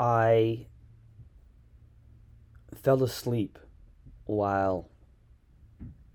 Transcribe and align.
I 0.00 0.66
fell 2.74 3.02
asleep 3.02 3.58
while 4.24 4.88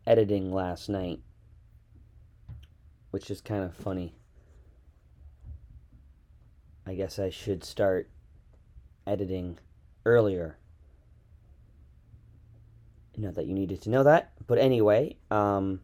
editing 0.07 0.51
last 0.51 0.89
night, 0.89 1.19
which 3.11 3.29
is 3.29 3.41
kind 3.41 3.63
of 3.63 3.75
funny. 3.75 4.15
I 6.87 6.95
guess 6.95 7.19
I 7.19 7.29
should 7.29 7.63
start 7.63 8.09
editing 9.05 9.59
earlier. 10.03 10.57
Not 13.15 13.35
that 13.35 13.45
you 13.45 13.53
needed 13.53 13.83
to 13.83 13.91
know 13.91 14.01
that, 14.01 14.31
but 14.47 14.57
anyway, 14.57 15.17
um, 15.29 15.79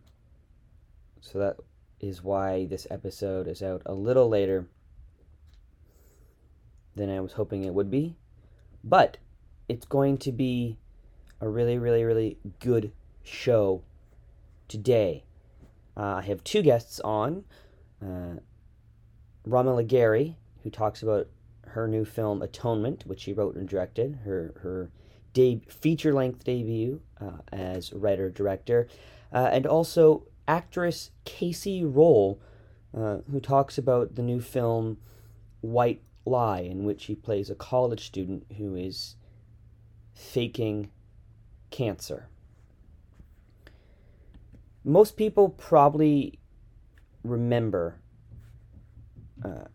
so 1.19 1.37
that 1.37 1.57
is 1.99 2.23
why 2.23 2.65
this 2.65 2.87
episode 2.89 3.47
is 3.47 3.61
out 3.61 3.83
a 3.85 3.93
little 3.93 4.27
later 4.27 4.67
than 6.95 7.09
I 7.09 7.19
was 7.19 7.33
hoping 7.33 7.63
it 7.63 7.73
would 7.73 7.89
be. 7.89 8.15
But 8.83 9.17
it's 9.69 9.85
going 9.85 10.17
to 10.19 10.31
be 10.31 10.77
a 11.39 11.47
really, 11.47 11.77
really, 11.77 12.03
really 12.03 12.37
good 12.59 12.91
show 13.23 13.83
today. 14.67 15.23
Uh, 15.95 16.15
I 16.15 16.21
have 16.21 16.43
two 16.43 16.61
guests 16.61 16.99
on 17.01 17.43
uh, 18.01 18.35
Garai, 19.47 20.35
who 20.63 20.69
talks 20.69 21.01
about 21.03 21.27
her 21.67 21.87
new 21.87 22.05
film 22.05 22.41
Atonement, 22.41 23.05
which 23.05 23.21
she 23.21 23.33
wrote 23.33 23.55
and 23.55 23.67
directed, 23.67 24.19
her, 24.25 24.53
her 24.61 24.91
de- 25.33 25.61
feature 25.67 26.13
length 26.13 26.43
debut 26.43 27.01
uh, 27.19 27.37
as 27.51 27.93
writer 27.93 28.29
director, 28.29 28.87
uh, 29.33 29.49
and 29.51 29.65
also 29.65 30.23
actress 30.47 31.11
Kacey 31.25 31.83
Rohl, 31.83 32.39
uh, 32.95 33.17
who 33.31 33.39
talks 33.39 33.77
about 33.77 34.15
the 34.15 34.21
new 34.21 34.41
film 34.41 34.97
White 35.61 36.01
Lie, 36.25 36.61
in 36.61 36.83
which 36.83 37.05
he 37.05 37.15
plays 37.15 37.49
a 37.49 37.55
college 37.55 38.05
student 38.05 38.45
who 38.57 38.75
is 38.75 39.15
faking 40.13 40.91
cancer. 41.69 42.27
Most 44.83 45.15
people 45.15 45.49
probably 45.49 46.39
remember 47.23 47.99
uh, 49.43 49.65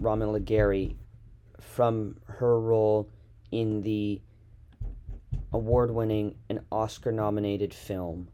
Romola 0.00 0.40
Garai 0.40 0.96
from 1.60 2.16
her 2.26 2.60
role 2.60 3.08
in 3.50 3.82
the 3.82 4.20
award 5.52 5.90
winning 5.90 6.36
and 6.48 6.60
Oscar 6.70 7.12
nominated 7.12 7.72
film 7.72 8.28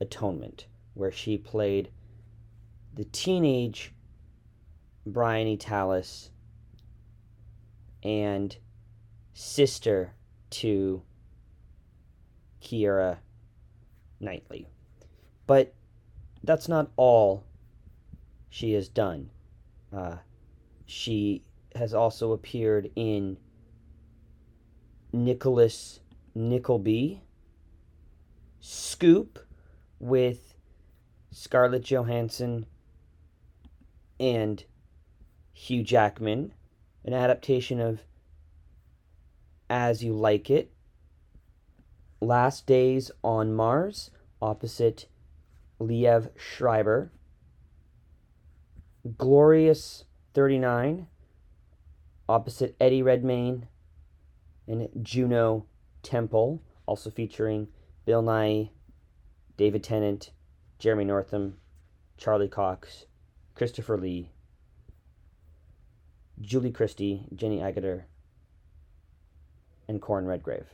Atonement, 0.00 0.66
where 0.94 1.10
she 1.10 1.36
played 1.36 1.90
the 2.94 3.04
teenage 3.04 3.92
Briony 5.06 5.56
Tallis 5.56 6.30
and 8.02 8.56
sister 9.34 10.12
to 10.50 11.02
Keira 12.62 13.18
Knightley. 14.20 14.68
But 15.46 15.74
that's 16.42 16.68
not 16.68 16.90
all 16.96 17.44
she 18.50 18.72
has 18.72 18.88
done. 18.88 19.30
Uh, 19.92 20.16
she 20.86 21.42
has 21.74 21.94
also 21.94 22.32
appeared 22.32 22.90
in 22.96 23.38
Nicholas 25.12 26.00
Nickleby, 26.34 27.22
Scoop 28.60 29.38
with 29.98 30.54
Scarlett 31.30 31.82
Johansson 31.82 32.66
and 34.20 34.64
Hugh 35.52 35.82
Jackman, 35.82 36.52
an 37.04 37.12
adaptation 37.12 37.80
of 37.80 38.02
As 39.70 40.02
You 40.02 40.12
Like 40.12 40.50
It, 40.50 40.72
Last 42.20 42.66
Days 42.66 43.10
on 43.22 43.54
Mars, 43.54 44.10
opposite 44.42 45.06
Liev 45.80 46.30
Schreiber, 46.36 47.12
Glorious 49.16 50.04
39, 50.34 51.06
opposite 52.28 52.76
Eddie 52.80 53.02
Redmayne 53.02 53.68
and 54.66 54.88
Juno 55.02 55.66
Temple, 56.02 56.62
also 56.86 57.10
featuring 57.10 57.68
Bill 58.04 58.22
Nighy, 58.22 58.70
David 59.56 59.82
Tennant, 59.82 60.30
Jeremy 60.78 61.04
Northam, 61.04 61.58
Charlie 62.16 62.48
Cox, 62.48 63.06
Christopher 63.54 63.96
Lee, 63.96 64.30
Julie 66.40 66.70
Christie, 66.70 67.26
Jenny 67.34 67.58
Agutter, 67.58 68.04
and 69.88 70.00
Corin 70.00 70.26
Redgrave. 70.26 70.66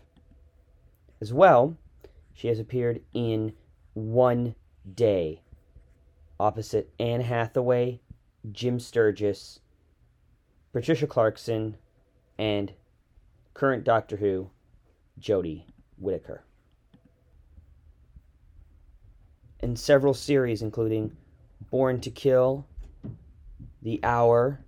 As 1.21 1.33
well, 1.33 1.77
she 2.35 2.49
has 2.49 2.59
appeared 2.59 3.01
in 3.15 3.55
One 3.95 4.55
Day, 4.93 5.43
opposite 6.39 6.93
Anne 6.99 7.23
Hathaway, 7.23 8.01
Jim 8.51 8.79
Sturgess, 8.79 9.61
Patricia 10.73 11.07
Clarkson, 11.07 11.77
and 12.37 12.73
current 13.55 13.85
Doctor 13.85 14.17
Who, 14.17 14.51
Jodie 15.21 15.65
Whittaker. 15.97 16.43
In 19.61 19.77
several 19.77 20.13
series, 20.13 20.61
including 20.61 21.17
Born 21.71 22.01
to 22.01 22.11
Kill, 22.11 22.67
The 23.81 24.01
Hour, 24.03 24.64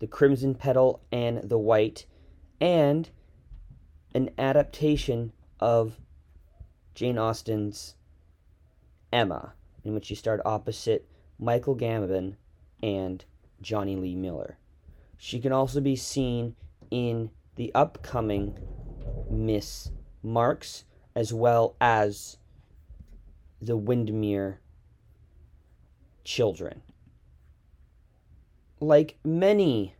The 0.00 0.06
Crimson 0.06 0.54
Petal 0.54 1.00
and 1.12 1.48
the 1.48 1.58
White, 1.58 2.06
and 2.60 3.08
an 4.14 4.30
adaptation 4.38 5.32
of 5.60 6.00
Jane 6.94 7.18
Austen's 7.18 7.94
Emma, 9.12 9.54
in 9.84 9.94
which 9.94 10.06
she 10.06 10.14
starred 10.14 10.40
opposite 10.44 11.08
Michael 11.38 11.76
Gambon 11.76 12.36
and 12.82 13.24
Jonny 13.62 13.96
Lee 13.96 14.14
Miller. 14.14 14.58
She 15.16 15.38
can 15.38 15.52
also 15.52 15.80
be 15.80 15.96
seen 15.96 16.56
in 16.90 17.30
the 17.56 17.72
upcoming 17.74 18.58
Miss 19.30 19.90
Marx 20.22 20.84
as 21.14 21.32
well 21.32 21.76
as 21.80 22.38
the 23.60 23.76
Windermere 23.76 24.60
children. 26.24 26.82
Like 28.80 29.18
many 29.24 29.94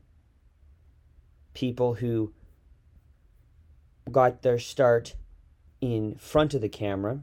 people 1.54 1.94
who 1.94 2.32
got 4.10 4.42
their 4.42 4.58
start 4.58 5.14
in 5.80 6.16
front 6.16 6.54
of 6.54 6.60
the 6.60 6.68
camera, 6.68 7.20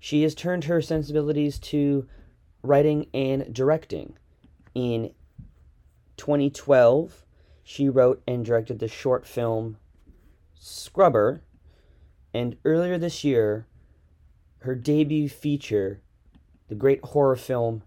she 0.00 0.22
has 0.22 0.34
turned 0.34 0.64
her 0.64 0.80
sensibilities 0.80 1.58
to 1.58 2.06
writing 2.62 3.06
and 3.12 3.52
directing. 3.52 4.16
In 4.74 5.12
2012, 6.16 7.24
she 7.62 7.88
wrote 7.88 8.22
and 8.26 8.44
directed 8.44 8.78
the 8.78 8.88
short 8.88 9.26
film 9.26 9.76
Scrubber, 10.54 11.42
and 12.34 12.56
earlier 12.64 12.98
this 12.98 13.22
year, 13.22 13.66
her 14.60 14.74
debut 14.74 15.28
feature, 15.28 16.00
the 16.68 16.74
great 16.74 17.04
horror 17.04 17.36
film 17.36 17.82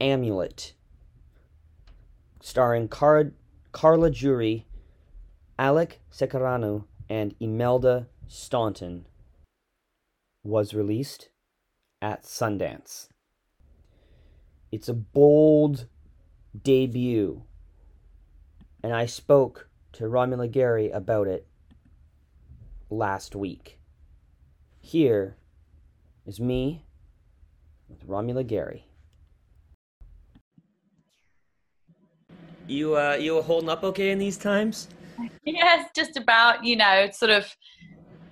Amulet, 0.00 0.72
starring 2.40 2.88
Car- 2.88 3.32
Carla 3.72 4.10
Juri, 4.10 4.66
Alec 5.58 6.00
Secareanu, 6.12 6.84
and 7.08 7.34
Imelda 7.40 8.08
Staunton, 8.26 9.06
was 10.42 10.74
released 10.74 11.30
at 12.00 12.24
Sundance. 12.24 13.08
It's 14.70 14.88
a 14.88 14.94
bold 14.94 15.86
debut, 16.62 17.42
and 18.82 18.92
I 18.92 19.06
spoke 19.06 19.68
to 19.92 20.08
Romola 20.08 20.48
Garai 20.48 20.94
about 20.94 21.26
it 21.26 21.46
last 22.90 23.34
week. 23.34 23.80
Here 24.78 25.36
is 26.26 26.38
me 26.38 26.84
with 27.88 28.06
Romola 28.06 28.44
Garai. 28.44 28.82
You 32.68 32.96
uh, 32.96 33.16
you 33.18 33.40
holding 33.40 33.70
up 33.70 33.82
okay 33.82 34.10
in 34.10 34.18
these 34.18 34.36
times? 34.36 34.88
Yes, 35.44 35.88
just 35.96 36.18
about. 36.18 36.62
You 36.62 36.76
know, 36.76 37.08
sort 37.10 37.30
of 37.30 37.46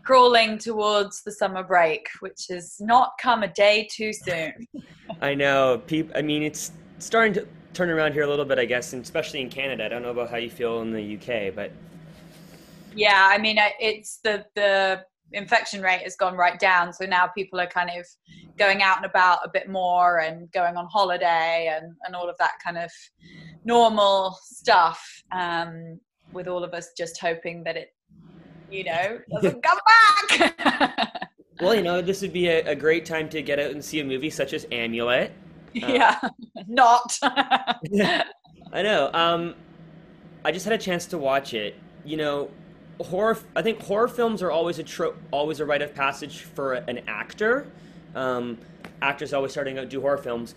crawling 0.04 0.58
towards 0.58 1.22
the 1.22 1.32
summer 1.32 1.64
break, 1.64 2.06
which 2.20 2.46
has 2.50 2.76
not 2.78 3.12
come 3.20 3.42
a 3.42 3.48
day 3.48 3.88
too 3.90 4.12
soon. 4.12 4.52
I 5.22 5.34
know. 5.34 5.82
People. 5.86 6.14
I 6.16 6.22
mean, 6.22 6.42
it's 6.42 6.72
starting 6.98 7.32
to 7.34 7.46
turn 7.72 7.90
around 7.90 8.12
here 8.12 8.22
a 8.22 8.28
little 8.28 8.44
bit, 8.44 8.58
I 8.58 8.66
guess, 8.66 8.92
and 8.92 9.02
especially 9.02 9.40
in 9.40 9.48
Canada. 9.48 9.86
I 9.86 9.88
don't 9.88 10.02
know 10.02 10.10
about 10.10 10.30
how 10.30 10.36
you 10.36 10.50
feel 10.50 10.82
in 10.82 10.92
the 10.92 11.16
UK, 11.16 11.54
but 11.54 11.72
yeah, 12.94 13.28
I 13.30 13.38
mean, 13.38 13.58
it's 13.80 14.18
the 14.22 14.44
the 14.54 15.04
infection 15.32 15.82
rate 15.82 16.02
has 16.02 16.16
gone 16.16 16.36
right 16.36 16.58
down. 16.58 16.92
So 16.92 17.04
now 17.04 17.26
people 17.26 17.60
are 17.60 17.66
kind 17.66 17.90
of 17.90 18.06
going 18.58 18.82
out 18.82 18.96
and 18.96 19.06
about 19.06 19.40
a 19.44 19.50
bit 19.52 19.68
more 19.68 20.20
and 20.20 20.50
going 20.52 20.76
on 20.76 20.86
holiday 20.86 21.74
and, 21.74 21.92
and 22.04 22.14
all 22.14 22.28
of 22.28 22.36
that 22.38 22.52
kind 22.64 22.78
of 22.78 22.90
normal 23.64 24.38
stuff. 24.42 25.22
Um, 25.32 26.00
with 26.32 26.48
all 26.48 26.64
of 26.64 26.74
us 26.74 26.90
just 26.96 27.20
hoping 27.20 27.64
that 27.64 27.76
it, 27.76 27.94
you 28.70 28.84
know, 28.84 29.18
doesn't 29.32 29.62
come 29.62 29.78
back. 30.30 31.28
well, 31.60 31.74
you 31.74 31.82
know, 31.82 32.00
this 32.02 32.22
would 32.22 32.32
be 32.32 32.48
a, 32.48 32.64
a, 32.66 32.74
great 32.74 33.04
time 33.04 33.28
to 33.30 33.42
get 33.42 33.58
out 33.58 33.70
and 33.70 33.84
see 33.84 34.00
a 34.00 34.04
movie 34.04 34.30
such 34.30 34.52
as 34.52 34.66
Amulet. 34.70 35.32
Uh, 35.82 35.92
yeah, 35.92 36.18
not. 36.68 37.18
I 38.72 38.82
know. 38.82 39.10
Um, 39.12 39.54
I 40.42 40.50
just 40.50 40.64
had 40.64 40.72
a 40.72 40.78
chance 40.78 41.04
to 41.08 41.18
watch 41.18 41.52
it. 41.52 41.76
You 42.02 42.16
know, 42.16 42.50
horror. 43.00 43.38
I 43.54 43.62
think 43.62 43.80
horror 43.80 44.08
films 44.08 44.42
are 44.42 44.50
always 44.50 44.78
a 44.78 44.82
trope, 44.82 45.16
always 45.30 45.60
a 45.60 45.66
rite 45.66 45.82
of 45.82 45.94
passage 45.94 46.40
for 46.40 46.74
an 46.74 47.00
actor. 47.06 47.66
Um, 48.14 48.58
actors 49.02 49.32
always 49.32 49.52
starting 49.52 49.78
out 49.78 49.88
do 49.88 50.00
horror 50.00 50.18
films. 50.18 50.54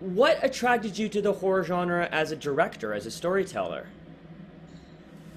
What 0.00 0.38
attracted 0.42 0.98
you 0.98 1.08
to 1.08 1.22
the 1.22 1.32
horror 1.32 1.64
genre 1.64 2.08
as 2.12 2.32
a 2.32 2.36
director, 2.36 2.92
as 2.92 3.06
a 3.06 3.10
storyteller? 3.10 3.86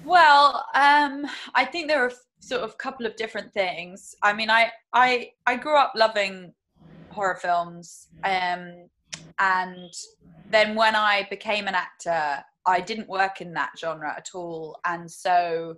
Well, 0.04 0.66
um, 0.74 1.26
I 1.54 1.64
think 1.64 1.88
there 1.88 2.04
are 2.04 2.12
sort 2.40 2.62
of 2.62 2.70
a 2.70 2.74
couple 2.74 3.06
of 3.06 3.16
different 3.16 3.52
things. 3.54 4.14
I 4.22 4.34
mean, 4.34 4.50
I 4.50 4.70
I 4.92 5.30
I 5.46 5.56
grew 5.56 5.76
up 5.76 5.92
loving 5.96 6.52
horror 7.10 7.36
films, 7.40 8.08
um, 8.22 8.88
and 9.38 9.92
then 10.50 10.74
when 10.74 10.94
I 10.94 11.26
became 11.30 11.66
an 11.68 11.74
actor, 11.74 12.44
I 12.66 12.80
didn't 12.80 13.08
work 13.08 13.40
in 13.40 13.54
that 13.54 13.70
genre 13.78 14.14
at 14.14 14.28
all, 14.34 14.78
and 14.84 15.10
so 15.10 15.76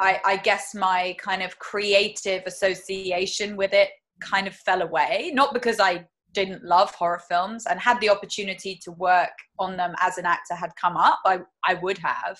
I, 0.00 0.20
I 0.24 0.36
guess 0.36 0.74
my 0.74 1.16
kind 1.20 1.42
of 1.42 1.58
creative 1.58 2.42
association 2.46 3.56
with 3.56 3.72
it 3.72 3.90
kind 4.20 4.46
of 4.46 4.54
fell 4.54 4.82
away. 4.82 5.30
Not 5.34 5.52
because 5.52 5.80
I 5.80 6.06
didn't 6.32 6.64
love 6.64 6.94
horror 6.94 7.20
films 7.28 7.66
and 7.66 7.80
had 7.80 8.00
the 8.00 8.10
opportunity 8.10 8.78
to 8.84 8.92
work 8.92 9.30
on 9.58 9.76
them 9.76 9.94
as 10.00 10.18
an 10.18 10.26
actor 10.26 10.54
had 10.54 10.70
come 10.80 10.96
up, 10.96 11.20
I, 11.24 11.40
I 11.66 11.74
would 11.74 11.98
have. 11.98 12.38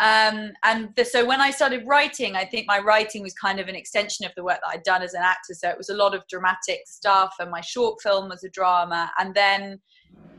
Um, 0.00 0.52
and 0.62 0.90
the, 0.94 1.04
so 1.04 1.26
when 1.26 1.40
I 1.40 1.50
started 1.50 1.82
writing, 1.86 2.36
I 2.36 2.44
think 2.44 2.66
my 2.68 2.78
writing 2.78 3.22
was 3.22 3.34
kind 3.34 3.58
of 3.58 3.68
an 3.68 3.74
extension 3.74 4.26
of 4.26 4.32
the 4.36 4.44
work 4.44 4.58
that 4.62 4.70
I'd 4.72 4.82
done 4.84 5.02
as 5.02 5.14
an 5.14 5.22
actor. 5.22 5.54
So 5.54 5.68
it 5.68 5.78
was 5.78 5.88
a 5.88 5.96
lot 5.96 6.14
of 6.14 6.22
dramatic 6.28 6.80
stuff, 6.86 7.34
and 7.40 7.50
my 7.50 7.60
short 7.60 8.00
film 8.00 8.28
was 8.28 8.44
a 8.44 8.48
drama. 8.50 9.10
And 9.18 9.34
then 9.34 9.80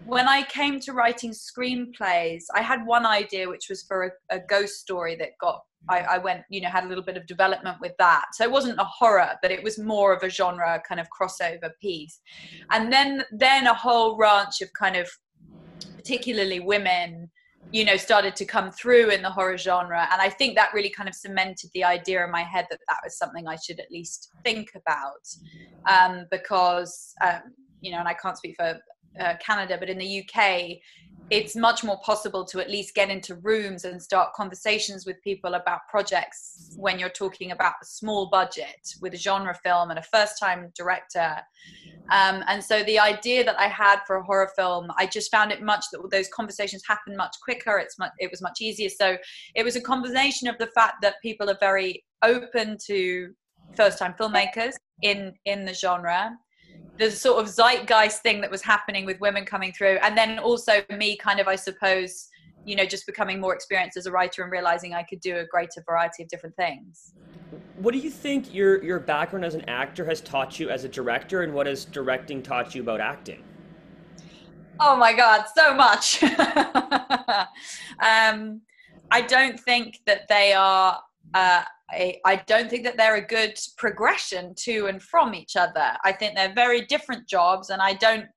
when 0.05 0.27
I 0.27 0.43
came 0.43 0.79
to 0.81 0.93
writing 0.93 1.31
screenplays, 1.31 2.45
I 2.55 2.61
had 2.61 2.85
one 2.85 3.05
idea, 3.05 3.47
which 3.47 3.67
was 3.69 3.83
for 3.83 4.05
a, 4.31 4.37
a 4.37 4.39
ghost 4.39 4.79
story 4.79 5.15
that 5.17 5.29
got 5.39 5.61
I, 5.87 5.99
I, 5.99 6.17
went, 6.17 6.41
you 6.49 6.59
know, 6.59 6.67
had 6.67 6.83
a 6.83 6.87
little 6.87 7.03
bit 7.03 7.15
of 7.15 7.25
development 7.25 7.77
with 7.79 7.93
that. 7.99 8.25
So 8.33 8.43
it 8.43 8.51
wasn't 8.51 8.79
a 8.79 8.83
horror, 8.83 9.31
but 9.41 9.49
it 9.49 9.63
was 9.63 9.79
more 9.79 10.13
of 10.13 10.23
a 10.23 10.29
genre 10.29 10.81
kind 10.87 10.99
of 10.99 11.07
crossover 11.09 11.69
piece. 11.81 12.19
And 12.71 12.91
then 12.91 13.23
then 13.31 13.65
a 13.65 13.73
whole 13.73 14.17
ranch 14.17 14.61
of 14.61 14.71
kind 14.73 14.97
of 14.97 15.09
particularly 15.95 16.59
women, 16.59 17.31
you 17.71 17.85
know, 17.85 17.95
started 17.95 18.35
to 18.35 18.45
come 18.45 18.71
through 18.71 19.09
in 19.09 19.21
the 19.21 19.29
horror 19.29 19.57
genre. 19.57 20.07
And 20.11 20.21
I 20.21 20.29
think 20.29 20.55
that 20.55 20.73
really 20.73 20.89
kind 20.89 21.07
of 21.07 21.15
cemented 21.15 21.69
the 21.73 21.85
idea 21.85 22.25
in 22.25 22.31
my 22.31 22.43
head 22.43 22.65
that 22.69 22.79
that 22.89 22.97
was 23.03 23.17
something 23.17 23.47
I 23.47 23.55
should 23.55 23.79
at 23.79 23.89
least 23.89 24.31
think 24.43 24.71
about. 24.75 25.27
Um, 25.89 26.25
because, 26.29 27.13
um, 27.25 27.53
you 27.81 27.91
know, 27.91 27.99
and 27.99 28.07
I 28.07 28.13
can't 28.13 28.37
speak 28.37 28.55
for 28.57 28.77
uh, 29.19 29.35
Canada, 29.39 29.77
but 29.79 29.89
in 29.89 29.97
the 29.97 30.23
UK, 30.23 30.79
it's 31.29 31.55
much 31.55 31.83
more 31.83 31.99
possible 32.03 32.43
to 32.43 32.59
at 32.59 32.69
least 32.69 32.95
get 32.95 33.09
into 33.09 33.35
rooms 33.35 33.85
and 33.85 34.01
start 34.01 34.33
conversations 34.33 35.05
with 35.05 35.21
people 35.21 35.53
about 35.53 35.81
projects 35.87 36.73
when 36.77 36.97
you're 36.97 37.09
talking 37.09 37.51
about 37.51 37.73
a 37.81 37.85
small 37.85 38.29
budget 38.29 38.95
with 39.01 39.13
a 39.13 39.17
genre 39.17 39.53
film 39.63 39.91
and 39.91 39.99
a 39.99 40.03
first 40.03 40.39
time 40.39 40.71
director. 40.75 41.37
Um, 42.11 42.43
and 42.47 42.63
so 42.63 42.83
the 42.83 42.97
idea 42.97 43.43
that 43.43 43.59
i 43.59 43.67
had 43.67 43.99
for 44.07 44.15
a 44.15 44.23
horror 44.23 44.49
film 44.55 44.87
i 44.97 45.05
just 45.05 45.29
found 45.29 45.51
it 45.51 45.61
much 45.61 45.85
that 45.91 46.01
those 46.09 46.27
conversations 46.29 46.81
happen 46.87 47.15
much 47.15 47.35
quicker 47.43 47.77
it's 47.77 47.99
much 47.99 48.11
it 48.17 48.31
was 48.31 48.41
much 48.41 48.61
easier. 48.61 48.89
So 48.89 49.17
it 49.53 49.63
was 49.63 49.75
a 49.75 49.81
combination 49.81 50.47
of 50.47 50.57
the 50.57 50.67
fact 50.67 50.95
that 51.03 51.15
people 51.21 51.49
are 51.49 51.57
very 51.59 52.03
open 52.23 52.77
to 52.87 53.29
first 53.75 53.99
time 53.99 54.15
filmmakers 54.19 54.73
in 55.03 55.33
in 55.45 55.65
the 55.65 55.73
genre 55.73 56.31
the 56.99 57.09
sort 57.09 57.41
of 57.41 57.47
zeitgeist 57.47 58.21
thing 58.21 58.41
that 58.41 58.51
was 58.51 58.61
happening 58.61 59.05
with 59.05 59.19
women 59.21 59.45
coming 59.45 59.71
through. 59.71 59.97
And 60.03 60.17
then 60.17 60.37
also 60.37 60.83
me 60.95 61.15
kind 61.17 61.39
of 61.39 61.47
i 61.47 61.55
suppose 61.55 62.27
you 62.65 62.75
know 62.75 62.85
just 62.85 63.05
becoming 63.05 63.39
more 63.39 63.55
experienced 63.55 63.95
as 63.97 64.05
a 64.05 64.11
writer 64.11 64.43
and 64.43 64.51
realizing 64.51 64.93
i 64.93 65.01
could 65.01 65.21
do 65.21 65.37
a 65.37 65.45
greater 65.45 65.81
variety 65.85 66.21
of 66.23 66.29
different 66.29 66.55
things. 66.55 67.13
What 67.77 67.93
do 67.93 67.99
you 67.99 68.09
think 68.09 68.53
your 68.53 68.83
your 68.83 68.99
background 68.99 69.45
as 69.45 69.55
an 69.55 69.67
actor 69.69 70.05
has 70.05 70.19
taught 70.21 70.59
you 70.59 70.69
as 70.69 70.83
a 70.83 70.89
director 70.89 71.41
and 71.41 71.53
what 71.53 71.65
has 71.67 71.85
directing 71.85 72.43
taught 72.43 72.75
you 72.75 72.81
about 72.81 72.99
acting? 72.99 73.43
Oh 74.79 74.95
my 74.97 75.13
god 75.13 75.45
so 75.55 75.73
much. 75.73 76.23
Um, 78.01 78.61
i 79.11 79.21
don't 79.21 79.59
think 79.59 79.99
that 80.05 80.27
they 80.29 80.53
are 80.53 81.01
uh, 81.33 81.63
I, 81.91 82.17
I 82.23 82.35
don't 82.47 82.69
think 82.69 82.83
that 82.83 82.97
they're 82.97 83.15
a 83.15 83.25
good 83.25 83.57
progression 83.77 84.53
to 84.57 84.87
and 84.87 85.01
from 85.01 85.33
each 85.33 85.55
other. 85.55 85.93
I 86.03 86.11
think 86.11 86.35
they're 86.35 86.53
very 86.53 86.85
different 86.85 87.27
jobs, 87.27 87.71
and 87.71 87.81
I 87.81 87.93
don't. 87.93 88.27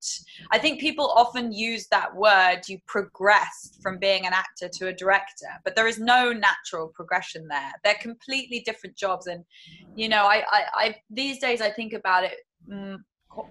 I 0.50 0.58
think 0.58 0.80
people 0.80 1.12
often 1.14 1.52
use 1.52 1.86
that 1.88 2.14
word. 2.14 2.60
You 2.66 2.78
progress 2.86 3.78
from 3.82 3.98
being 3.98 4.26
an 4.26 4.32
actor 4.32 4.68
to 4.78 4.88
a 4.88 4.92
director, 4.92 5.48
but 5.64 5.76
there 5.76 5.86
is 5.86 5.98
no 5.98 6.32
natural 6.32 6.88
progression 6.94 7.46
there. 7.48 7.72
They're 7.84 7.94
completely 8.00 8.60
different 8.60 8.96
jobs, 8.96 9.26
and 9.26 9.44
you 9.96 10.08
know, 10.08 10.24
I, 10.24 10.44
I, 10.50 10.62
I 10.74 10.94
these 11.10 11.38
days 11.38 11.60
I 11.60 11.70
think 11.70 11.92
about 11.92 12.24
it 12.24 12.36
mm, 12.70 12.96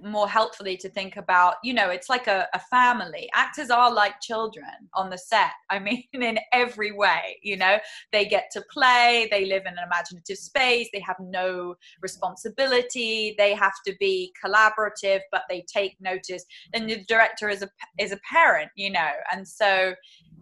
more 0.04 0.28
helpfully 0.28 0.78
to 0.78 0.90
think 0.90 1.18
about 1.18 1.56
you 1.64 1.74
know 1.74 1.90
it's 1.90 2.10
like 2.10 2.28
a, 2.28 2.48
a, 2.54 2.60
family. 2.60 3.30
Actors 3.34 3.70
are 3.70 3.92
like 3.94 4.20
children 4.22 4.90
on 4.94 5.10
the 5.10 5.18
set. 5.18 5.52
I 5.70 5.80
mean 5.88 6.04
in 6.14 6.40
every 6.54 6.92
way 6.92 7.40
you 7.42 7.58
know? 7.58 7.78
They 8.12 8.26
get 8.26 8.50
to 8.54 8.64
play 8.72 9.28
they 9.32 9.46
live 9.46 9.64
in 9.66 9.74
an 9.74 9.84
imaginative 9.86 10.38
space 10.38 10.90
they 10.94 11.00
have 11.00 11.18
no 11.20 11.76
responsibility 12.02 13.36
they 13.38 13.54
have 13.54 13.74
to 13.86 13.94
be 14.00 14.34
collaborative 14.44 15.20
but 15.32 15.44
they 15.50 15.66
take 15.74 15.96
notice. 16.00 16.46
And 16.74 16.90
the 16.90 17.04
director 17.08 17.50
is 17.50 17.62
a 17.62 17.70
is 18.00 18.12
a 18.12 18.20
parent 18.32 18.70
you 18.76 18.92
know? 18.92 19.12
And 19.32 19.48
so 19.48 19.94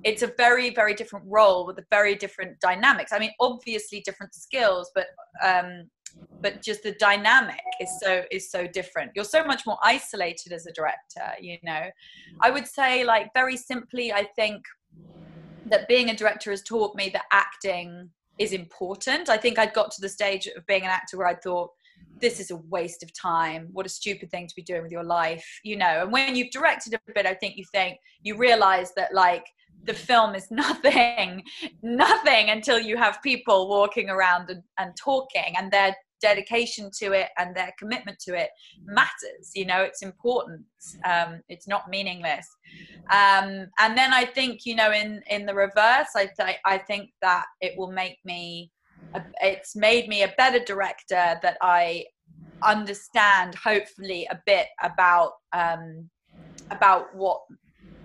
it's 0.04 0.22
a 0.22 0.32
very 0.38 0.70
very 0.70 0.94
different 0.94 1.26
role 1.28 1.66
with 1.66 1.78
a 1.80 1.86
very 1.90 2.16
different 2.16 2.60
dynamics. 2.60 3.12
I 3.14 3.20
mean 3.20 3.32
obviously 3.40 4.02
different 4.02 4.34
skills 4.36 4.92
but 4.94 5.08
um 5.44 5.90
but 6.42 6.62
just 6.62 6.84
the 6.84 6.94
dynamic 6.94 7.60
is 7.82 7.90
so 8.02 8.24
is 8.32 8.50
so 8.50 8.68
different. 8.68 9.12
You're 9.16 9.26
so 9.26 9.44
much 9.44 9.66
more 9.66 9.78
isolated 9.84 10.54
as 10.54 10.66
a 10.66 10.72
director 10.72 11.22
you 11.40 11.58
know? 11.64 11.90
I 12.42 12.50
would 12.50 12.68
say 12.68 13.04
like 13.04 13.32
very 13.34 13.58
simply 13.58 14.12
i 14.14 14.24
think 14.36 14.64
that 15.66 15.88
being 15.88 16.10
a 16.10 16.16
director 16.16 16.50
has 16.52 16.64
taught 16.64 16.96
me 16.96 17.10
that 17.10 17.26
acting 17.32 18.10
is 18.38 18.54
important. 18.54 19.30
I 19.30 19.38
think 19.38 19.60
i'd 19.60 19.74
got 19.74 19.92
to 19.92 20.02
the 20.02 20.10
stage 20.10 20.48
of 20.48 20.66
being 20.66 20.84
an 20.84 20.90
actor 20.90 21.18
where 21.18 21.28
i 21.28 21.36
thought 21.36 21.72
this 22.22 22.40
is 22.42 22.52
a 22.52 22.58
waste 22.70 23.02
of 23.02 23.14
time. 23.14 23.70
What 23.72 23.86
a 23.86 23.90
stupid 23.90 24.30
thing 24.30 24.48
to 24.48 24.56
be 24.56 24.62
doing 24.62 24.84
with 24.84 24.92
your 24.92 25.04
life 25.04 25.46
you 25.64 25.78
know? 25.78 26.02
And 26.04 26.12
when 26.12 26.36
you've 26.36 26.52
directed 26.52 26.94
a 26.94 27.14
bit 27.14 27.26
i 27.26 27.34
think 27.34 27.58
you 27.58 27.66
think 27.72 27.98
you 28.22 28.38
realize 28.38 28.94
that 28.96 29.14
like 29.14 29.46
the 29.86 29.94
film 29.94 30.36
is 30.36 30.48
nothing 30.52 31.44
nothing 31.82 32.50
until 32.50 32.80
you 32.80 32.98
have 32.98 33.22
people 33.24 33.70
walking 33.70 34.10
around 34.10 34.50
and, 34.50 34.64
and 34.78 34.96
talking 34.96 35.54
and 35.58 35.72
their 35.72 35.96
dedication 36.22 36.92
to 36.94 37.14
it 37.14 37.30
and 37.38 37.56
their 37.56 37.72
commitment 37.80 38.20
to 38.20 38.38
it 38.38 38.50
matters 38.86 39.52
you 39.56 39.66
know 39.66 39.82
it's 39.82 40.02
important 40.02 40.62
um, 41.06 41.42
it's 41.48 41.68
not 41.68 41.90
meaningless. 41.90 42.48
Um, 43.12 43.68
and 43.80 43.98
then 43.98 44.14
i 44.14 44.26
think 44.26 44.66
you 44.66 44.76
know 44.76 44.92
in 44.92 45.22
in 45.30 45.46
the 45.46 45.54
reverse 45.54 46.10
i 46.16 46.30
th- 46.38 46.58
i 46.66 46.78
think 46.78 47.12
that 47.22 47.46
it 47.62 47.74
will 47.78 47.92
make 47.92 48.18
me 48.24 48.72
a, 49.16 49.22
it's 49.42 49.76
made 49.76 50.08
me 50.08 50.24
a 50.24 50.34
better 50.38 50.60
director 50.60 51.40
that 51.42 51.58
i 51.62 52.06
understand 52.64 53.56
hopefully 53.56 54.28
a 54.30 54.40
bit 54.46 54.68
about 54.84 55.34
um, 55.54 56.10
about 56.72 57.16
what 57.16 57.42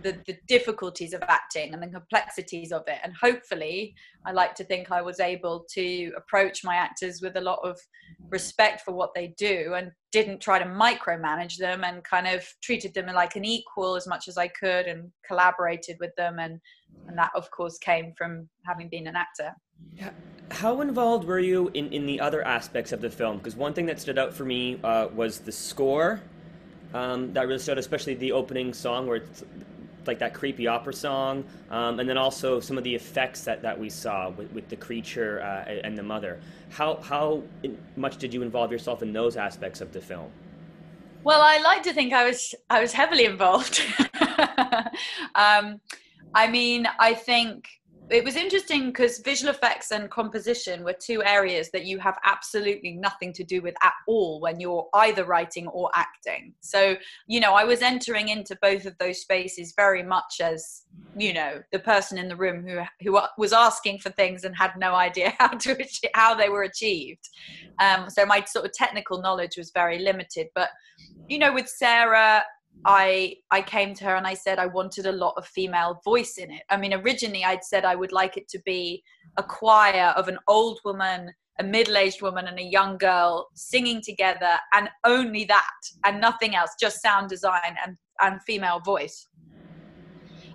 the, 0.04 0.20
the 0.26 0.36
difficulties 0.46 1.14
of 1.14 1.22
acting 1.22 1.72
and 1.72 1.82
the 1.82 1.88
complexities 1.88 2.70
of 2.70 2.82
it. 2.86 2.98
And 3.02 3.12
hopefully, 3.20 3.94
I 4.26 4.32
like 4.32 4.54
to 4.56 4.64
think 4.64 4.92
I 4.92 5.00
was 5.00 5.18
able 5.18 5.64
to 5.72 6.12
approach 6.16 6.62
my 6.62 6.76
actors 6.76 7.20
with 7.22 7.36
a 7.36 7.40
lot 7.40 7.58
of 7.64 7.80
respect 8.28 8.82
for 8.82 8.92
what 8.92 9.14
they 9.14 9.34
do 9.38 9.72
and 9.74 9.90
didn't 10.12 10.40
try 10.40 10.58
to 10.58 10.66
micromanage 10.66 11.56
them 11.56 11.84
and 11.84 12.04
kind 12.04 12.26
of 12.26 12.46
treated 12.62 12.92
them 12.92 13.06
like 13.06 13.34
an 13.34 13.46
equal 13.46 13.96
as 13.96 14.06
much 14.06 14.28
as 14.28 14.36
I 14.36 14.48
could 14.48 14.86
and 14.86 15.10
collaborated 15.26 15.96
with 15.98 16.14
them. 16.16 16.38
And, 16.38 16.60
and 17.08 17.18
that, 17.18 17.30
of 17.34 17.50
course, 17.50 17.78
came 17.78 18.12
from 18.16 18.48
having 18.66 18.90
been 18.90 19.06
an 19.06 19.16
actor. 19.16 19.52
How 20.50 20.82
involved 20.82 21.26
were 21.26 21.38
you 21.38 21.70
in, 21.72 21.90
in 21.92 22.04
the 22.04 22.20
other 22.20 22.46
aspects 22.46 22.92
of 22.92 23.00
the 23.00 23.10
film? 23.10 23.38
Because 23.38 23.56
one 23.56 23.72
thing 23.72 23.86
that 23.86 23.98
stood 23.98 24.18
out 24.18 24.34
for 24.34 24.44
me 24.44 24.78
uh, 24.84 25.08
was 25.14 25.38
the 25.38 25.52
score. 25.52 26.20
Um, 26.92 27.32
that 27.32 27.48
really 27.48 27.58
stood, 27.58 27.72
out, 27.72 27.78
especially 27.78 28.14
the 28.14 28.30
opening 28.30 28.72
song 28.72 29.08
where 29.08 29.16
it's 29.16 29.42
like 30.06 30.18
that 30.18 30.34
creepy 30.34 30.66
opera 30.66 30.92
song, 30.92 31.44
um, 31.70 32.00
and 32.00 32.08
then 32.08 32.18
also 32.18 32.60
some 32.60 32.78
of 32.78 32.84
the 32.84 32.94
effects 32.94 33.44
that, 33.44 33.62
that 33.62 33.78
we 33.78 33.90
saw 33.90 34.30
with, 34.30 34.52
with 34.52 34.68
the 34.68 34.76
creature 34.76 35.40
uh, 35.42 35.70
and 35.84 35.96
the 35.96 36.02
mother. 36.02 36.40
How 36.70 36.96
how 36.96 37.42
much 37.96 38.16
did 38.16 38.34
you 38.34 38.42
involve 38.42 38.72
yourself 38.72 39.02
in 39.02 39.12
those 39.12 39.36
aspects 39.36 39.80
of 39.80 39.92
the 39.92 40.00
film? 40.00 40.30
Well, 41.22 41.40
I 41.40 41.58
like 41.62 41.82
to 41.84 41.92
think 41.92 42.12
I 42.12 42.24
was 42.24 42.54
I 42.68 42.80
was 42.80 42.92
heavily 42.92 43.24
involved. 43.24 43.82
um, 45.34 45.80
I 46.34 46.48
mean, 46.48 46.86
I 46.98 47.14
think 47.14 47.68
it 48.10 48.22
was 48.22 48.36
interesting 48.36 48.86
because 48.86 49.18
visual 49.18 49.52
effects 49.52 49.90
and 49.90 50.10
composition 50.10 50.84
were 50.84 50.92
two 50.92 51.22
areas 51.24 51.70
that 51.70 51.86
you 51.86 51.98
have 51.98 52.18
absolutely 52.24 52.92
nothing 52.92 53.32
to 53.32 53.42
do 53.42 53.62
with 53.62 53.74
at 53.82 53.94
all 54.06 54.40
when 54.40 54.60
you're 54.60 54.86
either 54.94 55.24
writing 55.24 55.66
or 55.68 55.90
acting. 55.94 56.52
So, 56.60 56.96
you 57.26 57.40
know, 57.40 57.54
I 57.54 57.64
was 57.64 57.80
entering 57.80 58.28
into 58.28 58.56
both 58.60 58.84
of 58.84 58.96
those 58.98 59.20
spaces 59.20 59.72
very 59.74 60.02
much 60.02 60.40
as, 60.42 60.82
you 61.16 61.32
know, 61.32 61.62
the 61.72 61.78
person 61.78 62.18
in 62.18 62.28
the 62.28 62.36
room 62.36 62.66
who 62.66 62.82
who 63.00 63.18
was 63.38 63.52
asking 63.52 64.00
for 64.00 64.10
things 64.10 64.44
and 64.44 64.54
had 64.54 64.72
no 64.76 64.94
idea 64.94 65.34
how 65.38 65.48
to 65.48 65.84
how 66.14 66.34
they 66.34 66.50
were 66.50 66.64
achieved. 66.64 67.28
Um, 67.80 68.10
so 68.10 68.26
my 68.26 68.44
sort 68.44 68.66
of 68.66 68.72
technical 68.72 69.22
knowledge 69.22 69.56
was 69.56 69.70
very 69.70 69.98
limited, 69.98 70.48
but 70.54 70.68
you 71.28 71.38
know, 71.38 71.54
with 71.54 71.68
Sarah 71.68 72.42
I 72.84 73.36
I 73.50 73.62
came 73.62 73.94
to 73.94 74.04
her 74.04 74.16
and 74.16 74.26
I 74.26 74.34
said 74.34 74.58
I 74.58 74.66
wanted 74.66 75.06
a 75.06 75.12
lot 75.12 75.34
of 75.36 75.46
female 75.46 76.00
voice 76.04 76.36
in 76.38 76.50
it. 76.50 76.62
I 76.70 76.76
mean, 76.76 76.92
originally 76.92 77.44
I'd 77.44 77.64
said 77.64 77.84
I 77.84 77.94
would 77.94 78.12
like 78.12 78.36
it 78.36 78.48
to 78.48 78.58
be 78.64 79.02
a 79.36 79.42
choir 79.42 80.12
of 80.16 80.28
an 80.28 80.38
old 80.48 80.80
woman, 80.84 81.32
a 81.58 81.64
middle-aged 81.64 82.20
woman, 82.20 82.46
and 82.46 82.58
a 82.58 82.62
young 82.62 82.98
girl 82.98 83.48
singing 83.54 84.02
together, 84.02 84.58
and 84.72 84.88
only 85.04 85.44
that, 85.44 85.80
and 86.04 86.20
nothing 86.20 86.54
else, 86.54 86.70
just 86.80 87.00
sound 87.00 87.28
design 87.28 87.76
and 87.86 87.96
and 88.20 88.42
female 88.42 88.80
voice. 88.80 89.28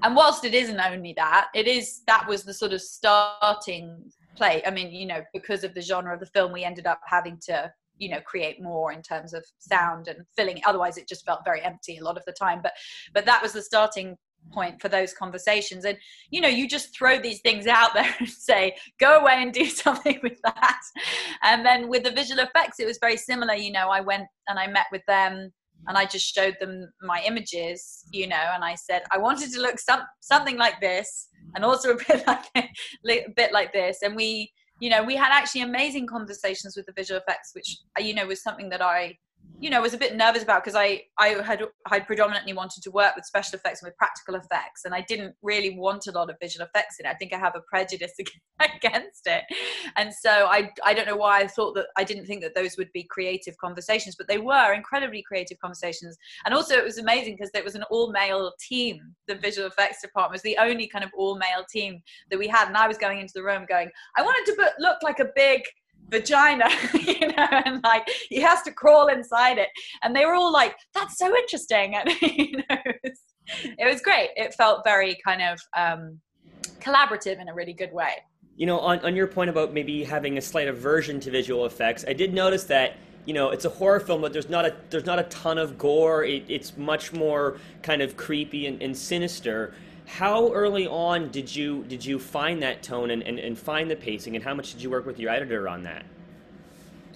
And 0.01 0.15
whilst 0.15 0.45
it 0.45 0.53
isn't 0.53 0.79
only 0.79 1.13
that, 1.17 1.47
it 1.53 1.67
is 1.67 2.03
that 2.07 2.27
was 2.27 2.43
the 2.43 2.53
sort 2.53 2.73
of 2.73 2.81
starting 2.81 4.11
play. 4.35 4.61
I 4.65 4.71
mean, 4.71 4.91
you 4.91 5.05
know, 5.05 5.21
because 5.33 5.63
of 5.63 5.73
the 5.73 5.81
genre 5.81 6.13
of 6.13 6.19
the 6.19 6.25
film, 6.27 6.53
we 6.53 6.63
ended 6.63 6.87
up 6.87 7.01
having 7.05 7.37
to 7.47 7.71
you 7.99 8.09
know 8.09 8.19
create 8.21 8.61
more 8.61 8.91
in 8.91 9.01
terms 9.01 9.33
of 9.33 9.45
sound 9.59 10.07
and 10.07 10.19
filling 10.35 10.61
otherwise 10.65 10.97
it 10.97 11.07
just 11.07 11.25
felt 11.25 11.41
very 11.45 11.61
empty 11.63 11.97
a 11.97 12.03
lot 12.03 12.17
of 12.17 12.23
the 12.25 12.33
time. 12.33 12.59
But 12.63 12.73
but 13.13 13.25
that 13.25 13.41
was 13.41 13.53
the 13.53 13.61
starting 13.61 14.17
point 14.53 14.81
for 14.81 14.89
those 14.89 15.13
conversations. 15.13 15.85
And 15.85 15.97
you 16.31 16.41
know 16.41 16.47
you 16.47 16.67
just 16.67 16.95
throw 16.97 17.19
these 17.19 17.41
things 17.41 17.67
out 17.67 17.93
there 17.93 18.13
and 18.19 18.27
say 18.27 18.75
go 18.99 19.19
away 19.19 19.35
and 19.37 19.53
do 19.53 19.65
something 19.83 20.19
with 20.23 20.39
that. 20.43 20.81
And 21.43 21.65
then 21.65 21.89
with 21.89 22.03
the 22.03 22.11
visual 22.11 22.41
effects 22.41 22.79
it 22.79 22.87
was 22.87 22.97
very 22.99 23.17
similar. 23.17 23.53
You 23.53 23.71
know 23.71 23.89
i 23.89 24.01
went 24.01 24.27
and 24.47 24.57
i 24.57 24.67
met 24.67 24.85
with 24.91 25.03
them 25.07 25.51
and 25.87 25.97
i 25.97 26.05
just 26.05 26.33
showed 26.33 26.57
them 26.59 26.89
my 27.01 27.23
images 27.25 28.03
you 28.11 28.27
know 28.27 28.51
and 28.53 28.65
i 28.65 28.75
said 28.75 29.01
i 29.13 29.17
wanted 29.17 29.49
to 29.49 29.61
look 29.61 29.79
some, 29.79 30.01
something 30.19 30.57
like 30.57 30.81
this 30.81 31.29
and 31.55 31.65
also 31.65 31.91
a 31.91 31.97
bit 31.97 32.25
like 32.27 32.45
a 32.55 33.33
bit 33.35 33.51
like 33.51 33.73
this. 33.73 33.99
And 34.03 34.15
we 34.15 34.51
you 34.79 34.89
know 34.89 35.03
we 35.03 35.15
had 35.15 35.31
actually 35.31 35.61
amazing 35.61 36.07
conversations 36.07 36.75
with 36.75 36.85
the 36.85 36.93
visual 36.93 37.19
effects 37.19 37.51
which 37.53 37.77
you 37.99 38.13
know 38.13 38.25
was 38.25 38.41
something 38.41 38.69
that 38.69 38.81
i 38.81 39.15
you 39.59 39.69
know 39.69 39.81
was 39.81 39.93
a 39.93 39.97
bit 39.97 40.15
nervous 40.15 40.43
about 40.43 40.63
because 40.63 40.75
I 40.75 41.03
I 41.17 41.29
had 41.43 41.63
I 41.89 41.99
predominantly 41.99 42.53
wanted 42.53 42.81
to 42.83 42.91
work 42.91 43.15
with 43.15 43.25
special 43.25 43.57
effects 43.57 43.81
and 43.81 43.87
with 43.87 43.97
practical 43.97 44.35
effects, 44.35 44.85
and 44.85 44.93
I 44.93 45.01
didn't 45.01 45.35
really 45.41 45.77
want 45.77 46.07
a 46.07 46.11
lot 46.11 46.29
of 46.29 46.37
visual 46.41 46.65
effects 46.65 46.99
in 46.99 47.05
it. 47.05 47.09
I 47.09 47.15
think 47.15 47.33
I 47.33 47.37
have 47.37 47.55
a 47.55 47.61
prejudice 47.61 48.13
against 48.59 49.27
it, 49.27 49.43
and 49.97 50.13
so 50.13 50.29
I 50.29 50.71
I 50.85 50.93
don't 50.93 51.07
know 51.07 51.17
why 51.17 51.41
I 51.41 51.47
thought 51.47 51.75
that 51.75 51.87
I 51.97 52.03
didn't 52.03 52.25
think 52.25 52.41
that 52.41 52.55
those 52.55 52.77
would 52.77 52.91
be 52.93 53.03
creative 53.03 53.57
conversations, 53.57 54.15
but 54.15 54.27
they 54.27 54.37
were 54.37 54.73
incredibly 54.73 55.21
creative 55.21 55.59
conversations, 55.59 56.17
and 56.45 56.53
also 56.53 56.75
it 56.75 56.85
was 56.85 56.97
amazing 56.97 57.35
because 57.35 57.51
it 57.53 57.65
was 57.65 57.75
an 57.75 57.83
all 57.83 58.11
male 58.11 58.53
team. 58.59 59.15
The 59.27 59.35
visual 59.35 59.67
effects 59.67 60.01
department 60.01 60.33
was 60.33 60.41
the 60.41 60.57
only 60.57 60.87
kind 60.87 61.03
of 61.03 61.11
all 61.15 61.37
male 61.37 61.65
team 61.69 62.01
that 62.29 62.39
we 62.39 62.47
had, 62.47 62.67
and 62.67 62.77
I 62.77 62.87
was 62.87 62.97
going 62.97 63.19
into 63.19 63.33
the 63.35 63.43
room 63.43 63.65
going, 63.67 63.89
I 64.15 64.21
wanted 64.21 64.53
to 64.53 64.71
look 64.79 65.03
like 65.03 65.19
a 65.19 65.29
big 65.35 65.63
vagina, 66.09 66.69
you 66.93 67.27
know, 67.27 67.47
and 67.65 67.83
like 67.83 68.07
he 68.29 68.41
has 68.41 68.61
to 68.63 68.71
crawl 68.71 69.07
inside 69.07 69.57
it. 69.57 69.69
And 70.03 70.15
they 70.15 70.25
were 70.25 70.33
all 70.33 70.51
like, 70.51 70.75
that's 70.93 71.17
so 71.17 71.35
interesting. 71.35 71.95
And, 71.99 72.09
you 72.21 72.57
know, 72.57 72.77
it 72.85 72.99
was, 73.03 73.19
it 73.63 73.91
was 73.91 74.01
great. 74.01 74.29
It 74.35 74.53
felt 74.53 74.83
very 74.83 75.17
kind 75.25 75.41
of 75.41 75.59
um, 75.77 76.19
collaborative 76.79 77.39
in 77.41 77.49
a 77.49 77.53
really 77.53 77.73
good 77.73 77.91
way. 77.91 78.13
You 78.55 78.65
know, 78.65 78.79
on, 78.79 78.99
on 78.99 79.15
your 79.15 79.27
point 79.27 79.49
about 79.49 79.73
maybe 79.73 80.03
having 80.03 80.37
a 80.37 80.41
slight 80.41 80.67
aversion 80.67 81.19
to 81.21 81.31
visual 81.31 81.65
effects, 81.65 82.05
I 82.07 82.13
did 82.13 82.33
notice 82.33 82.63
that 82.65 82.97
you 83.25 83.33
know 83.33 83.49
it's 83.51 83.65
a 83.65 83.69
horror 83.69 83.99
film 83.99 84.21
but 84.21 84.31
there's 84.33 84.49
not 84.49 84.65
a 84.65 84.73
there's 84.89 85.05
not 85.05 85.19
a 85.19 85.23
ton 85.23 85.57
of 85.57 85.77
gore 85.77 86.23
it, 86.23 86.43
it's 86.47 86.77
much 86.77 87.11
more 87.11 87.57
kind 87.83 88.01
of 88.01 88.15
creepy 88.15 88.65
and, 88.65 88.81
and 88.81 88.95
sinister 88.97 89.73
how 90.09 90.51
early 90.53 90.87
on 90.87 91.29
did 91.29 91.55
you 91.55 91.83
did 91.83 92.03
you 92.03 92.17
find 92.17 92.63
that 92.63 92.81
tone 92.81 93.11
and, 93.11 93.21
and, 93.21 93.37
and 93.37 93.57
find 93.57 93.89
the 93.91 93.95
pacing 93.95 94.35
and 94.35 94.43
how 94.43 94.55
much 94.55 94.73
did 94.73 94.81
you 94.81 94.89
work 94.89 95.05
with 95.05 95.19
your 95.19 95.29
editor 95.29 95.69
on 95.69 95.83
that? 95.83 96.03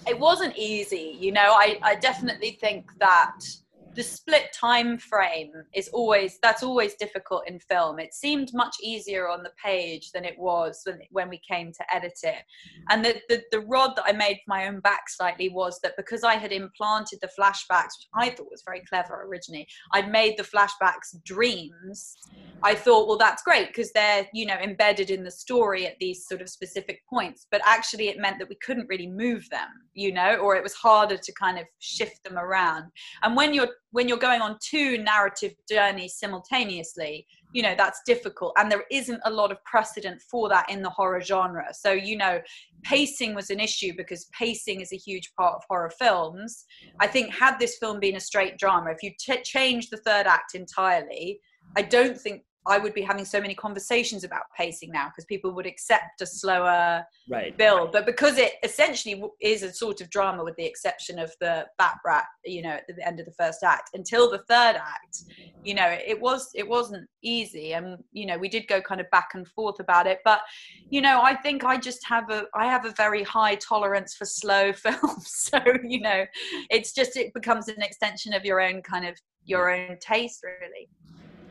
It 0.06 0.16
wasn't 0.18 0.56
easy 0.56 1.16
you 1.18 1.32
know 1.32 1.54
i, 1.58 1.78
I 1.82 1.96
definitely 1.96 2.52
think 2.60 2.96
that 2.98 3.40
the 3.94 4.02
split 4.02 4.52
time 4.52 4.98
frame 4.98 5.52
is 5.74 5.88
always 5.88 6.38
that's 6.42 6.62
always 6.62 6.94
difficult 6.94 7.44
in 7.46 7.58
film. 7.60 7.98
It 7.98 8.14
seemed 8.14 8.50
much 8.52 8.76
easier 8.82 9.28
on 9.28 9.42
the 9.42 9.52
page 9.62 10.10
than 10.12 10.24
it 10.24 10.38
was 10.38 10.80
when, 10.84 11.00
when 11.10 11.28
we 11.28 11.40
came 11.48 11.72
to 11.72 11.94
edit 11.94 12.18
it. 12.22 12.34
Mm. 12.34 12.84
And 12.90 13.04
the, 13.04 13.20
the, 13.28 13.42
the 13.50 13.60
rod 13.60 13.94
that 13.96 14.04
i 14.06 14.12
made 14.12 14.36
for 14.36 14.48
my 14.48 14.66
own 14.66 14.80
back 14.80 15.08
slightly 15.08 15.48
was 15.48 15.78
that 15.82 15.96
because 15.96 16.24
i 16.24 16.34
had 16.34 16.52
implanted 16.52 17.18
the 17.20 17.30
flashbacks 17.38 17.96
which 17.98 18.08
i 18.14 18.30
thought 18.30 18.50
was 18.50 18.62
very 18.64 18.82
clever 18.88 19.26
originally 19.28 19.66
i'd 19.92 20.10
made 20.10 20.36
the 20.36 20.42
flashbacks 20.42 21.14
dreams 21.24 22.16
i 22.62 22.74
thought 22.74 23.06
well 23.06 23.18
that's 23.18 23.42
great 23.42 23.68
because 23.68 23.92
they're 23.92 24.26
you 24.32 24.46
know 24.46 24.56
embedded 24.62 25.10
in 25.10 25.24
the 25.24 25.30
story 25.30 25.86
at 25.86 25.98
these 25.98 26.26
sort 26.26 26.40
of 26.40 26.48
specific 26.48 27.00
points. 27.08 27.46
But 27.50 27.60
actually 27.64 28.08
it 28.08 28.18
meant 28.18 28.38
that 28.38 28.48
we 28.48 28.56
couldn't 28.56 28.88
really 28.88 29.06
move 29.06 29.48
them 29.50 29.68
you 29.94 30.12
know 30.12 30.36
or 30.36 30.56
it 30.56 30.62
was 30.62 30.74
harder 30.74 31.16
to 31.16 31.32
kind 31.32 31.58
of 31.58 31.64
shift 31.78 32.22
them 32.24 32.38
around. 32.38 32.84
And 33.22 33.36
when 33.36 33.54
you're 33.54 33.68
when 33.94 34.08
you're 34.08 34.18
going 34.18 34.42
on 34.42 34.58
two 34.60 34.98
narrative 34.98 35.52
journeys 35.68 36.16
simultaneously 36.16 37.26
you 37.54 37.62
know 37.62 37.74
that's 37.76 38.00
difficult. 38.04 38.52
And 38.58 38.70
there 38.70 38.84
isn't 38.90 39.20
a 39.24 39.30
lot 39.30 39.52
of 39.52 39.64
precedent 39.64 40.20
for 40.28 40.48
that 40.48 40.68
in 40.68 40.82
the 40.82 40.90
horror 40.90 41.20
genre. 41.20 41.72
So 41.72 41.92
you 41.92 42.16
know 42.16 42.40
pacing 42.82 43.34
was 43.34 43.48
an 43.48 43.60
issue 43.60 43.92
because 43.96 44.26
pacing 44.38 44.80
is 44.80 44.92
a 44.92 44.96
huge 44.96 45.32
part 45.38 45.54
of 45.54 45.62
horror 45.68 45.92
films. 45.96 46.64
I 47.00 47.06
think 47.06 47.32
had 47.32 47.58
this 47.58 47.78
film 47.78 48.00
been 48.00 48.16
a 48.16 48.20
straight 48.20 48.58
drama 48.58 48.90
if 48.90 49.02
you 49.02 49.12
t- 49.18 49.42
change 49.42 49.88
the 49.88 49.98
third 49.98 50.26
act 50.26 50.54
entirely 50.54 51.40
i 51.76 51.82
don't 51.82 52.18
think 52.18 52.42
I 52.66 52.78
would 52.78 52.94
be 52.94 53.02
having 53.02 53.24
so 53.24 53.40
many 53.40 53.54
conversations 53.54 54.24
about 54.24 54.42
pacing 54.56 54.90
now 54.90 55.08
because 55.08 55.26
people 55.26 55.52
would 55.52 55.66
accept 55.66 56.22
a 56.22 56.26
slower 56.26 57.04
right. 57.28 57.56
build. 57.56 57.92
But 57.92 58.06
because 58.06 58.38
it 58.38 58.54
essentially 58.62 59.22
is 59.40 59.62
a 59.62 59.72
sort 59.72 60.00
of 60.00 60.08
drama, 60.08 60.42
with 60.44 60.56
the 60.56 60.64
exception 60.64 61.18
of 61.18 61.32
the 61.40 61.66
bat 61.78 61.98
brat, 62.02 62.24
you 62.44 62.62
know, 62.62 62.70
at 62.70 62.86
the 62.88 63.06
end 63.06 63.20
of 63.20 63.26
the 63.26 63.32
first 63.32 63.62
act, 63.62 63.90
until 63.92 64.30
the 64.30 64.38
third 64.48 64.76
act, 64.76 65.24
you 65.62 65.74
know, 65.74 65.86
it 65.86 66.18
was 66.20 66.50
it 66.54 66.66
wasn't 66.66 67.06
easy, 67.22 67.74
and 67.74 67.98
you 68.12 68.26
know, 68.26 68.38
we 68.38 68.48
did 68.48 68.66
go 68.66 68.80
kind 68.80 69.00
of 69.00 69.10
back 69.10 69.30
and 69.34 69.46
forth 69.48 69.80
about 69.80 70.06
it. 70.06 70.20
But 70.24 70.40
you 70.88 71.02
know, 71.02 71.20
I 71.22 71.34
think 71.34 71.64
I 71.64 71.76
just 71.76 72.06
have 72.06 72.30
a 72.30 72.46
I 72.54 72.66
have 72.66 72.86
a 72.86 72.92
very 72.92 73.22
high 73.22 73.56
tolerance 73.56 74.14
for 74.14 74.24
slow 74.24 74.72
films, 74.84 75.26
so 75.28 75.60
you 75.86 76.00
know, 76.00 76.24
it's 76.70 76.92
just 76.92 77.16
it 77.16 77.34
becomes 77.34 77.68
an 77.68 77.82
extension 77.82 78.32
of 78.32 78.44
your 78.44 78.60
own 78.60 78.80
kind 78.82 79.06
of 79.06 79.18
your 79.44 79.70
own 79.70 79.98
taste, 80.00 80.42
really. 80.42 80.88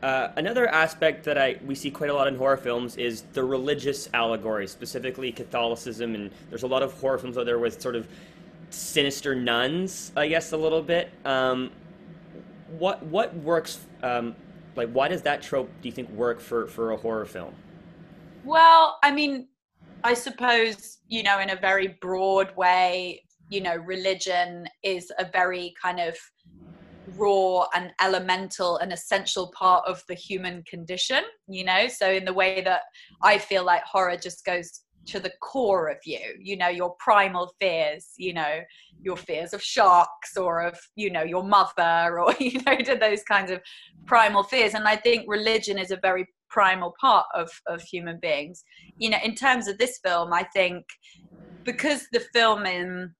Uh, 0.04 0.30
another 0.36 0.68
aspect 0.68 1.24
that 1.24 1.38
I 1.38 1.56
we 1.64 1.74
see 1.74 1.90
quite 1.90 2.10
a 2.10 2.14
lot 2.14 2.28
in 2.28 2.36
horror 2.36 2.58
films 2.58 2.98
is 2.98 3.22
the 3.32 3.42
religious 3.42 4.06
allegory, 4.12 4.66
specifically 4.66 5.32
Catholicism, 5.32 6.14
and 6.14 6.30
there's 6.50 6.62
a 6.62 6.66
lot 6.66 6.82
of 6.82 6.92
horror 7.00 7.16
films 7.16 7.38
out 7.38 7.46
there 7.46 7.58
with 7.58 7.80
sort 7.80 7.96
of 7.96 8.06
sinister 8.68 9.34
nuns, 9.34 10.12
I 10.14 10.28
guess, 10.28 10.52
a 10.52 10.58
little 10.58 10.82
bit. 10.82 11.10
Um, 11.24 11.70
what 12.78 13.02
what 13.04 13.34
works? 13.36 13.80
Um, 14.02 14.36
like, 14.76 14.90
why 14.90 15.08
does 15.08 15.22
that 15.22 15.40
trope 15.40 15.70
do 15.80 15.88
you 15.88 15.92
think 15.94 16.10
work 16.10 16.38
for 16.38 16.66
for 16.66 16.90
a 16.90 16.98
horror 16.98 17.24
film? 17.24 17.54
Well, 18.44 18.98
I 19.02 19.10
mean, 19.10 19.48
I 20.04 20.12
suppose 20.12 20.98
you 21.08 21.22
know, 21.22 21.40
in 21.40 21.48
a 21.48 21.56
very 21.56 21.96
broad 22.02 22.54
way, 22.56 23.22
you 23.48 23.62
know, 23.62 23.76
religion 23.76 24.68
is 24.82 25.10
a 25.18 25.24
very 25.24 25.72
kind 25.80 25.98
of 25.98 26.14
raw 27.06 27.66
and 27.74 27.92
elemental 28.00 28.78
and 28.78 28.92
essential 28.92 29.52
part 29.56 29.84
of 29.86 30.02
the 30.08 30.14
human 30.14 30.62
condition 30.64 31.22
you 31.48 31.64
know? 31.64 31.86
So 31.88 32.10
in 32.10 32.24
the 32.24 32.32
way 32.32 32.62
that 32.62 32.82
i 33.22 33.38
feel 33.38 33.64
like 33.64 33.82
horror 33.84 34.16
just 34.16 34.44
goes 34.44 34.84
to 35.06 35.20
the 35.20 35.32
core 35.40 35.88
of 35.88 35.98
you 36.04 36.18
you 36.40 36.56
know 36.56 36.68
your 36.68 36.94
primal 36.98 37.52
fears 37.60 38.12
you 38.16 38.32
know 38.32 38.60
your 39.02 39.16
fears 39.16 39.52
of 39.52 39.62
sharks 39.62 40.36
or 40.36 40.62
of 40.62 40.78
you 40.96 41.10
know 41.10 41.22
your 41.22 41.44
mother 41.44 42.20
or 42.20 42.34
you 42.40 42.60
know 42.66 42.76
to 42.76 42.96
those 42.96 43.22
kinds 43.24 43.50
of 43.50 43.60
primal 44.06 44.42
fears. 44.42 44.74
And 44.74 44.86
i 44.88 44.96
think 44.96 45.24
religion 45.28 45.78
is 45.78 45.90
a 45.90 45.98
very 46.02 46.26
primal 46.48 46.94
part 47.00 47.26
of 47.34 47.50
of 47.66 47.82
human 47.82 48.18
beings. 48.20 48.62
You 48.98 49.10
know 49.10 49.18
in 49.24 49.34
terms 49.34 49.68
of 49.68 49.78
this 49.78 49.98
film 50.04 50.32
i 50.32 50.44
think 50.54 50.84
because 51.64 52.06
the 52.12 52.20
film 52.32 52.66
in 52.66 53.12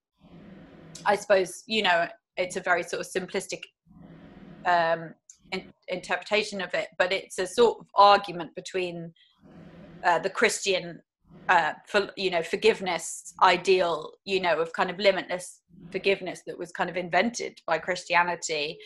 i 1.06 1.16
suppose 1.16 1.62
you 1.66 1.82
know 1.82 2.06
it's 2.36 2.56
a 2.56 2.60
very 2.60 2.82
sort 2.82 3.00
of 3.00 3.06
simplistic 3.06 3.60
um, 4.66 5.14
in, 5.52 5.72
interpretation 5.88 6.60
of 6.60 6.72
it, 6.74 6.88
but 6.98 7.12
it's 7.12 7.38
a 7.38 7.46
sort 7.46 7.78
of 7.80 7.86
argument 7.94 8.54
between 8.54 9.12
uh, 10.04 10.18
the 10.18 10.30
Christian, 10.30 11.00
uh, 11.48 11.72
for 11.86 12.10
you 12.16 12.30
know, 12.30 12.42
forgiveness 12.42 13.34
ideal, 13.42 14.12
you 14.24 14.40
know, 14.40 14.60
of 14.60 14.72
kind 14.72 14.90
of 14.90 14.98
limitless 14.98 15.60
forgiveness 15.90 16.42
that 16.46 16.58
was 16.58 16.72
kind 16.72 16.90
of 16.90 16.96
invented 16.96 17.60
by 17.66 17.78
Christianity, 17.78 18.78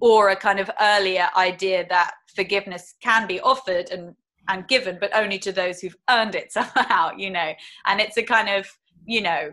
or 0.00 0.30
a 0.30 0.36
kind 0.36 0.60
of 0.60 0.70
earlier 0.80 1.28
idea 1.36 1.86
that 1.88 2.12
forgiveness 2.34 2.94
can 3.02 3.26
be 3.26 3.40
offered 3.40 3.90
and 3.90 4.14
and 4.48 4.66
given, 4.68 4.98
but 5.00 5.14
only 5.14 5.38
to 5.38 5.52
those 5.52 5.80
who've 5.80 5.96
earned 6.10 6.34
it 6.34 6.52
somehow, 6.58 7.10
you 7.16 7.30
know. 7.30 7.52
And 7.86 8.00
it's 8.00 8.16
a 8.16 8.22
kind 8.22 8.48
of, 8.48 8.66
you 9.06 9.22
know, 9.22 9.50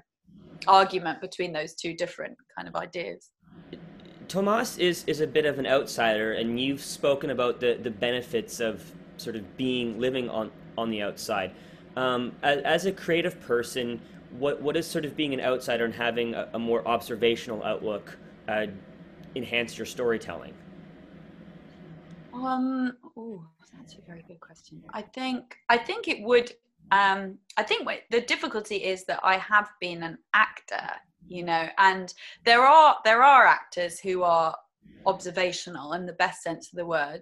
argument 0.67 1.21
between 1.21 1.53
those 1.53 1.73
two 1.73 1.93
different 1.93 2.37
kind 2.55 2.67
of 2.67 2.75
ideas. 2.75 3.29
Tomas 4.29 4.77
is, 4.77 5.03
is 5.07 5.21
a 5.21 5.27
bit 5.27 5.47
of 5.47 5.57
an 5.57 5.65
outsider, 5.65 6.33
and 6.33 6.59
you've 6.59 6.83
spoken 6.83 7.31
about 7.31 7.59
the, 7.59 7.79
the 7.81 7.89
benefits 7.89 8.59
of 8.59 8.93
sort 9.17 9.35
of 9.35 9.57
being 9.57 9.99
living 9.99 10.29
on, 10.29 10.51
on 10.77 10.91
the 10.91 11.01
outside. 11.01 11.51
Um, 11.97 12.33
as, 12.43 12.61
as, 12.61 12.85
a 12.85 12.91
creative 12.91 13.41
person, 13.41 13.99
what, 14.37 14.61
what 14.61 14.77
is 14.77 14.85
sort 14.85 15.03
of 15.03 15.17
being 15.17 15.33
an 15.33 15.41
outsider 15.41 15.83
and 15.83 15.93
having 15.93 16.35
a, 16.35 16.47
a 16.53 16.59
more 16.59 16.87
observational 16.87 17.63
outlook 17.63 18.17
uh, 18.47 18.67
enhance 19.35 19.77
your 19.79 19.87
storytelling? 19.87 20.53
Um, 22.31 22.95
oh, 23.17 23.43
that's 23.75 23.95
a 23.95 24.01
very 24.07 24.23
good 24.27 24.39
question. 24.39 24.83
I 24.93 25.01
think 25.01 25.57
I 25.69 25.77
think 25.77 26.07
it 26.07 26.21
would. 26.21 26.53
Um, 26.91 27.39
I 27.57 27.63
think 27.63 27.87
the 28.11 28.21
difficulty 28.21 28.77
is 28.77 29.05
that 29.05 29.19
I 29.23 29.37
have 29.37 29.69
been 29.81 30.03
an 30.03 30.19
actor, 30.33 30.87
you 31.27 31.43
know, 31.43 31.67
and 31.77 32.13
there 32.45 32.65
are 32.65 32.97
there 33.05 33.23
are 33.23 33.45
actors 33.45 33.99
who 33.99 34.23
are 34.23 34.55
observational 35.05 35.93
in 35.93 36.05
the 36.05 36.13
best 36.13 36.43
sense 36.43 36.71
of 36.71 36.77
the 36.77 36.85
word 36.85 37.21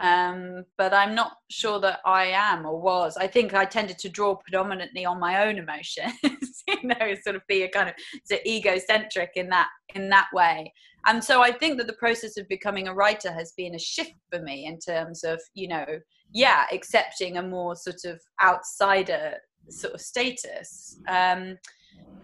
um, 0.00 0.64
but 0.76 0.92
i'm 0.92 1.14
not 1.14 1.34
sure 1.50 1.78
that 1.78 2.00
i 2.04 2.24
am 2.24 2.66
or 2.66 2.80
was. 2.80 3.16
I 3.16 3.28
think 3.28 3.54
i 3.54 3.64
tended 3.64 3.98
to 4.00 4.08
draw 4.08 4.34
predominantly 4.34 5.04
on 5.04 5.20
my 5.20 5.46
own 5.46 5.56
emotions 5.56 5.94
you 6.66 6.82
know 6.82 7.14
sort 7.22 7.36
of 7.36 7.42
be 7.46 7.62
a 7.62 7.68
kind 7.68 7.88
of 7.88 7.94
egocentric 8.44 9.30
in 9.36 9.48
that 9.50 9.68
in 9.94 10.08
that 10.08 10.28
way. 10.32 10.72
And 11.06 11.22
so 11.22 11.42
i 11.42 11.52
think 11.52 11.78
that 11.78 11.86
the 11.86 11.92
process 11.94 12.36
of 12.36 12.48
becoming 12.48 12.88
a 12.88 12.94
writer 12.94 13.32
has 13.32 13.52
been 13.56 13.76
a 13.76 13.78
shift 13.78 14.14
for 14.30 14.40
me 14.40 14.66
in 14.66 14.78
terms 14.78 15.22
of 15.22 15.40
you 15.54 15.68
know 15.68 15.86
yeah 16.32 16.64
accepting 16.72 17.36
a 17.36 17.42
more 17.42 17.76
sort 17.76 18.04
of 18.04 18.20
outsider 18.42 19.34
sort 19.68 19.94
of 19.94 20.00
status. 20.00 20.98
Um, 21.08 21.58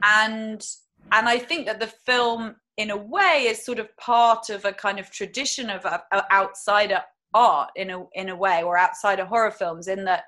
and 0.02 0.64
and 1.12 1.28
i 1.28 1.38
think 1.38 1.66
that 1.66 1.80
the 1.80 1.86
film 1.86 2.54
in 2.76 2.90
a 2.90 2.96
way 2.96 3.46
is 3.48 3.64
sort 3.64 3.78
of 3.78 3.94
part 3.96 4.50
of 4.50 4.64
a 4.64 4.72
kind 4.72 4.98
of 4.98 5.10
tradition 5.10 5.68
of 5.68 5.84
uh, 5.84 5.98
outsider 6.32 7.02
art 7.34 7.70
in 7.76 7.90
a 7.90 8.04
in 8.14 8.30
a 8.30 8.36
way 8.36 8.62
or 8.62 8.78
outsider 8.78 9.24
horror 9.24 9.50
films 9.50 9.88
in 9.88 10.04
that 10.04 10.24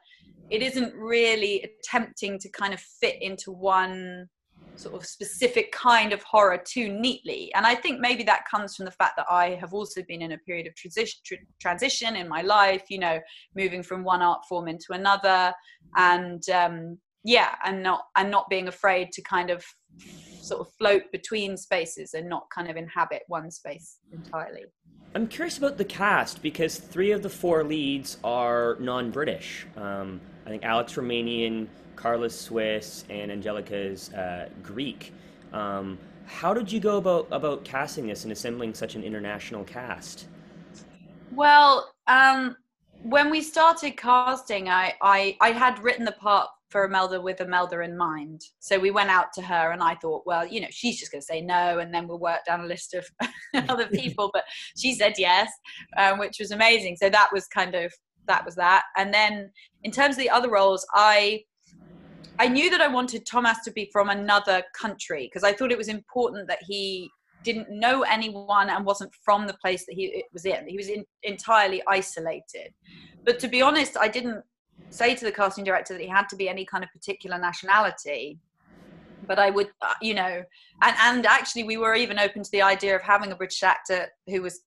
it 0.51 0.63
isn't 0.63 0.95
really 0.95 1.63
attempting 1.63 2.39
to 2.39 2.49
kind 2.51 2.75
of 2.75 2.81
fit 2.81 3.17
into 3.23 3.53
one 3.53 4.29
sort 4.77 4.95
of 4.95 5.07
specific 5.07 5.71
kind 5.73 6.13
of 6.13 6.23
horror 6.23 6.61
too 6.63 6.89
neatly. 6.89 7.53
And 7.55 7.67
i 7.67 7.75
think 7.75 8.01
maybe 8.01 8.23
that 8.25 8.45
comes 8.51 8.75
from 8.75 8.85
the 8.85 8.91
fact 8.91 9.15
that 9.17 9.27
i 9.31 9.51
have 9.61 9.73
also 9.73 10.03
been 10.09 10.23
in 10.23 10.33
a 10.33 10.39
period 10.39 10.67
of 10.67 10.75
transition 10.75 11.21
transition 11.61 12.17
in 12.17 12.29
my 12.29 12.43
life 12.43 12.85
you 12.89 12.99
know 12.99 13.21
moving 13.55 13.83
from 13.83 14.05
one 14.05 14.23
art 14.23 14.41
form 14.49 14.69
into 14.69 14.93
another 14.93 15.53
and 15.97 16.43
um 16.51 16.99
yeah 17.25 17.55
and 17.65 17.83
not 17.83 18.05
and 18.17 18.31
not 18.31 18.49
being 18.49 18.69
afraid 18.69 19.13
to 19.13 19.23
kind 19.23 19.51
of 19.51 19.65
sort 20.43 20.61
of 20.61 20.73
float 20.75 21.03
between 21.13 21.57
spaces 21.57 22.15
and 22.15 22.29
not 22.29 22.49
kind 22.55 22.69
of 22.69 22.77
inhabit 22.77 23.23
one 23.29 23.51
space 23.51 23.99
entirely. 24.13 24.65
I'm 25.15 25.27
curious 25.27 25.59
about 25.59 25.77
the 25.77 25.85
cast 25.85 26.41
because 26.43 26.79
three 26.79 27.11
of 27.11 27.23
the 27.23 27.29
four 27.31 27.65
leads 27.65 28.19
are 28.23 28.77
non-British. 28.79 29.67
Um, 29.77 30.21
I 30.47 30.51
think 30.51 30.65
Alec's 30.65 30.95
Romanian, 30.95 31.67
Carla's 31.97 32.39
Swiss, 32.39 33.05
and 33.11 33.31
Angelica's 33.31 34.13
uh, 34.15 34.49
Greek. 34.63 35.13
Um, 35.53 35.99
how 36.27 36.55
did 36.55 36.71
you 36.71 36.79
go 36.79 36.97
about 36.97 37.27
about 37.33 37.65
casting 37.65 38.07
this 38.07 38.23
and 38.23 38.33
assembling 38.33 38.73
such 38.73 38.95
an 38.95 39.03
international 39.03 39.65
cast? 39.65 40.29
Well, 41.33 41.93
um, 42.07 42.57
when 43.03 43.31
we 43.31 43.43
started 43.43 43.97
casting, 43.97 44.69
I, 44.69 44.95
I 45.03 45.37
I 45.41 45.51
had 45.51 45.83
written 45.83 46.05
the 46.05 46.13
part 46.13 46.49
for 46.71 46.85
Imelda 46.85 47.21
with 47.21 47.41
Imelda 47.41 47.81
in 47.81 47.97
mind. 47.97 48.43
So 48.61 48.79
we 48.79 48.91
went 48.91 49.11
out 49.11 49.33
to 49.35 49.43
her, 49.43 49.73
and 49.73 49.83
I 49.83 49.97
thought, 49.97 50.23
well, 50.25 50.47
you 50.47 50.61
know, 50.61 50.69
she's 50.71 50.99
just 50.99 51.13
going 51.13 51.21
to 51.21 51.27
say 51.27 51.41
no, 51.41 51.79
and 51.79 51.93
then 51.93 52.07
we'll 52.07 52.19
work 52.19 52.45
down 52.47 52.61
a 52.61 52.67
list 52.67 52.95
of 52.95 53.07
other 53.69 53.87
people. 53.93 54.31
But 54.33 54.45
she 54.77 54.95
said 54.95 55.15
yes, 55.19 55.51
um, 55.99 56.19
which 56.19 56.39
was 56.39 56.53
amazing. 56.53 56.97
So 56.97 57.11
that 57.11 57.29
was 57.33 57.47
kind 57.47 57.75
of 57.75 57.93
that 58.27 58.45
was 58.45 58.55
that. 58.55 58.85
And 58.97 59.13
then 59.13 59.51
in 59.83 59.91
terms 59.91 60.17
of 60.17 60.23
the 60.23 60.31
other 60.31 60.51
roles, 60.51 60.87
I 60.95 61.43
I 62.39 62.49
knew 62.49 62.71
that 62.71 62.81
I 62.81 62.89
wanted 62.89 63.27
Tomas 63.27 63.59
to 63.65 63.73
be 63.73 63.91
from 63.93 64.09
another 64.09 64.63
country 64.75 65.27
because 65.27 65.45
I 65.45 65.53
thought 65.53 65.73
it 65.73 65.79
was 65.79 65.89
important 65.89 66.49
that 66.49 66.63
he 66.63 67.11
didn't 67.43 67.69
know 67.71 68.03
anyone 68.03 68.71
and 68.71 68.85
wasn't 68.85 69.13
from 69.25 69.47
the 69.47 69.55
place 69.55 69.85
that 69.87 69.95
he 69.95 70.25
was 70.33 70.45
in. 70.45 70.67
He 70.67 70.77
was 70.77 70.89
in, 70.89 71.05
entirely 71.23 71.83
isolated. 71.89 72.73
But 73.25 73.39
to 73.41 73.49
be 73.49 73.63
honest, 73.63 73.97
I 73.99 74.09
didn't 74.09 74.43
say 74.89 75.15
to 75.15 75.25
the 75.25 75.33
casting 75.33 75.65
director 75.65 75.95
that 75.95 76.03
he 76.03 76.09
had 76.09 76.29
to 76.29 76.37
be 76.37 76.49
any 76.49 76.65
kind 76.65 76.83
of 76.83 76.91
particular 76.91 77.39
nationality 77.39 78.39
but 79.27 79.39
i 79.39 79.51
would 79.51 79.69
uh, 79.83 79.95
you 80.01 80.15
know 80.15 80.43
and 80.83 80.97
and 81.01 81.27
actually 81.27 81.65
we 81.65 81.77
were 81.77 81.95
even 81.95 82.19
open 82.19 82.43
to 82.43 82.51
the 82.53 82.63
idea 82.63 82.97
of 82.97 83.03
having 83.03 83.33
a 83.33 83.37
british 83.37 83.63
actor 83.63 84.09
who 84.27 84.43
was 84.43 84.61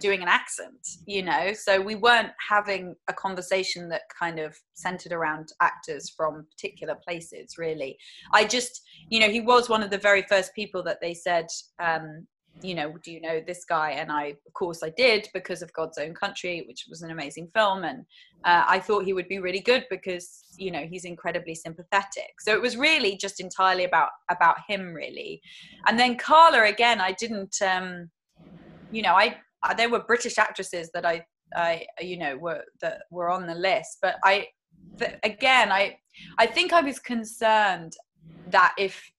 doing 0.00 0.22
an 0.22 0.28
accent 0.28 0.86
you 1.06 1.22
know? 1.22 1.52
So 1.52 1.80
we 1.80 1.94
weren't 1.94 2.32
having 2.48 2.94
a 3.08 3.12
conversation 3.12 3.88
that 3.90 4.02
kind 4.16 4.38
of 4.38 4.56
centered 4.74 5.12
around 5.12 5.48
actors 5.60 6.10
from 6.10 6.46
particular 6.50 6.96
places 6.96 7.56
really. 7.58 7.96
I 8.32 8.44
just 8.44 8.82
you 9.08 9.20
know 9.20 9.28
he 9.28 9.40
was 9.40 9.68
one 9.68 9.82
of 9.82 9.90
the 9.90 9.98
very 9.98 10.22
first 10.22 10.54
people 10.54 10.82
that 10.84 11.00
they 11.00 11.14
said 11.14 11.46
um, 11.78 12.26
you 12.62 12.74
know, 12.74 12.94
do 13.02 13.12
you 13.12 13.20
know 13.20 13.40
this 13.46 13.64
guy? 13.64 13.92
And 13.92 14.10
I, 14.10 14.34
of 14.46 14.52
course, 14.54 14.82
I 14.82 14.90
did 14.90 15.28
because 15.32 15.62
of 15.62 15.72
God's 15.72 15.98
Own 15.98 16.14
Country, 16.14 16.64
which 16.66 16.86
was 16.88 17.02
an 17.02 17.10
amazing 17.10 17.48
film. 17.54 17.84
And 17.84 18.04
uh, 18.44 18.64
I 18.66 18.80
thought 18.80 19.04
he 19.04 19.12
would 19.12 19.28
be 19.28 19.38
really 19.38 19.60
good 19.60 19.84
because, 19.90 20.44
you 20.56 20.70
know, 20.70 20.86
he's 20.88 21.04
incredibly 21.04 21.54
sympathetic. 21.54 22.40
So 22.40 22.52
it 22.52 22.60
was 22.60 22.76
really 22.76 23.16
just 23.16 23.40
entirely 23.40 23.84
about 23.84 24.10
about 24.30 24.56
him, 24.66 24.92
really. 24.92 25.40
And 25.86 25.98
then 25.98 26.16
Carla, 26.16 26.64
again, 26.64 27.00
I 27.00 27.12
didn't, 27.12 27.56
um, 27.62 28.10
you 28.90 29.02
know, 29.02 29.14
I, 29.14 29.36
I 29.62 29.74
there 29.74 29.90
were 29.90 30.00
British 30.00 30.38
actresses 30.38 30.90
that 30.94 31.06
I, 31.06 31.24
I, 31.54 31.86
you 32.00 32.18
know, 32.18 32.36
were 32.36 32.64
that 32.80 33.02
were 33.10 33.30
on 33.30 33.46
the 33.46 33.54
list, 33.54 33.98
but 34.02 34.16
I, 34.24 34.46
again, 35.22 35.70
I, 35.70 35.96
I 36.38 36.46
think 36.46 36.72
I 36.72 36.80
was 36.80 36.98
concerned 36.98 37.94
that 38.50 38.74
if 38.78 39.10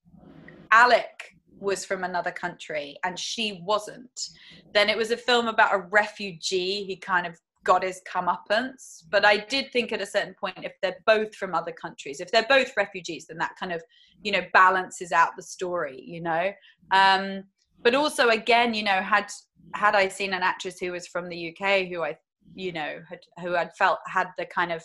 Alec 0.72 1.39
was 1.60 1.86
from 1.86 2.04
another 2.04 2.32
country 2.32 2.98
and 3.04 3.18
she 3.18 3.62
wasn't, 3.66 4.30
then 4.74 4.90
it 4.90 4.98
was 4.98 5.12
a 5.12 5.18
film 5.18 5.48
about 5.48 5.74
a 5.74 5.86
refugee 5.90 6.84
He 6.84 6.96
kind 6.96 7.28
of 7.28 7.40
got 7.64 7.84
his 7.84 8.02
comeuppance. 8.12 9.04
But 9.10 9.26
I 9.26 9.38
did 9.38 9.72
think 9.72 9.92
at 9.92 10.02
a 10.02 10.06
certain 10.06 10.34
point, 10.34 10.58
if 10.64 10.74
they're 10.82 10.98
both 11.06 11.36
from 11.36 11.54
other 11.54 11.72
countries, 11.72 12.20
if 12.20 12.32
they're 12.32 12.46
both 12.48 12.72
refugees, 12.78 13.28
then 13.28 13.38
that 13.38 13.56
kind 13.60 13.72
of, 13.72 13.84
you 14.24 14.32
know, 14.32 14.42
balances 14.54 15.12
out 15.12 15.36
the 15.36 15.44
story, 15.44 16.02
you 16.06 16.22
know. 16.22 16.52
Um, 16.92 17.44
but 17.84 17.96
also, 17.96 18.30
again, 18.30 18.74
you 18.74 18.84
know, 18.84 19.02
had 19.02 19.32
had 19.76 19.96
I 19.96 20.08
seen 20.08 20.34
an 20.34 20.42
actress 20.42 20.80
who 20.80 20.92
was 20.92 21.08
from 21.08 21.30
the 21.30 21.50
UK 21.50 21.88
who 21.88 22.02
I 22.02 22.18
you 22.56 22.72
know 22.72 23.00
had, 23.10 23.20
who 23.42 23.54
had 23.54 23.72
felt 23.78 24.00
had 24.08 24.28
the 24.38 24.46
kind 24.46 24.72
of 24.72 24.84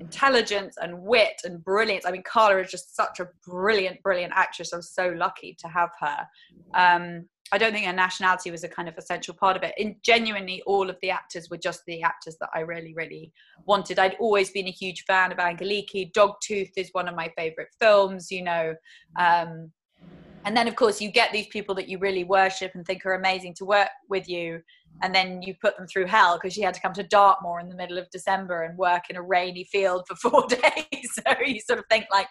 intelligence 0.00 0.76
and 0.80 1.00
wit 1.02 1.40
and 1.44 1.64
brilliance. 1.64 2.04
I 2.06 2.10
mean 2.10 2.22
carla 2.22 2.60
is 2.60 2.70
just 2.70 2.94
such 2.94 3.20
a 3.20 3.28
brilliant 3.46 4.02
brilliant 4.02 4.32
actress. 4.34 4.72
I'm 4.72 4.82
so 4.82 5.12
lucky 5.16 5.56
to 5.60 5.68
have 5.68 5.90
her. 6.00 6.26
Um, 6.74 7.28
i 7.52 7.58
don't 7.58 7.72
think 7.72 7.86
her 7.86 7.92
nationality 7.92 8.50
was 8.50 8.64
a 8.64 8.68
kind 8.68 8.88
of 8.88 8.98
essential 8.98 9.32
part 9.32 9.56
of 9.56 9.62
it. 9.62 9.72
In 9.78 9.96
genuinely 10.02 10.62
all 10.66 10.90
of 10.90 10.96
the 11.00 11.10
actors 11.10 11.48
were 11.48 11.56
just 11.56 11.82
the 11.86 12.02
actors 12.02 12.36
that 12.40 12.50
i 12.54 12.60
really 12.60 12.94
really 12.94 13.32
wanted. 13.66 13.98
I'd 13.98 14.16
always 14.20 14.50
been 14.50 14.66
a 14.66 14.72
huge 14.82 15.04
fan 15.04 15.32
of 15.32 15.38
angeliki. 15.38 16.12
Dogtooth 16.12 16.72
is 16.76 16.90
one 16.92 17.08
of 17.08 17.14
my 17.14 17.32
favorite 17.36 17.68
films 17.80 18.30
you 18.30 18.42
know. 18.42 18.74
Um, 19.18 19.70
and 20.46 20.56
then 20.56 20.66
of 20.66 20.76
course 20.76 21.00
you 21.00 21.10
get 21.10 21.32
these 21.32 21.48
people 21.48 21.74
that 21.74 21.88
you 21.88 21.98
really 21.98 22.24
worship 22.24 22.72
and 22.74 22.86
think 22.86 23.04
are 23.04 23.14
amazing 23.14 23.52
to 23.54 23.64
work 23.64 23.90
with 24.08 24.28
you 24.28 24.62
and 25.02 25.14
then 25.14 25.42
you 25.42 25.54
put 25.60 25.76
them 25.76 25.86
through 25.86 26.06
hell 26.06 26.36
because 26.36 26.54
she 26.54 26.62
had 26.62 26.74
to 26.74 26.80
come 26.80 26.92
to 26.94 27.02
Dartmoor 27.02 27.60
in 27.60 27.68
the 27.68 27.74
middle 27.74 27.98
of 27.98 28.08
December 28.10 28.62
and 28.62 28.78
work 28.78 29.04
in 29.10 29.16
a 29.16 29.22
rainy 29.22 29.64
field 29.64 30.06
for 30.06 30.14
four 30.30 30.46
days. 30.46 31.10
so 31.12 31.22
you 31.44 31.60
sort 31.60 31.78
of 31.78 31.84
think 31.90 32.06
like, 32.10 32.28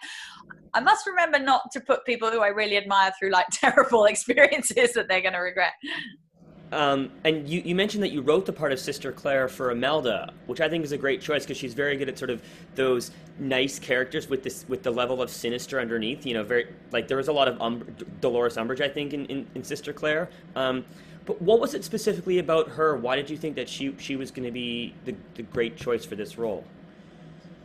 I 0.74 0.80
must 0.80 1.06
remember 1.06 1.38
not 1.38 1.70
to 1.72 1.80
put 1.80 2.04
people 2.04 2.30
who 2.30 2.40
I 2.40 2.48
really 2.48 2.76
admire 2.76 3.12
through 3.18 3.30
like 3.30 3.46
terrible 3.52 4.06
experiences 4.06 4.92
that 4.94 5.08
they're 5.08 5.20
going 5.20 5.34
to 5.34 5.38
regret. 5.38 5.72
Um, 6.72 7.12
and 7.24 7.48
you, 7.48 7.62
you 7.64 7.74
mentioned 7.74 8.02
that 8.02 8.10
you 8.10 8.22
wrote 8.22 8.44
the 8.44 8.52
part 8.52 8.72
of 8.72 8.80
Sister 8.80 9.12
Claire 9.12 9.46
for 9.46 9.70
Imelda, 9.70 10.32
which 10.46 10.60
I 10.60 10.68
think 10.68 10.84
is 10.84 10.92
a 10.92 10.98
great 10.98 11.20
choice 11.20 11.44
because 11.44 11.56
she's 11.56 11.74
very 11.74 11.96
good 11.96 12.08
at 12.08 12.18
sort 12.18 12.30
of 12.30 12.42
those 12.74 13.12
nice 13.38 13.78
characters 13.78 14.28
with 14.28 14.42
this 14.42 14.64
with 14.68 14.82
the 14.82 14.90
level 14.90 15.22
of 15.22 15.30
sinister 15.30 15.78
underneath. 15.78 16.26
You 16.26 16.34
know, 16.34 16.42
very 16.42 16.66
like 16.90 17.06
there 17.06 17.16
was 17.16 17.28
a 17.28 17.32
lot 17.32 17.46
of 17.46 17.60
um, 17.60 17.84
Dolores 18.20 18.56
Umbridge, 18.56 18.80
I 18.80 18.88
think, 18.88 19.12
in, 19.12 19.26
in, 19.26 19.46
in 19.54 19.62
Sister 19.62 19.92
Claire. 19.92 20.28
Um, 20.56 20.84
but 21.24 21.40
what 21.40 21.60
was 21.60 21.74
it 21.74 21.84
specifically 21.84 22.38
about 22.38 22.68
her? 22.70 22.96
Why 22.96 23.16
did 23.16 23.30
you 23.30 23.36
think 23.36 23.54
that 23.56 23.68
she 23.68 23.94
she 23.98 24.16
was 24.16 24.32
going 24.32 24.44
to 24.44 24.52
be 24.52 24.92
the, 25.04 25.14
the 25.34 25.42
great 25.42 25.76
choice 25.76 26.04
for 26.04 26.16
this 26.16 26.36
role? 26.36 26.64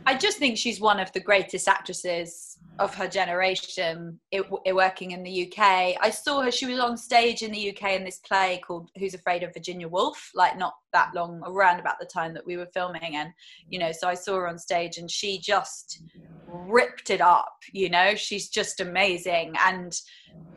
I 0.06 0.16
just 0.16 0.38
think 0.38 0.58
she's 0.58 0.80
one 0.80 1.00
of 1.00 1.12
the 1.12 1.20
greatest 1.20 1.66
actresses 1.68 2.51
of 2.78 2.94
her 2.94 3.06
generation 3.06 4.18
it, 4.30 4.44
it, 4.64 4.74
working 4.74 5.10
in 5.10 5.22
the 5.22 5.46
UK. 5.46 5.94
I 6.00 6.10
saw 6.10 6.40
her, 6.42 6.50
she 6.50 6.66
was 6.66 6.78
on 6.78 6.96
stage 6.96 7.42
in 7.42 7.52
the 7.52 7.70
UK 7.70 7.92
in 7.92 8.04
this 8.04 8.18
play 8.18 8.60
called 8.66 8.90
Who's 8.98 9.14
Afraid 9.14 9.42
of 9.42 9.52
Virginia 9.52 9.88
Woolf, 9.88 10.30
like 10.34 10.56
not 10.56 10.74
that 10.92 11.10
long, 11.14 11.42
around 11.46 11.80
about 11.80 12.00
the 12.00 12.06
time 12.06 12.32
that 12.34 12.46
we 12.46 12.56
were 12.56 12.68
filming. 12.72 13.16
And, 13.16 13.30
you 13.68 13.78
know, 13.78 13.92
so 13.92 14.08
I 14.08 14.14
saw 14.14 14.36
her 14.36 14.48
on 14.48 14.58
stage 14.58 14.96
and 14.96 15.10
she 15.10 15.38
just 15.38 16.02
ripped 16.46 17.10
it 17.10 17.20
up, 17.20 17.54
you 17.72 17.90
know, 17.90 18.14
she's 18.14 18.48
just 18.48 18.80
amazing. 18.80 19.54
And 19.64 19.94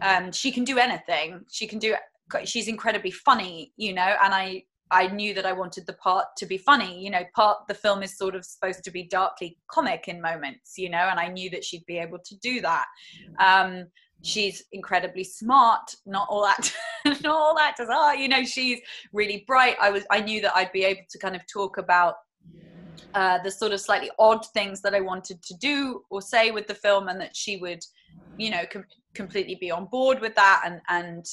um, 0.01 0.31
she 0.31 0.51
can 0.51 0.63
do 0.63 0.77
anything. 0.77 1.41
She 1.51 1.67
can 1.67 1.79
do, 1.79 1.95
she's 2.45 2.67
incredibly 2.67 3.11
funny, 3.11 3.73
you 3.77 3.93
know, 3.93 4.15
and 4.23 4.33
I, 4.33 4.63
I 4.95 5.07
knew 5.07 5.33
that 5.33 5.45
I 5.45 5.51
wanted 5.51 5.85
the 5.85 5.93
part 5.93 6.27
to 6.37 6.45
be 6.45 6.57
funny. 6.57 7.03
You 7.03 7.09
know, 7.09 7.23
part 7.35 7.67
the 7.67 7.73
film 7.73 8.01
is 8.01 8.17
sort 8.17 8.33
of 8.33 8.45
supposed 8.45 8.81
to 8.85 8.91
be 8.91 9.03
darkly 9.03 9.57
comic 9.69 10.07
in 10.07 10.21
moments, 10.21 10.77
you 10.77 10.89
know, 10.89 11.09
and 11.11 11.19
I 11.19 11.27
knew 11.27 11.49
that 11.49 11.65
she'd 11.65 11.85
be 11.85 11.97
able 11.97 12.19
to 12.19 12.37
do 12.37 12.61
that. 12.61 12.85
Um, 13.37 13.87
she's 14.21 14.63
incredibly 14.71 15.25
smart. 15.25 15.93
Not 16.05 16.27
all 16.29 16.43
that, 16.43 16.73
not 17.05 17.25
all 17.25 17.59
actors 17.59 17.89
are. 17.89 18.15
You 18.15 18.29
know, 18.29 18.45
she's 18.45 18.79
really 19.11 19.43
bright. 19.45 19.75
I 19.81 19.89
was, 19.89 20.05
I 20.09 20.21
knew 20.21 20.39
that 20.41 20.55
I'd 20.55 20.71
be 20.71 20.85
able 20.85 21.01
to 21.09 21.19
kind 21.19 21.35
of 21.35 21.41
talk 21.51 21.77
about 21.77 22.15
uh, 23.13 23.39
the 23.43 23.51
sort 23.51 23.73
of 23.73 23.81
slightly 23.81 24.11
odd 24.17 24.45
things 24.53 24.79
that 24.81 24.95
I 24.95 25.01
wanted 25.01 25.43
to 25.43 25.55
do 25.55 26.03
or 26.09 26.21
say 26.21 26.51
with 26.51 26.67
the 26.67 26.75
film, 26.75 27.09
and 27.09 27.19
that 27.19 27.35
she 27.35 27.57
would, 27.57 27.83
you 28.37 28.49
know, 28.49 28.63
com- 28.71 28.85
completely 29.13 29.55
be 29.55 29.71
on 29.71 29.87
board 29.87 30.21
with 30.21 30.35
that 30.35 30.61
and 30.65 30.79
and 30.87 31.25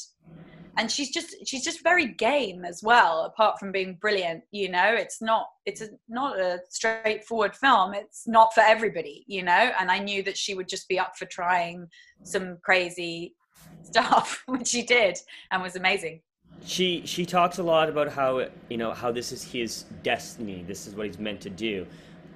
and 0.78 0.90
she's 0.90 1.10
just 1.10 1.34
she's 1.46 1.64
just 1.64 1.82
very 1.82 2.06
game 2.06 2.64
as 2.64 2.82
well 2.82 3.24
apart 3.24 3.58
from 3.58 3.72
being 3.72 3.94
brilliant 4.00 4.42
you 4.50 4.70
know? 4.70 4.94
It's 4.94 5.20
not 5.20 5.46
it's 5.66 5.80
a, 5.80 5.88
not 6.08 6.38
a 6.38 6.60
straightforward 6.68 7.54
film. 7.56 7.94
It's 7.94 8.26
not 8.26 8.54
for 8.54 8.62
everybody 8.62 9.24
you 9.26 9.42
know? 9.42 9.72
And 9.78 9.90
i 9.90 9.98
knew 9.98 10.22
that 10.22 10.36
she 10.36 10.54
would 10.54 10.68
just 10.68 10.88
be 10.88 10.98
up 10.98 11.16
for 11.16 11.26
trying 11.26 11.88
some 12.22 12.58
crazy 12.62 13.34
stuff 13.82 14.42
which 14.46 14.68
she 14.68 14.82
did 14.82 15.18
and 15.50 15.62
was 15.62 15.76
amazing. 15.76 16.20
She 16.64 17.02
she 17.06 17.26
talks 17.26 17.58
a 17.58 17.62
lot 17.62 17.88
about 17.88 18.08
how 18.08 18.46
you 18.68 18.76
know 18.76 18.92
how 18.92 19.10
this 19.10 19.32
is 19.32 19.42
his 19.42 19.84
destiny. 20.02 20.64
This 20.66 20.86
is 20.86 20.94
what 20.94 21.06
he's 21.06 21.18
meant 21.18 21.40
to 21.42 21.50
do. 21.50 21.86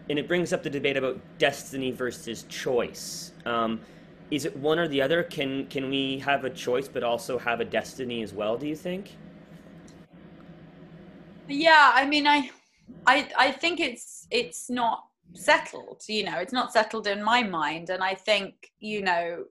And 0.09 0.19
it 0.19 0.29
brings 0.29 0.53
up 0.53 0.63
the 0.63 0.71
debate 0.71 0.97
about 0.97 1.19
destiny 1.39 1.91
versus 1.91 2.45
choice. 2.49 3.33
Um, 3.45 3.81
is 4.31 4.45
it 4.45 4.57
one 4.57 4.79
or 4.79 4.89
the 4.89 5.01
other? 5.01 5.23
Can 5.23 5.67
can 5.67 5.89
we 5.89 6.19
have 6.19 6.45
a 6.45 6.51
choice 6.51 6.89
but 6.89 7.03
also 7.03 7.39
have 7.39 7.61
a 7.61 7.65
destiny 7.65 8.23
as 8.23 8.33
well? 8.33 8.57
Do 8.57 8.67
you 8.67 8.77
think? 8.77 9.17
Yeah, 11.49 11.93
I 11.95 12.07
mean, 12.07 12.27
I, 12.27 12.51
I, 13.07 13.29
I 13.39 13.53
think 13.53 13.79
it's 13.81 14.27
it's 14.31 14.69
not 14.69 15.05
settled. 15.35 16.03
You 16.09 16.25
know, 16.25 16.39
it's 16.39 16.53
not 16.53 16.73
settled 16.73 17.07
in 17.07 17.23
my 17.23 17.43
mind, 17.43 17.91
and 17.91 18.03
I 18.03 18.15
think 18.15 18.55
you 18.81 19.03
know, 19.03 19.45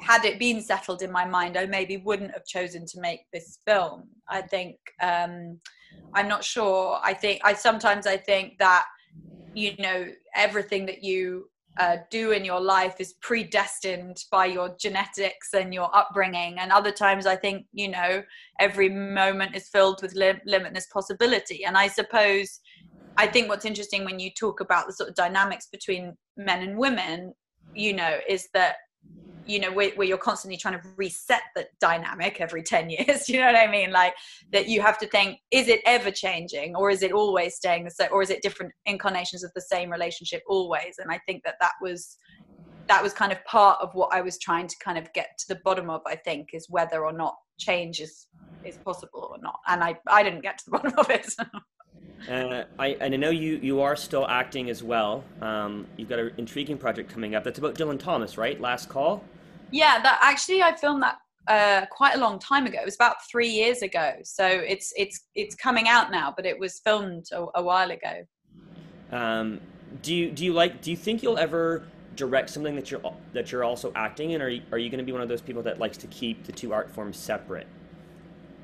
had 0.00 0.24
it 0.24 0.38
been 0.38 0.60
settled 0.60 1.02
in 1.02 1.10
my 1.10 1.24
mind, 1.24 1.56
I 1.56 1.66
maybe 1.66 1.96
wouldn't 1.96 2.32
have 2.32 2.44
chosen 2.44 2.84
to 2.86 3.00
make 3.00 3.20
this 3.32 3.60
film. 3.66 4.08
I 4.28 4.42
think 4.42 4.76
um, 5.00 5.58
I'm 6.14 6.28
not 6.28 6.44
sure. 6.44 7.00
I 7.02 7.14
think 7.14 7.40
I 7.44 7.54
sometimes 7.54 8.06
I 8.06 8.18
think 8.18 8.58
that 8.58 8.84
you 9.54 9.74
know 9.78 10.08
everything 10.34 10.84
that 10.86 11.02
you 11.02 11.48
uh, 11.78 11.98
do 12.10 12.32
in 12.32 12.44
your 12.44 12.60
life 12.60 12.96
is 13.00 13.14
predestined 13.20 14.24
by 14.30 14.46
your 14.46 14.74
genetics 14.78 15.52
and 15.52 15.74
your 15.74 15.94
upbringing. 15.94 16.58
And 16.58 16.72
other 16.72 16.92
times, 16.92 17.26
I 17.26 17.36
think, 17.36 17.66
you 17.72 17.88
know, 17.88 18.22
every 18.58 18.88
moment 18.88 19.54
is 19.54 19.68
filled 19.68 20.00
with 20.02 20.14
lim- 20.14 20.40
limitless 20.46 20.86
possibility. 20.86 21.64
And 21.64 21.76
I 21.76 21.88
suppose, 21.88 22.60
I 23.18 23.26
think 23.26 23.48
what's 23.48 23.64
interesting 23.64 24.04
when 24.04 24.18
you 24.18 24.30
talk 24.30 24.60
about 24.60 24.86
the 24.86 24.92
sort 24.92 25.10
of 25.10 25.14
dynamics 25.14 25.68
between 25.70 26.16
men 26.36 26.62
and 26.62 26.78
women, 26.78 27.34
you 27.74 27.92
know, 27.92 28.18
is 28.28 28.48
that 28.54 28.76
you 29.46 29.60
know 29.60 29.72
where, 29.72 29.90
where, 29.90 30.06
you're 30.06 30.18
constantly 30.18 30.56
trying 30.56 30.80
to 30.80 30.88
reset 30.96 31.42
the 31.54 31.66
dynamic 31.80 32.40
every 32.40 32.62
10 32.62 32.90
years 32.96 33.28
you 33.28 33.38
know 33.38 33.46
what 33.46 33.56
i 33.56 33.70
mean? 33.70 33.92
Like 33.92 34.14
that 34.52 34.68
you 34.68 34.80
have 34.82 34.98
to 34.98 35.06
think 35.06 35.38
is 35.50 35.68
it 35.68 35.80
ever 35.86 36.10
changing 36.10 36.74
or 36.74 36.90
is 36.90 37.02
it 37.02 37.12
always 37.12 37.54
staying 37.54 37.84
the 37.84 37.90
same 37.90 38.08
or 38.12 38.22
is 38.22 38.30
it 38.30 38.42
different 38.42 38.72
incarnations 38.86 39.44
of 39.44 39.52
the 39.54 39.60
same 39.60 39.90
relationship 39.90 40.42
always? 40.48 40.96
And 40.98 41.10
i 41.10 41.20
think 41.26 41.42
that 41.44 41.56
that 41.60 41.72
was 41.80 42.16
that 42.88 43.02
was 43.02 43.12
kind 43.12 43.32
of 43.32 43.44
part 43.44 43.78
of 43.80 43.90
what 43.94 44.12
i 44.12 44.20
was 44.20 44.38
trying 44.38 44.68
to 44.68 44.76
kind 44.78 44.98
of 44.98 45.12
get 45.12 45.30
to 45.38 45.48
the 45.48 45.60
bottom 45.64 45.90
of 45.90 46.00
i 46.06 46.14
think 46.14 46.50
is 46.52 46.66
whether 46.68 47.04
or 47.04 47.12
not 47.12 47.34
change 47.58 48.00
is 48.00 48.26
is 48.64 48.78
possible 48.78 49.28
or 49.30 49.38
not. 49.40 49.60
And 49.68 49.82
i 49.82 49.96
i 50.08 50.22
didn't 50.22 50.42
get 50.42 50.58
to 50.58 50.64
the 50.66 50.70
bottom 50.78 50.98
of 50.98 51.10
it 51.10 51.34
Uh, 52.28 52.64
I, 52.78 52.88
and 53.00 53.14
I 53.14 53.16
know 53.16 53.30
you, 53.30 53.58
you 53.62 53.80
are 53.80 53.96
still 53.96 54.26
acting 54.26 54.70
as 54.70 54.82
well. 54.82 55.24
Um, 55.40 55.86
you've 55.96 56.08
got 56.08 56.18
an 56.18 56.32
intriguing 56.38 56.78
project 56.78 57.10
coming 57.10 57.34
up. 57.34 57.44
That's 57.44 57.58
about 57.58 57.74
Dylan 57.74 57.98
Thomas, 57.98 58.36
right? 58.36 58.60
Last 58.60 58.88
Call? 58.88 59.22
Yeah, 59.70 60.00
that 60.02 60.18
actually 60.22 60.62
I 60.62 60.74
filmed 60.74 61.02
that 61.02 61.18
uh, 61.48 61.86
quite 61.86 62.14
a 62.14 62.18
long 62.18 62.38
time 62.38 62.66
ago. 62.66 62.78
It 62.80 62.84
was 62.84 62.94
about 62.94 63.16
three 63.30 63.48
years 63.48 63.82
ago, 63.82 64.14
so 64.24 64.46
it's 64.46 64.92
it's 64.96 65.26
it's 65.34 65.54
coming 65.54 65.88
out 65.88 66.10
now, 66.10 66.32
but 66.34 66.46
it 66.46 66.58
was 66.58 66.80
filmed 66.80 67.26
a, 67.32 67.46
a 67.56 67.62
while 67.62 67.90
ago. 67.90 68.24
Um, 69.12 69.60
do 70.02 70.14
you 70.14 70.30
do 70.30 70.44
you 70.44 70.52
like? 70.52 70.82
Do 70.82 70.90
you 70.90 70.96
think 70.96 71.22
you'll 71.22 71.38
ever 71.38 71.84
direct 72.16 72.50
something 72.50 72.74
that 72.74 72.90
you're 72.90 73.00
that 73.32 73.52
you're 73.52 73.64
also 73.64 73.92
acting 73.94 74.32
in, 74.32 74.42
or 74.42 74.46
are 74.46 74.48
you, 74.48 74.62
are 74.72 74.78
you 74.78 74.90
going 74.90 74.98
to 74.98 75.04
be 75.04 75.12
one 75.12 75.22
of 75.22 75.28
those 75.28 75.42
people 75.42 75.62
that 75.62 75.78
likes 75.78 75.96
to 75.98 76.06
keep 76.08 76.44
the 76.44 76.52
two 76.52 76.72
art 76.72 76.90
forms 76.90 77.16
separate? 77.16 77.66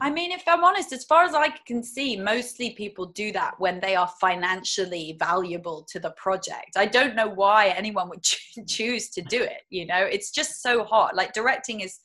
I 0.02 0.10
mean, 0.10 0.32
if 0.32 0.42
I'm 0.48 0.64
honest, 0.64 0.92
as 0.92 1.04
far 1.04 1.22
as 1.22 1.32
I 1.32 1.50
can 1.64 1.80
see, 1.84 2.16
mostly 2.16 2.70
people 2.70 3.06
do 3.06 3.30
that 3.32 3.54
when 3.60 3.78
they 3.78 3.94
are 3.94 4.10
financially 4.20 5.14
valuable 5.16 5.86
to 5.92 6.00
the 6.00 6.10
project. 6.16 6.76
I 6.76 6.86
don't 6.86 7.14
know 7.14 7.28
why 7.28 7.68
anyone 7.68 8.08
would 8.08 8.24
choose 8.66 9.10
to 9.10 9.22
do 9.22 9.40
it. 9.40 9.62
You 9.70 9.86
know, 9.86 9.98
it's 10.02 10.32
just 10.32 10.60
so 10.60 10.82
hard. 10.82 11.14
Like 11.14 11.32
directing 11.32 11.80
is 11.80 12.00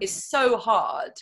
is 0.00 0.10
so 0.10 0.56
hard, 0.56 1.12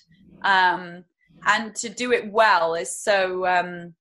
um, 0.42 1.04
and 1.46 1.74
to 1.74 1.88
do 1.88 2.12
it 2.12 2.30
well 2.30 2.74
is 2.74 2.96
so 2.96 3.44
um, 3.46 3.92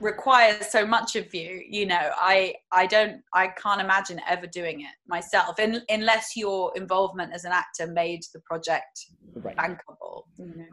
requires 0.00 0.70
so 0.72 0.86
much 0.86 1.16
of 1.16 1.34
you. 1.34 1.62
You 1.68 1.84
know, 1.84 2.12
I 2.16 2.54
I 2.72 2.86
don't 2.86 3.20
I 3.34 3.48
can't 3.48 3.82
imagine 3.82 4.22
ever 4.26 4.46
doing 4.46 4.80
it 4.80 4.94
myself, 5.06 5.58
in, 5.58 5.82
unless 5.90 6.34
your 6.34 6.72
involvement 6.76 7.34
as 7.34 7.44
an 7.44 7.52
actor 7.52 7.86
made 7.86 8.22
the 8.32 8.40
project 8.40 9.04
right. 9.34 9.54
bankable. 9.54 10.22
You 10.38 10.46
know? 10.46 10.64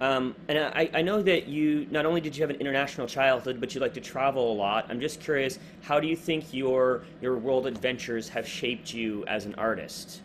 Um, 0.00 0.36
and 0.48 0.58
I, 0.58 0.88
I, 0.94 1.02
know 1.02 1.22
that 1.22 1.48
you 1.48 1.88
not 1.90 2.06
only 2.06 2.20
did 2.20 2.36
you 2.36 2.42
have 2.44 2.50
an 2.50 2.56
international 2.60 3.08
childhood, 3.08 3.58
but 3.58 3.74
you 3.74 3.80
like 3.80 3.94
to 3.94 4.00
travel 4.00 4.52
a 4.52 4.54
lot. 4.54 4.86
I'm 4.88 5.00
just 5.00 5.20
curious, 5.20 5.58
how 5.82 5.98
do 5.98 6.06
you 6.06 6.14
think 6.14 6.54
your 6.54 7.02
your 7.20 7.36
world 7.36 7.66
adventures 7.66 8.28
have 8.28 8.46
shaped 8.46 8.94
you 8.94 9.24
as 9.26 9.44
an 9.44 9.56
artist? 9.56 10.20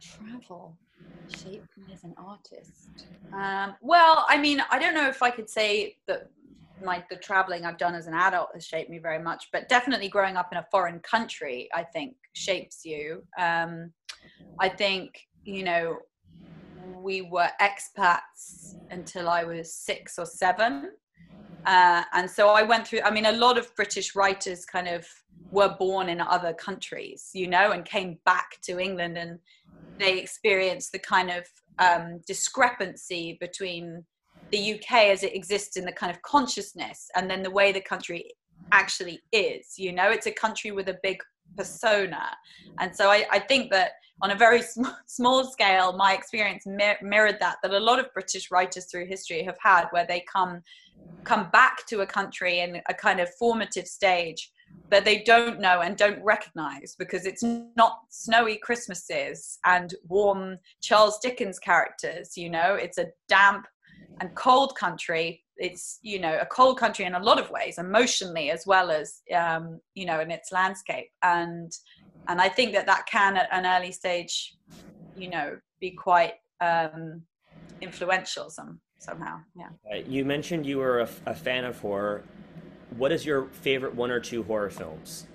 Travel 0.00 0.76
shaped 1.28 1.78
me 1.78 1.94
as 1.94 2.02
an 2.02 2.14
artist. 2.16 3.06
Um, 3.32 3.76
well, 3.80 4.26
I 4.28 4.36
mean, 4.36 4.60
I 4.70 4.80
don't 4.80 4.94
know 4.94 5.08
if 5.08 5.22
I 5.22 5.30
could 5.30 5.48
say 5.48 5.96
that 6.08 6.28
my 6.84 7.04
the 7.08 7.16
traveling 7.16 7.64
I've 7.64 7.78
done 7.78 7.94
as 7.94 8.08
an 8.08 8.14
adult 8.14 8.48
has 8.54 8.66
shaped 8.66 8.90
me 8.90 8.98
very 8.98 9.22
much, 9.22 9.48
but 9.52 9.68
definitely 9.68 10.08
growing 10.08 10.36
up 10.36 10.48
in 10.50 10.58
a 10.58 10.66
foreign 10.72 10.98
country, 11.00 11.68
I 11.72 11.84
think 11.84 12.16
shapes 12.32 12.84
you. 12.84 13.22
Um, 13.38 13.92
I 14.58 14.68
think 14.68 15.20
you 15.44 15.62
know 15.62 15.98
we 17.02 17.22
were 17.22 17.48
expats 17.60 18.76
until 18.90 19.28
I 19.28 19.44
was 19.44 19.74
six 19.74 20.18
or 20.18 20.26
seven. 20.26 20.90
Uh, 21.64 22.02
and 22.12 22.30
so 22.30 22.48
I 22.48 22.62
went 22.62 22.86
through, 22.86 23.00
I 23.04 23.10
mean, 23.10 23.26
a 23.26 23.32
lot 23.32 23.58
of 23.58 23.74
British 23.74 24.14
writers 24.14 24.64
kind 24.64 24.86
of 24.86 25.06
were 25.50 25.74
born 25.78 26.08
in 26.08 26.20
other 26.20 26.52
countries, 26.52 27.30
you 27.34 27.48
know, 27.48 27.72
and 27.72 27.84
came 27.84 28.18
back 28.24 28.60
to 28.62 28.78
England 28.78 29.18
and 29.18 29.38
they 29.98 30.18
experienced 30.18 30.92
the 30.92 30.98
kind 30.98 31.30
of 31.30 31.46
um, 31.78 32.20
discrepancy 32.26 33.36
between 33.40 34.04
the 34.52 34.74
UK 34.74 34.92
as 35.06 35.22
it 35.22 35.34
exists 35.34 35.76
in 35.76 35.84
the 35.84 35.92
kind 35.92 36.10
of 36.14 36.22
consciousness 36.22 37.08
and 37.16 37.28
then 37.28 37.42
the 37.42 37.50
way 37.50 37.72
the 37.72 37.80
country 37.80 38.30
actually 38.72 39.20
is. 39.32 39.74
You 39.76 39.92
know, 39.92 40.10
it's 40.10 40.26
a 40.26 40.32
country 40.32 40.70
with 40.70 40.88
a 40.88 40.98
big 41.02 41.18
persona. 41.56 42.36
And 42.78 42.94
so 42.94 43.10
I, 43.10 43.24
I 43.30 43.38
think 43.38 43.70
that 43.72 43.92
on 44.22 44.30
a 44.30 44.36
very 44.36 44.62
sm- 44.74 44.86
small 45.06 45.44
scale, 45.44 45.92
my 45.92 46.14
experience 46.14 46.64
mir- 46.66 46.98
mirrored 47.02 47.38
that, 47.40 47.56
that 47.62 47.72
a 47.72 47.80
lot 47.80 47.98
of 47.98 48.12
British 48.12 48.50
writers 48.50 48.86
through 48.90 49.06
history 49.06 49.42
have 49.42 49.58
had 49.60 49.86
where 49.90 50.06
they 50.06 50.24
come 50.32 50.62
come 51.24 51.50
back 51.50 51.84
to 51.86 52.00
a 52.02 52.06
country 52.06 52.60
in 52.60 52.80
a 52.88 52.94
kind 52.94 53.18
of 53.18 53.28
formative 53.34 53.86
stage 53.86 54.52
that 54.90 55.04
they 55.04 55.22
don't 55.22 55.60
know 55.60 55.80
and 55.80 55.96
don't 55.96 56.22
recognize 56.22 56.94
because 56.98 57.26
it's 57.26 57.42
not 57.42 57.98
snowy 58.08 58.56
Christmases 58.56 59.58
and 59.64 59.94
warm 60.06 60.58
Charles 60.80 61.18
Dickens 61.18 61.58
characters, 61.58 62.36
you 62.36 62.48
know, 62.48 62.74
it's 62.74 62.98
a 62.98 63.08
damp 63.28 63.66
and 64.20 64.34
cold 64.36 64.76
country 64.76 65.42
it's 65.58 65.98
you 66.02 66.18
know 66.18 66.38
a 66.40 66.46
cold 66.46 66.78
country 66.78 67.04
in 67.04 67.14
a 67.14 67.22
lot 67.22 67.40
of 67.40 67.50
ways 67.50 67.78
emotionally 67.78 68.50
as 68.50 68.66
well 68.66 68.90
as 68.90 69.22
um, 69.34 69.80
you 69.94 70.06
know 70.06 70.20
in 70.20 70.30
its 70.30 70.52
landscape. 70.52 71.08
And 71.22 71.72
and 72.28 72.40
i 72.40 72.48
think 72.48 72.72
that 72.72 72.86
that 72.86 73.06
can 73.06 73.36
at 73.36 73.48
an 73.52 73.64
early 73.64 73.92
stage 73.92 74.56
you 75.16 75.30
know 75.30 75.56
be 75.80 75.92
quite 75.92 76.34
um, 76.60 77.22
influential 77.80 78.50
some 78.50 78.80
somehow. 78.98 79.38
Yeah. 79.56 79.96
You 80.06 80.24
mentioned 80.24 80.66
you 80.66 80.78
were 80.78 81.00
a, 81.00 81.08
a 81.26 81.34
fan 81.34 81.64
of 81.64 81.78
horror. 81.78 82.24
What 82.96 83.12
is 83.12 83.24
your 83.24 83.46
favorite 83.46 83.94
one 83.94 84.10
or 84.10 84.20
two 84.20 84.42
horror 84.42 84.70
films? 84.70 85.26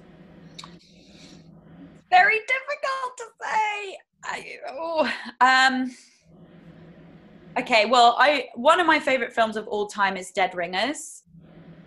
Very 2.09 2.39
difficult 2.39 3.17
to 3.17 3.23
say. 3.41 3.97
I, 4.23 4.57
oh, 4.69 5.11
um, 5.39 5.95
okay, 7.57 7.85
well, 7.85 8.15
I 8.19 8.49
one 8.55 8.79
of 8.79 8.87
my 8.87 8.99
favorite 8.99 9.33
films 9.33 9.57
of 9.57 9.67
all 9.67 9.87
time 9.87 10.17
is 10.17 10.31
Dead 10.31 10.53
Ringers. 10.55 11.23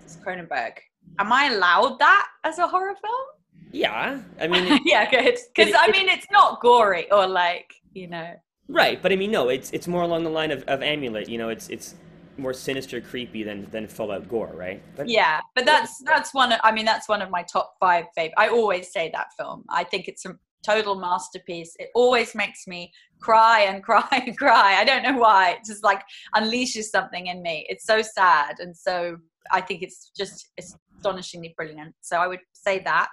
It's 0.05 0.17
Cronenberg. 0.17 0.79
Am 1.19 1.33
I 1.33 1.47
allowed 1.47 1.99
that 1.99 2.27
as 2.45 2.59
a 2.59 2.67
horror 2.67 2.95
film? 3.01 3.27
Yeah, 3.73 4.21
I 4.41 4.47
mean, 4.47 4.81
yeah, 4.85 5.11
good. 5.11 5.39
Because 5.55 5.75
I 5.77 5.91
mean, 5.91 6.09
it's 6.09 6.27
not 6.31 6.61
gory 6.61 7.11
or 7.11 7.27
like 7.27 7.75
you 7.93 8.09
know. 8.09 8.35
Right, 8.69 9.01
but 9.03 9.13
I 9.13 9.17
mean, 9.17 9.31
no, 9.31 9.49
it's 9.49 9.71
it's 9.73 9.87
more 9.87 10.03
along 10.03 10.25
the 10.25 10.31
line 10.31 10.51
of, 10.51 10.63
of 10.65 10.83
Amulet. 10.83 11.29
You 11.29 11.39
know, 11.39 11.49
it's 11.49 11.69
it's 11.69 11.95
more 12.37 12.53
sinister, 12.53 13.01
creepy 13.01 13.43
than 13.43 13.69
than 13.71 13.87
full 13.87 14.11
out 14.11 14.29
gore, 14.29 14.53
right? 14.55 14.83
But, 14.97 15.09
yeah, 15.09 15.41
but 15.55 15.67
that's 15.67 16.03
that's 16.05 16.33
one. 16.33 16.53
Of, 16.53 16.61
I 16.63 16.73
mean, 16.73 16.85
that's 16.85 17.09
one 17.09 17.23
of 17.23 17.31
my 17.31 17.43
top 17.43 17.75
five 17.79 18.07
favorite. 18.15 18.35
I 18.39 18.49
always 18.49 18.93
say 18.93 19.11
that 19.13 19.29
film. 19.39 19.65
I 19.69 19.85
think 19.85 20.09
it's 20.09 20.25
a 20.25 20.37
total 20.65 20.95
masterpiece. 20.95 21.77
It 21.79 21.91
always 21.95 22.35
makes 22.35 22.67
me 22.67 22.93
cry 23.25 23.61
and 23.61 23.83
cry 23.89 24.07
and 24.11 24.37
cry. 24.37 24.77
I 24.79 24.85
don't 24.85 25.03
know 25.03 25.19
why. 25.19 25.53
It 25.53 25.65
just 25.67 25.83
like 25.83 26.03
unleashes 26.37 26.85
something 26.85 27.27
in 27.27 27.43
me. 27.43 27.67
It's 27.69 27.87
so 27.87 28.03
sad 28.03 28.57
and 28.59 28.77
so. 28.77 29.17
I 29.53 29.61
think 29.61 29.83
it's 29.83 30.11
just 30.17 30.49
astonishingly 30.59 31.53
brilliant. 31.55 31.95
So 32.01 32.17
I 32.17 32.27
would 32.27 32.41
say 32.55 32.79
that. 32.79 33.11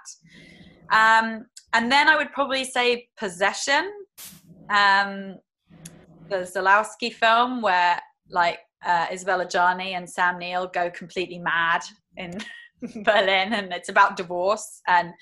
Um, 0.90 1.44
and 1.74 1.92
then 1.92 2.08
I 2.08 2.16
would 2.16 2.32
probably 2.32 2.64
say 2.64 3.08
Possession, 3.18 3.92
um, 4.70 5.36
the 6.30 6.50
Zulawski 6.54 7.12
film 7.12 7.60
where 7.60 8.00
like 8.30 8.60
uh, 8.84 9.06
Isabelle 9.12 9.44
Adjani 9.44 9.90
and 9.96 10.08
Sam 10.08 10.38
Neill 10.38 10.68
go 10.68 10.90
completely 10.90 11.38
mad 11.38 11.82
in 12.16 12.38
Berlin, 13.04 13.52
and 13.52 13.72
it's 13.72 13.90
about 13.90 14.16
divorce. 14.16 14.80
And 14.88 15.12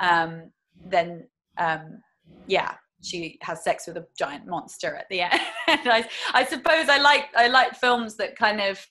um, 0.00 0.50
then, 0.84 1.28
um, 1.58 2.00
yeah, 2.46 2.74
she 3.02 3.38
has 3.42 3.62
sex 3.62 3.86
with 3.86 3.96
a 3.96 4.06
giant 4.18 4.46
monster 4.46 4.94
at 4.96 5.06
the 5.08 5.20
end. 5.20 5.40
I, 5.68 6.08
I, 6.34 6.44
suppose 6.44 6.88
I 6.88 6.98
like 6.98 7.26
I 7.36 7.48
like 7.48 7.74
films 7.76 8.16
that 8.16 8.36
kind 8.36 8.60
of 8.60 8.84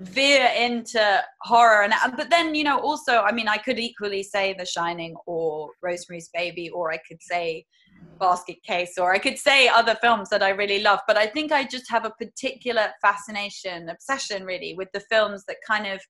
veer 0.00 0.48
into 0.56 1.22
horror, 1.42 1.84
and 1.84 1.94
but 2.16 2.30
then 2.30 2.54
you 2.54 2.64
know 2.64 2.78
also 2.80 3.20
I 3.20 3.32
mean 3.32 3.48
I 3.48 3.58
could 3.58 3.78
equally 3.78 4.22
say 4.22 4.54
The 4.58 4.66
Shining 4.66 5.14
or 5.26 5.70
Rosemary's 5.82 6.30
Baby, 6.34 6.70
or 6.70 6.92
I 6.92 6.98
could 7.08 7.22
say 7.22 7.66
basket 8.18 8.62
case 8.62 8.98
or 8.98 9.12
i 9.12 9.18
could 9.18 9.38
say 9.38 9.68
other 9.68 9.96
films 10.00 10.28
that 10.28 10.42
i 10.42 10.50
really 10.50 10.80
love 10.80 11.00
but 11.06 11.16
i 11.16 11.26
think 11.26 11.50
i 11.50 11.64
just 11.64 11.90
have 11.90 12.04
a 12.04 12.10
particular 12.10 12.88
fascination 13.00 13.88
obsession 13.88 14.44
really 14.44 14.74
with 14.74 14.88
the 14.92 15.00
films 15.10 15.44
that 15.46 15.56
kind 15.66 15.86
of 15.86 16.00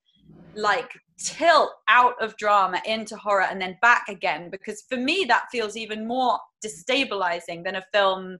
like 0.54 0.90
tilt 1.18 1.70
out 1.88 2.20
of 2.20 2.36
drama 2.36 2.80
into 2.86 3.16
horror 3.16 3.46
and 3.48 3.60
then 3.60 3.76
back 3.80 4.08
again 4.08 4.50
because 4.50 4.82
for 4.88 4.96
me 4.96 5.24
that 5.28 5.44
feels 5.52 5.76
even 5.76 6.06
more 6.06 6.38
destabilizing 6.64 7.62
than 7.64 7.76
a 7.76 7.84
film 7.92 8.38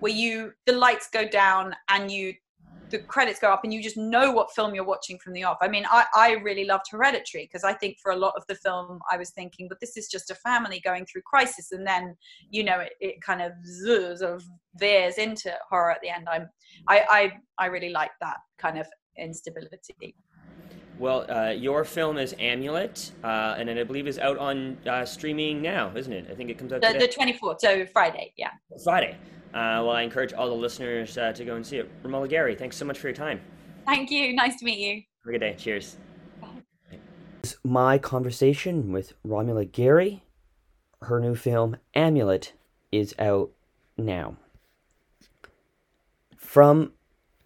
where 0.00 0.12
you 0.12 0.52
the 0.66 0.72
lights 0.72 1.08
go 1.12 1.26
down 1.28 1.74
and 1.88 2.10
you 2.10 2.32
the 2.90 2.98
credits 2.98 3.38
go 3.38 3.52
up 3.52 3.62
and 3.64 3.72
you 3.72 3.82
just 3.82 3.96
know 3.96 4.32
what 4.32 4.52
film 4.52 4.74
you're 4.74 4.84
watching 4.84 5.18
from 5.18 5.32
the 5.32 5.44
off. 5.44 5.58
I 5.60 5.68
mean, 5.68 5.86
I, 5.88 6.04
I 6.14 6.30
really 6.32 6.64
loved 6.64 6.86
Hereditary 6.90 7.44
because 7.44 7.64
I 7.64 7.72
think 7.72 7.98
for 8.02 8.12
a 8.12 8.16
lot 8.16 8.34
of 8.36 8.44
the 8.48 8.54
film 8.56 9.00
I 9.10 9.16
was 9.16 9.30
thinking, 9.30 9.68
but 9.68 9.80
this 9.80 9.96
is 9.96 10.08
just 10.08 10.30
a 10.30 10.34
family 10.34 10.80
going 10.84 11.06
through 11.06 11.22
crisis, 11.22 11.72
and 11.72 11.86
then 11.86 12.16
you 12.50 12.64
know 12.64 12.80
it, 12.80 12.92
it 13.00 13.22
kind 13.22 13.40
of 13.42 13.52
sort 13.64 14.22
of 14.22 14.44
veers 14.76 15.18
into 15.18 15.52
horror 15.68 15.92
at 15.92 16.00
the 16.02 16.10
end. 16.10 16.26
I'm 16.30 16.48
I 16.88 17.32
I, 17.58 17.64
I 17.64 17.66
really 17.66 17.90
like 17.90 18.10
that 18.20 18.38
kind 18.58 18.78
of 18.78 18.86
instability. 19.16 20.16
Well, 21.00 21.24
uh, 21.30 21.48
your 21.52 21.86
film 21.86 22.18
is 22.18 22.34
Amulet, 22.38 23.12
uh, 23.24 23.54
and 23.56 23.70
I 23.70 23.84
believe 23.84 24.06
is 24.06 24.18
out 24.18 24.36
on 24.36 24.76
uh, 24.86 25.06
streaming 25.06 25.62
now, 25.62 25.90
isn't 25.96 26.12
it? 26.12 26.26
I 26.30 26.34
think 26.34 26.50
it 26.50 26.58
comes 26.58 26.74
out 26.74 26.82
the, 26.82 26.92
the 26.92 27.08
24th, 27.08 27.60
so 27.60 27.86
Friday, 27.86 28.34
yeah. 28.36 28.50
Friday. 28.84 29.16
Uh, 29.54 29.80
well, 29.80 29.92
I 29.92 30.02
encourage 30.02 30.34
all 30.34 30.48
the 30.48 30.54
listeners 30.54 31.16
uh, 31.16 31.32
to 31.32 31.44
go 31.46 31.56
and 31.56 31.66
see 31.66 31.78
it. 31.78 31.90
Romola 32.02 32.28
Garai, 32.28 32.56
thanks 32.56 32.76
so 32.76 32.84
much 32.84 32.98
for 32.98 33.08
your 33.08 33.14
time. 33.14 33.40
Thank 33.86 34.10
you. 34.10 34.34
Nice 34.34 34.56
to 34.56 34.66
meet 34.66 34.78
you. 34.78 34.96
Have 35.24 35.28
a 35.28 35.32
good 35.32 35.38
day. 35.38 35.54
Cheers. 35.56 35.96
My 37.64 37.96
conversation 37.96 38.92
with 38.92 39.14
Romola 39.26 39.64
Garai. 39.64 40.20
Her 41.00 41.18
new 41.18 41.34
film, 41.34 41.78
Amulet, 41.94 42.52
is 42.92 43.14
out 43.18 43.52
now. 43.96 44.36
From 46.36 46.92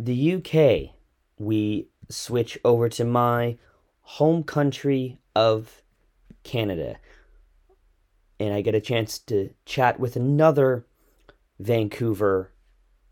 the 0.01 0.35
UK, 0.35 0.97
we 1.39 1.87
switch 2.09 2.59
over 2.65 2.89
to 2.89 3.05
my 3.05 3.57
home 4.01 4.43
country 4.43 5.19
of 5.35 5.83
Canada. 6.43 6.97
And 8.39 8.53
I 8.53 8.61
get 8.61 8.75
a 8.75 8.81
chance 8.81 9.19
to 9.21 9.51
chat 9.65 9.99
with 9.99 10.17
another 10.17 10.87
Vancouver 11.59 12.53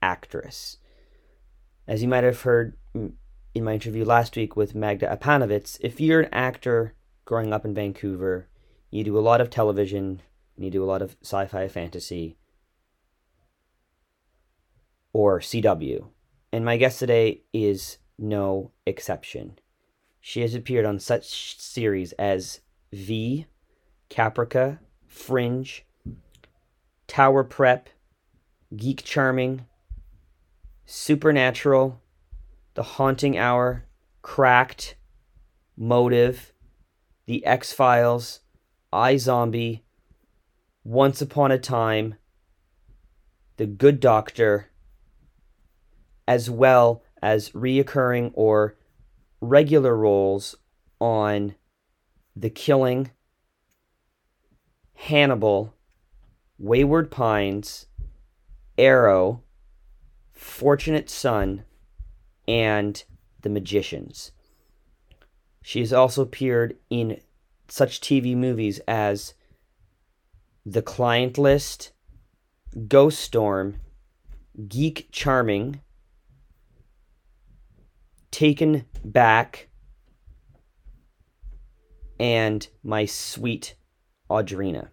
actress. 0.02 0.78
As 1.86 2.02
you 2.02 2.08
might 2.08 2.24
have 2.24 2.42
heard 2.42 2.76
in 2.94 3.64
my 3.64 3.74
interview 3.74 4.04
last 4.04 4.36
week 4.36 4.56
with 4.56 4.74
Magda 4.74 5.16
Apanowicz, 5.16 5.78
if 5.80 6.00
you're 6.00 6.20
an 6.20 6.28
actor 6.32 6.94
growing 7.24 7.52
up 7.52 7.64
in 7.64 7.74
Vancouver, 7.74 8.48
you 8.90 9.04
do 9.04 9.18
a 9.18 9.20
lot 9.20 9.40
of 9.40 9.48
television, 9.48 10.20
and 10.56 10.64
you 10.64 10.70
do 10.70 10.84
a 10.84 10.86
lot 10.86 11.02
of 11.02 11.16
sci 11.22 11.46
fi 11.46 11.68
fantasy, 11.68 12.36
or 15.12 15.40
CW. 15.40 16.08
And 16.52 16.64
my 16.64 16.76
guest 16.76 16.98
today 16.98 17.42
is 17.52 17.98
no 18.18 18.70
exception. 18.86 19.58
She 20.20 20.40
has 20.42 20.54
appeared 20.54 20.84
on 20.84 20.98
such 20.98 21.58
series 21.58 22.12
as 22.12 22.60
V, 22.92 23.46
Caprica, 24.08 24.78
Fringe, 25.06 25.84
Tower 27.06 27.44
Prep, 27.44 27.88
Geek 28.76 29.02
Charming, 29.04 29.66
Supernatural, 30.86 32.00
The 32.74 32.82
Haunting 32.82 33.36
Hour, 33.36 33.84
Cracked, 34.22 34.96
Motive, 35.76 36.52
The 37.26 37.44
X 37.44 37.72
Files, 37.72 38.40
iZombie, 38.92 39.80
Once 40.84 41.20
Upon 41.20 41.50
a 41.50 41.58
Time, 41.58 42.14
The 43.56 43.66
Good 43.66 44.00
Doctor, 44.00 44.70
as 46.28 46.48
well 46.48 47.02
as 47.22 47.50
reoccurring 47.50 48.32
or 48.34 48.76
regular 49.40 49.96
roles 49.96 50.56
on 51.00 51.54
The 52.34 52.50
Killing, 52.50 53.10
Hannibal, 54.94 55.74
Wayward 56.58 57.10
Pines, 57.10 57.86
Arrow, 58.76 59.42
Fortunate 60.32 61.08
Son, 61.08 61.64
and 62.48 63.02
The 63.42 63.50
Magicians. 63.50 64.32
She 65.62 65.80
has 65.80 65.92
also 65.92 66.22
appeared 66.22 66.76
in 66.90 67.20
such 67.68 68.00
TV 68.00 68.36
movies 68.36 68.80
as 68.88 69.34
The 70.66 70.82
Client 70.82 71.38
List, 71.38 71.92
Ghost 72.88 73.20
Storm, 73.20 73.76
Geek 74.68 75.08
Charming, 75.12 75.80
Taken 78.32 78.86
Back, 79.04 79.68
and 82.18 82.66
My 82.82 83.04
Sweet 83.04 83.76
Audrina. 84.28 84.88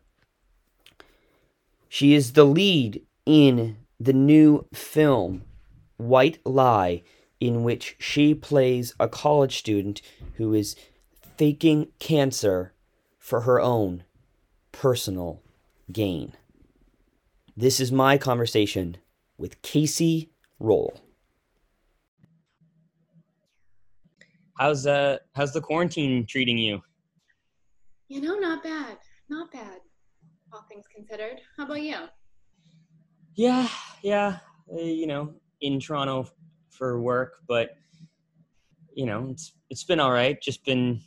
She 1.87 2.13
is 2.13 2.33
the 2.33 2.43
lead 2.43 3.01
in 3.25 3.77
the 3.99 4.13
new 4.13 4.67
film 4.73 5.43
White 5.97 6.39
Lie, 6.45 7.01
in 7.39 7.63
which 7.63 7.95
she 7.97 8.35
plays 8.35 8.93
a 8.99 9.07
college 9.07 9.57
student 9.57 10.01
who 10.35 10.53
is 10.53 10.75
faking 11.37 11.87
cancer 11.99 12.73
for 13.17 13.41
her 13.41 13.59
own 13.59 14.03
personal 14.71 15.41
gain. 15.91 16.33
This 17.55 17.79
is 17.79 17.91
my 17.91 18.17
conversation 18.17 18.97
with 19.37 19.61
Kacey 19.61 20.29
Rohl. 20.61 20.99
How's 24.59 24.85
uh 24.85 25.17
how's 25.35 25.53
the 25.53 25.61
quarantine 25.61 26.25
treating 26.27 26.57
you? 26.57 26.81
You 28.09 28.19
know, 28.19 28.35
not 28.35 28.61
bad. 28.61 28.97
Not 29.29 29.53
bad. 29.53 29.79
All 30.51 30.65
things 30.69 30.83
considered. 30.93 31.39
How 31.55 31.63
about 31.63 31.81
you? 31.81 31.95
Yeah, 33.35 33.69
yeah. 34.03 34.39
Uh, 34.71 34.81
you 34.81 35.07
know, 35.07 35.33
in 35.61 35.79
Toronto 35.79 36.27
for 36.71 37.01
work, 37.01 37.35
but 37.47 37.77
you 38.93 39.05
know, 39.05 39.29
it's 39.31 39.53
it's 39.69 39.85
been 39.85 40.01
all 40.01 40.11
right. 40.11 40.41
Just 40.41 40.65
been 40.65 40.99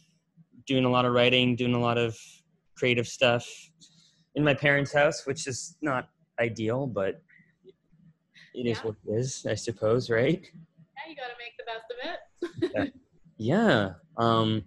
doing 0.66 0.86
a 0.86 0.90
lot 0.90 1.04
of 1.04 1.12
writing, 1.12 1.54
doing 1.54 1.74
a 1.74 1.80
lot 1.80 1.98
of 1.98 2.16
creative 2.74 3.06
stuff 3.06 3.46
in 4.34 4.42
my 4.42 4.54
parents' 4.54 4.94
house, 4.94 5.26
which 5.26 5.46
is 5.46 5.76
not 5.82 6.08
ideal, 6.40 6.86
but 6.86 7.20
it 8.54 8.66
is 8.66 8.78
yeah. 8.78 8.82
what 8.82 8.94
it 9.06 9.12
is, 9.12 9.44
I 9.46 9.56
suppose, 9.56 10.08
right? 10.08 10.40
Yeah, 10.40 11.10
you 11.10 11.16
got 11.16 11.26
to 11.26 11.36
make 11.38 11.52
the 11.58 11.64
best 11.66 11.84
of 11.90 12.80
it. 12.80 12.92
yeah. 12.94 12.98
yeah. 13.42 13.94
Um, 14.16 14.64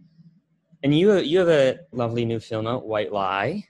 and 0.84 0.98
you 0.98 1.16
you 1.18 1.40
have 1.40 1.48
a 1.48 1.80
lovely 1.92 2.26
new 2.26 2.40
film 2.40 2.68
out, 2.68 2.86
White 2.86 3.12
Lie. 3.12 3.66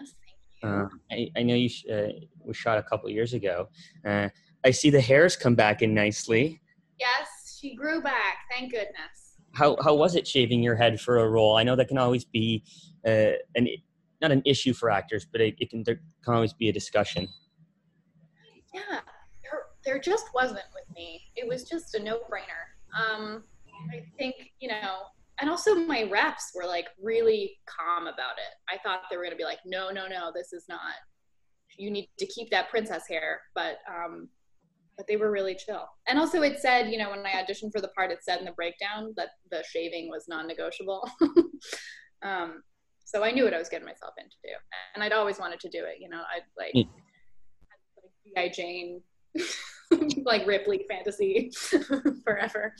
Yes, 0.00 0.14
thank 0.24 0.38
you. 0.62 0.68
Uh, 0.68 0.88
I, 1.10 1.30
I 1.36 1.42
know 1.42 1.54
you 1.54 1.68
sh- 1.68 1.86
uh, 1.92 2.08
was 2.44 2.56
shot 2.56 2.78
a 2.78 2.82
couple 2.82 3.10
years 3.10 3.34
ago. 3.34 3.68
Uh, 4.06 4.28
I 4.64 4.70
see 4.70 4.90
the 4.90 5.00
hairs 5.00 5.36
come 5.36 5.54
back 5.54 5.82
in 5.82 5.92
nicely. 5.92 6.60
yes, 6.98 7.58
she 7.60 7.74
grew 7.74 8.00
back. 8.00 8.36
Thank 8.50 8.70
goodness. 8.72 9.36
How 9.54 9.76
how 9.82 9.94
was 9.94 10.14
it 10.14 10.26
shaving 10.26 10.62
your 10.62 10.76
head 10.76 11.00
for 11.00 11.18
a 11.18 11.28
role? 11.28 11.56
I 11.56 11.64
know 11.64 11.76
that 11.76 11.88
can 11.88 11.98
always 11.98 12.24
be 12.24 12.64
uh, 13.06 13.32
an 13.56 13.68
not 14.20 14.30
an 14.30 14.42
issue 14.46 14.72
for 14.72 14.88
actors, 14.90 15.26
but 15.30 15.40
it, 15.40 15.54
it 15.58 15.68
can 15.70 15.82
there 15.84 16.00
can 16.24 16.34
always 16.34 16.52
be 16.52 16.68
a 16.68 16.72
discussion. 16.72 17.28
Yeah, 18.72 19.00
there, 19.42 19.60
there 19.84 20.00
just 20.00 20.26
wasn't 20.34 20.64
with 20.74 20.84
me. 20.96 21.22
It 21.36 21.46
was 21.46 21.64
just 21.64 21.94
a 21.94 22.02
no-brainer. 22.02 22.62
Um, 22.98 23.44
I 23.90 24.04
think 24.18 24.34
you 24.60 24.68
know, 24.68 24.98
and 25.40 25.48
also 25.50 25.74
my 25.74 26.04
reps 26.04 26.52
were 26.54 26.66
like 26.66 26.86
really 27.02 27.58
calm 27.66 28.06
about 28.06 28.38
it. 28.38 28.54
I 28.74 28.78
thought 28.82 29.02
they 29.10 29.16
were 29.16 29.24
gonna 29.24 29.36
be 29.36 29.44
like, 29.44 29.60
no, 29.64 29.90
no, 29.90 30.06
no, 30.06 30.30
this 30.34 30.52
is 30.52 30.64
not. 30.68 30.80
You 31.78 31.90
need 31.90 32.08
to 32.18 32.26
keep 32.26 32.50
that 32.50 32.68
princess 32.70 33.04
hair, 33.08 33.40
but 33.54 33.78
um, 33.88 34.28
but 34.96 35.06
they 35.06 35.16
were 35.16 35.30
really 35.30 35.54
chill. 35.54 35.86
And 36.06 36.18
also, 36.18 36.42
it 36.42 36.60
said, 36.60 36.90
you 36.90 36.98
know, 36.98 37.10
when 37.10 37.24
I 37.24 37.42
auditioned 37.42 37.72
for 37.72 37.80
the 37.80 37.88
part, 37.88 38.10
it 38.10 38.18
said 38.22 38.40
in 38.40 38.44
the 38.44 38.52
breakdown 38.52 39.14
that 39.16 39.30
the 39.50 39.64
shaving 39.66 40.10
was 40.10 40.26
non-negotiable. 40.28 41.08
um, 42.22 42.62
so 43.04 43.24
I 43.24 43.30
knew 43.30 43.44
what 43.44 43.54
I 43.54 43.58
was 43.58 43.70
getting 43.70 43.86
myself 43.86 44.12
into, 44.18 44.36
and 44.94 45.02
I'd 45.02 45.12
always 45.12 45.38
wanted 45.38 45.60
to 45.60 45.70
do 45.70 45.84
it. 45.84 45.96
You 45.98 46.08
know, 46.10 46.20
I'd 46.34 46.42
like, 46.58 46.74
Mm. 46.74 46.88
like 48.02 48.12
G.I. 48.24 48.48
Jane, 48.50 49.02
like 50.24 50.46
Ripley 50.46 50.84
fantasy 50.88 51.50
forever. 52.24 52.74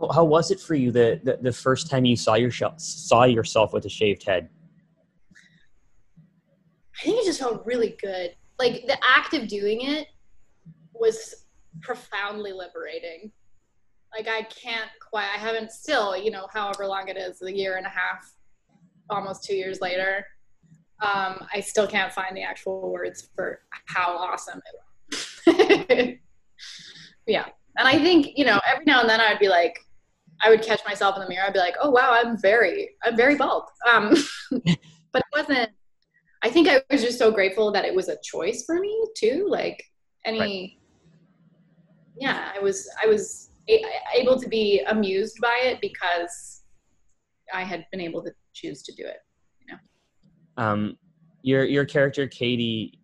How, 0.00 0.08
how 0.12 0.24
was 0.24 0.50
it 0.50 0.60
for 0.60 0.74
you 0.74 0.90
the, 0.90 1.20
the 1.24 1.38
the 1.42 1.52
first 1.52 1.90
time 1.90 2.04
you 2.04 2.16
saw 2.16 2.34
yourself 2.34 2.80
saw 2.80 3.24
yourself 3.24 3.72
with 3.72 3.84
a 3.84 3.88
shaved 3.88 4.24
head? 4.24 4.48
I 7.00 7.04
think 7.04 7.20
it 7.20 7.26
just 7.26 7.40
felt 7.40 7.64
really 7.64 7.96
good. 8.00 8.34
Like 8.58 8.86
the 8.86 8.98
act 9.08 9.34
of 9.34 9.46
doing 9.46 9.82
it 9.82 10.08
was 10.92 11.46
profoundly 11.80 12.52
liberating. 12.52 13.30
Like 14.16 14.26
I 14.26 14.42
can't 14.42 14.90
quite. 15.00 15.28
I 15.34 15.38
haven't 15.38 15.70
still, 15.70 16.16
you 16.16 16.30
know, 16.30 16.48
however 16.52 16.86
long 16.86 17.08
it 17.08 17.16
is, 17.16 17.42
a 17.42 17.54
year 17.54 17.76
and 17.76 17.86
a 17.86 17.90
half, 17.90 18.34
almost 19.10 19.44
two 19.44 19.54
years 19.54 19.80
later. 19.80 20.24
Um, 21.00 21.46
I 21.54 21.60
still 21.60 21.86
can't 21.86 22.12
find 22.12 22.36
the 22.36 22.42
actual 22.42 22.90
words 22.90 23.28
for 23.36 23.60
how 23.86 24.16
awesome 24.16 24.60
it 24.66 25.86
was. 25.88 26.14
yeah, 27.26 27.46
and 27.76 27.86
I 27.86 27.98
think 27.98 28.30
you 28.34 28.44
know, 28.44 28.58
every 28.66 28.84
now 28.84 29.00
and 29.00 29.08
then 29.08 29.20
I'd 29.20 29.38
be 29.38 29.48
like, 29.48 29.78
I 30.40 30.50
would 30.50 30.62
catch 30.62 30.80
myself 30.86 31.16
in 31.16 31.22
the 31.22 31.28
mirror. 31.28 31.44
I'd 31.46 31.52
be 31.52 31.58
like, 31.58 31.74
oh 31.80 31.90
wow, 31.90 32.12
I'm 32.12 32.40
very, 32.40 32.90
I'm 33.02 33.16
very 33.16 33.34
bald. 33.36 33.64
Um, 33.90 34.14
but 34.50 35.22
it 35.22 35.24
wasn't. 35.32 35.70
I 36.42 36.50
think 36.50 36.68
I 36.68 36.80
was 36.90 37.02
just 37.02 37.18
so 37.18 37.32
grateful 37.32 37.72
that 37.72 37.84
it 37.84 37.94
was 37.94 38.08
a 38.08 38.16
choice 38.22 38.64
for 38.64 38.78
me 38.78 39.06
too. 39.16 39.46
Like 39.50 39.82
any, 40.24 40.38
Right. 40.38 40.70
yeah, 42.16 42.52
I 42.54 42.60
was 42.60 42.88
I 43.02 43.06
was 43.06 43.50
a- 43.68 43.84
able 44.14 44.38
to 44.40 44.48
be 44.48 44.80
amused 44.88 45.38
by 45.40 45.58
it 45.62 45.80
because 45.80 46.62
I 47.52 47.62
had 47.62 47.86
been 47.90 48.00
able 48.00 48.22
to 48.22 48.30
choose 48.52 48.82
to 48.84 48.92
do 48.94 49.04
it. 49.04 49.18
You 49.60 49.74
know. 49.74 50.62
Um, 50.64 50.98
your 51.42 51.64
your 51.64 51.84
character 51.84 52.28
Katie 52.28 53.00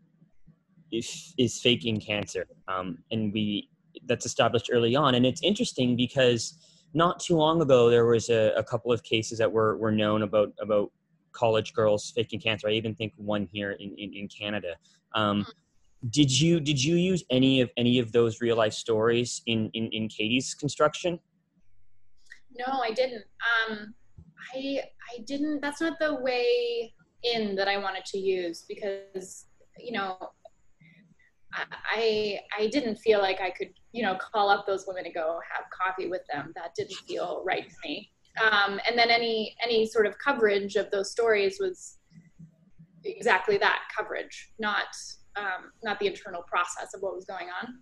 is 0.93 1.35
is 1.39 1.61
faking 1.61 2.01
cancer, 2.01 2.47
um, 2.69 2.99
and 3.11 3.33
we 3.33 3.69
that's 4.07 4.27
established 4.27 4.71
early 4.73 4.95
on, 4.95 5.15
and 5.17 5.27
it's 5.27 5.43
interesting 5.43 5.97
because 5.97 6.59
not 6.95 7.21
too 7.21 7.37
long 7.37 7.61
ago 7.61 7.91
there 7.91 8.07
was 8.07 8.31
a, 8.31 8.53
a 8.57 8.63
couple 8.63 8.93
of 8.93 9.03
cases 9.03 9.39
that 9.39 9.51
were 9.51 9.77
were 9.77 9.93
known 9.93 10.23
about 10.23 10.53
about 10.61 10.91
college 11.33 11.75
girls 11.75 12.13
faking 12.15 12.41
cancer. 12.41 12.69
I 12.69 12.73
even 12.73 12.95
think 12.95 13.13
one 13.17 13.49
here 13.53 13.73
in 13.73 13.95
in, 13.99 14.15
in 14.15 14.29
Canada. 14.29 14.75
Um, 15.15 15.47
did 16.11 16.31
you 16.41 16.61
did 16.61 16.83
you 16.83 16.97
use 16.97 17.25
any 17.31 17.61
of 17.61 17.71
any 17.77 17.99
of 17.99 18.13
those 18.13 18.41
real 18.41 18.57
life 18.57 18.73
stories 18.73 19.43
in 19.47 19.71
in, 19.75 19.89
in 19.93 20.09
Katie's 20.09 20.55
construction? 20.55 21.19
No, 22.57 22.81
I 22.81 22.93
didn't. 22.93 23.25
Um, 23.69 23.95
I 24.55 24.83
I 25.13 25.23
didn't. 25.27 25.61
That's 25.61 25.81
not 25.81 25.99
the 25.99 26.15
way 26.15 26.93
in 27.23 27.57
that 27.57 27.69
I 27.69 27.79
wanted 27.79 28.05
to 28.07 28.19
use 28.19 28.65
because 28.69 29.47
you 29.79 29.93
know 29.93 30.19
I 31.91 32.41
I 32.59 32.67
didn't 32.69 32.97
feel 32.97 33.21
like 33.21 33.41
I 33.41 33.51
could 33.51 33.71
you 33.93 34.03
know 34.03 34.17
call 34.17 34.51
up 34.51 34.67
those 34.67 34.85
women 34.87 35.07
and 35.07 35.15
go 35.15 35.41
have 35.51 35.64
coffee 35.85 36.09
with 36.09 36.23
them. 36.33 36.53
That 36.55 36.75
didn't 36.77 36.97
feel 37.07 37.43
right 37.47 37.69
to 37.69 37.77
me. 37.85 38.11
Um, 38.43 38.81
and 38.89 38.99
then 38.99 39.11
any 39.11 39.57
any 39.63 39.87
sort 39.87 40.07
of 40.07 40.19
coverage 40.19 40.77
of 40.77 40.91
those 40.91 41.11
stories 41.11 41.59
was 41.61 41.99
exactly 43.05 43.59
that 43.59 43.83
coverage, 43.97 44.51
not 44.59 44.89
um, 45.37 45.73
not 45.83 45.99
the 46.01 46.07
internal 46.07 46.43
process 46.43 46.95
of 46.95 47.03
what 47.03 47.15
was 47.15 47.25
going 47.25 47.47
on. 47.63 47.81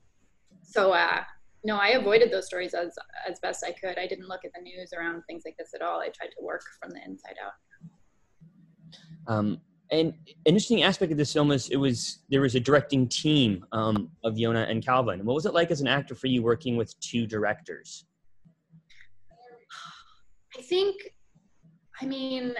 So 0.62 0.92
uh, 0.92 1.22
no, 1.64 1.76
I 1.76 1.90
avoided 1.90 2.30
those 2.30 2.46
stories 2.46 2.74
as 2.74 2.94
as 3.28 3.38
best 3.40 3.64
I 3.64 3.72
could. 3.72 3.98
I 3.98 4.06
didn't 4.06 4.28
look 4.28 4.44
at 4.44 4.52
the 4.54 4.60
news 4.62 4.92
around 4.96 5.22
things 5.26 5.42
like 5.44 5.56
this 5.58 5.70
at 5.74 5.82
all. 5.82 6.00
I 6.00 6.08
tried 6.08 6.28
to 6.38 6.42
work 6.42 6.62
from 6.80 6.90
the 6.90 7.00
inside 7.04 7.36
out. 7.44 7.52
Um, 9.26 9.60
an 9.92 10.14
interesting 10.46 10.82
aspect 10.82 11.12
of 11.12 11.18
this 11.18 11.32
film 11.32 11.52
is 11.52 11.68
it 11.68 11.76
was 11.76 12.20
there 12.30 12.40
was 12.40 12.54
a 12.54 12.60
directing 12.60 13.06
team 13.08 13.64
um, 13.72 14.10
of 14.24 14.38
Yonah 14.38 14.66
and 14.68 14.84
Calvin. 14.84 15.24
What 15.24 15.34
was 15.34 15.46
it 15.46 15.52
like 15.52 15.70
as 15.70 15.82
an 15.82 15.86
actor 15.86 16.14
for 16.14 16.28
you 16.28 16.42
working 16.42 16.76
with 16.76 16.98
two 17.00 17.26
directors? 17.26 18.06
I 20.58 20.62
think, 20.62 20.96
I 22.00 22.06
mean, 22.06 22.54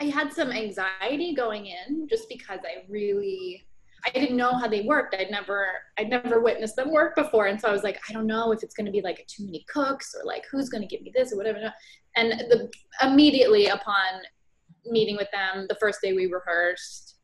I 0.00 0.04
had 0.04 0.32
some 0.32 0.50
anxiety 0.50 1.34
going 1.34 1.66
in 1.66 2.06
just 2.08 2.28
because 2.28 2.60
I 2.64 2.84
really, 2.88 3.62
I 4.04 4.10
didn't 4.10 4.36
know 4.36 4.52
how 4.52 4.66
they 4.66 4.82
worked. 4.82 5.14
I'd 5.14 5.30
never, 5.30 5.66
I'd 5.98 6.08
never 6.08 6.40
witnessed 6.40 6.76
them 6.76 6.90
work 6.90 7.14
before, 7.14 7.46
and 7.46 7.60
so 7.60 7.68
I 7.68 7.72
was 7.72 7.82
like, 7.82 7.98
I 8.08 8.12
don't 8.12 8.26
know 8.26 8.52
if 8.52 8.62
it's 8.62 8.74
going 8.74 8.86
to 8.86 8.92
be 8.92 9.02
like 9.02 9.26
too 9.26 9.44
many 9.44 9.64
cooks 9.72 10.14
or 10.14 10.26
like 10.26 10.44
who's 10.50 10.68
going 10.68 10.82
to 10.82 10.88
give 10.88 11.02
me 11.02 11.12
this 11.14 11.32
or 11.32 11.36
whatever. 11.36 11.72
And 12.16 12.32
the 12.32 12.70
immediately 13.02 13.66
upon 13.66 14.20
meeting 14.86 15.16
with 15.16 15.28
them, 15.32 15.66
the 15.68 15.76
first 15.76 16.00
day 16.02 16.12
we 16.12 16.26
rehearsed, 16.26 17.16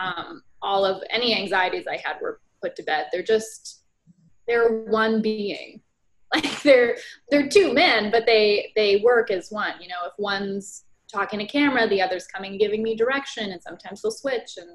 um, 0.00 0.42
all 0.60 0.84
of 0.84 1.02
any 1.10 1.36
anxieties 1.36 1.86
I 1.88 1.96
had 1.96 2.16
were 2.20 2.40
put 2.62 2.76
to 2.76 2.82
bed. 2.82 3.06
They're 3.12 3.22
just, 3.22 3.82
they're 4.46 4.84
one 4.84 5.22
being. 5.22 5.80
Like 6.34 6.62
they're 6.62 6.96
they're 7.30 7.46
two 7.46 7.74
men 7.74 8.10
but 8.10 8.24
they 8.24 8.72
they 8.74 9.02
work 9.04 9.30
as 9.30 9.50
one. 9.50 9.74
You 9.82 9.88
know 9.88 10.06
if 10.06 10.14
one's 10.16 10.84
talking 11.12 11.38
to 11.38 11.44
camera 11.44 11.86
the 11.86 12.00
other's 12.00 12.26
coming 12.26 12.56
giving 12.56 12.82
me 12.82 12.96
direction 12.96 13.50
and 13.50 13.62
sometimes 13.62 14.00
they'll 14.00 14.10
switch 14.10 14.56
and 14.56 14.70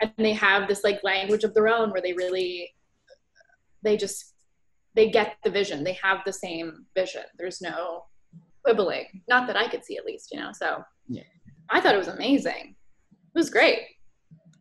and 0.00 0.12
they 0.16 0.32
have 0.32 0.68
this 0.68 0.84
like 0.84 1.02
language 1.02 1.42
of 1.42 1.54
their 1.54 1.66
own 1.66 1.90
where 1.90 2.00
they 2.00 2.12
really 2.12 2.72
they 3.82 3.96
just 3.96 4.34
they 4.94 5.10
get 5.10 5.36
the 5.44 5.50
vision. 5.50 5.84
They 5.84 5.98
have 6.02 6.18
the 6.26 6.32
same 6.32 6.86
vision. 6.96 7.22
There's 7.38 7.60
no 7.60 8.04
quibbling. 8.62 9.22
Not 9.28 9.46
that 9.46 9.56
i 9.56 9.68
could 9.68 9.84
see 9.84 9.96
at 9.96 10.04
least 10.04 10.30
you 10.32 10.38
know 10.38 10.50
so. 10.52 10.84
Yeah. 11.08 11.22
I 11.70 11.80
thought 11.80 11.94
it 11.94 11.98
was 11.98 12.08
amazing 12.08 12.74
it 13.34 13.38
was 13.38 13.50
great 13.50 13.80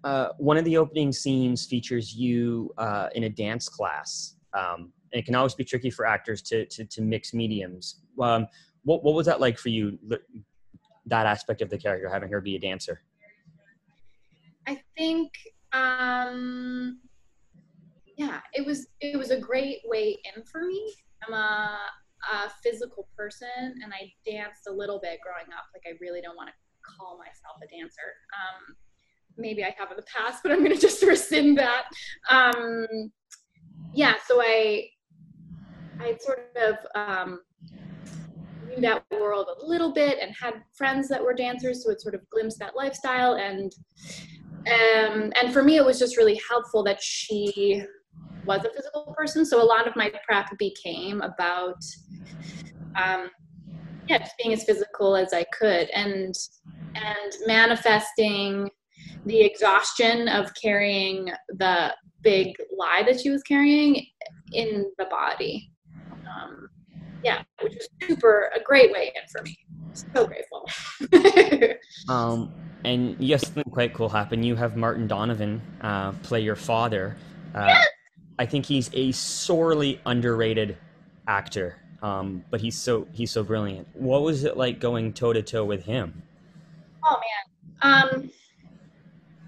Uh, 0.05 0.29
one 0.37 0.57
of 0.57 0.63
the 0.63 0.77
opening 0.77 1.11
scenes 1.11 1.65
features 1.65 2.15
you 2.15 2.71
uh, 2.77 3.07
in 3.15 3.23
a 3.25 3.29
dance 3.29 3.67
class. 3.67 4.37
Um, 4.53 4.93
and 5.11 5.19
it 5.19 5.25
can 5.25 5.35
always 5.35 5.55
be 5.55 5.65
tricky 5.65 5.91
for 5.91 6.05
actors 6.05 6.41
to 6.43 6.65
to, 6.67 6.85
to 6.85 7.01
mix 7.01 7.33
mediums. 7.33 7.85
Um, 8.27 8.47
what 8.87 9.03
what 9.03 9.13
was 9.13 9.25
that 9.25 9.39
like 9.41 9.57
for 9.59 9.67
you? 9.69 9.99
That 11.13 11.25
aspect 11.25 11.61
of 11.61 11.69
the 11.69 11.77
character, 11.77 12.07
having 12.09 12.31
her 12.31 12.39
be 12.39 12.55
a 12.55 12.59
dancer. 12.59 13.01
I 14.71 14.79
think 14.95 15.31
um 15.73 17.01
yeah, 18.17 18.39
it 18.53 18.65
was 18.65 18.87
it 19.01 19.17
was 19.17 19.31
a 19.31 19.39
great 19.49 19.79
way 19.83 20.17
in 20.29 20.43
for 20.43 20.61
me. 20.63 20.81
I'm 21.23 21.33
a, 21.33 21.77
a 22.33 22.49
physical 22.63 23.03
person 23.17 23.59
and 23.83 23.91
I 23.93 24.01
danced 24.25 24.67
a 24.67 24.71
little 24.71 24.99
bit 25.01 25.19
growing 25.25 25.51
up. 25.57 25.65
Like 25.73 25.83
I 25.91 25.97
really 25.99 26.21
don't 26.21 26.37
want 26.37 26.49
to 26.49 26.55
call 26.97 27.17
myself 27.17 27.57
a 27.63 27.67
dancer. 27.67 28.15
Um 28.33 28.75
maybe 29.37 29.63
I 29.63 29.73
have 29.77 29.89
in 29.91 29.97
the 29.97 30.03
past, 30.03 30.43
but 30.43 30.51
I'm 30.51 30.63
gonna 30.63 30.75
just 30.89 31.03
rescind 31.03 31.57
that. 31.57 31.85
Um 32.29 33.11
yeah, 33.93 34.15
so 34.27 34.41
I 34.41 34.89
I 35.99 36.17
sort 36.19 36.55
of 36.55 36.75
um 36.95 37.41
knew 38.67 38.81
that 38.81 39.03
world 39.11 39.47
a 39.61 39.65
little 39.65 39.91
bit 39.91 40.19
and 40.21 40.33
had 40.39 40.55
friends 40.77 41.07
that 41.09 41.23
were 41.23 41.33
dancers, 41.33 41.83
so 41.83 41.91
it 41.91 42.01
sort 42.01 42.15
of 42.15 42.21
glimpsed 42.29 42.59
that 42.59 42.75
lifestyle 42.75 43.33
and 43.33 43.73
um, 44.67 45.31
and 45.41 45.53
for 45.53 45.63
me 45.63 45.77
it 45.77 45.85
was 45.85 45.97
just 45.97 46.17
really 46.17 46.39
helpful 46.49 46.83
that 46.83 47.01
she 47.01 47.83
was 48.45 48.65
a 48.65 48.69
physical 48.75 49.13
person 49.17 49.45
so 49.45 49.61
a 49.61 49.63
lot 49.63 49.87
of 49.87 49.95
my 49.95 50.11
prep 50.25 50.45
became 50.57 51.21
about 51.21 51.81
um, 53.01 53.29
yeah 54.09 54.17
just 54.17 54.37
being 54.37 54.53
as 54.53 54.63
physical 54.63 55.15
as 55.15 55.33
i 55.33 55.43
could 55.57 55.89
and 55.91 56.35
and 56.95 57.33
manifesting 57.45 58.69
the 59.25 59.39
exhaustion 59.39 60.27
of 60.27 60.51
carrying 60.61 61.31
the 61.57 61.93
big 62.21 62.53
lie 62.77 63.03
that 63.05 63.19
she 63.19 63.29
was 63.29 63.41
carrying 63.43 64.05
in 64.51 64.85
the 64.97 65.05
body 65.05 65.71
um, 66.11 66.67
yeah 67.23 67.43
which 67.61 67.73
was 67.73 67.87
super 68.07 68.51
a 68.55 68.61
great 68.61 68.91
way 68.91 69.11
in 69.15 69.21
for 69.31 69.41
me 69.43 69.55
so 69.93 70.27
grateful. 70.27 70.69
um, 72.09 72.51
and 72.83 73.15
yes, 73.19 73.45
something 73.45 73.63
quite 73.71 73.93
cool 73.93 74.09
happened. 74.09 74.45
You 74.45 74.55
have 74.55 74.77
Martin 74.77 75.07
Donovan 75.07 75.61
uh, 75.81 76.13
play 76.23 76.41
your 76.41 76.55
father. 76.55 77.17
Uh, 77.53 77.65
yes! 77.67 77.87
I 78.37 78.45
think 78.45 78.65
he's 78.65 78.89
a 78.93 79.11
sorely 79.11 79.99
underrated 80.05 80.77
actor, 81.27 81.75
um, 82.01 82.43
but 82.49 82.61
he's 82.61 82.77
so 82.77 83.07
he's 83.11 83.31
so 83.31 83.43
brilliant. 83.43 83.87
What 83.93 84.21
was 84.21 84.43
it 84.43 84.57
like 84.57 84.79
going 84.79 85.13
toe 85.13 85.33
to 85.33 85.41
toe 85.41 85.65
with 85.65 85.83
him? 85.83 86.21
Oh 87.03 87.19
man, 87.83 88.03
um, 88.03 88.31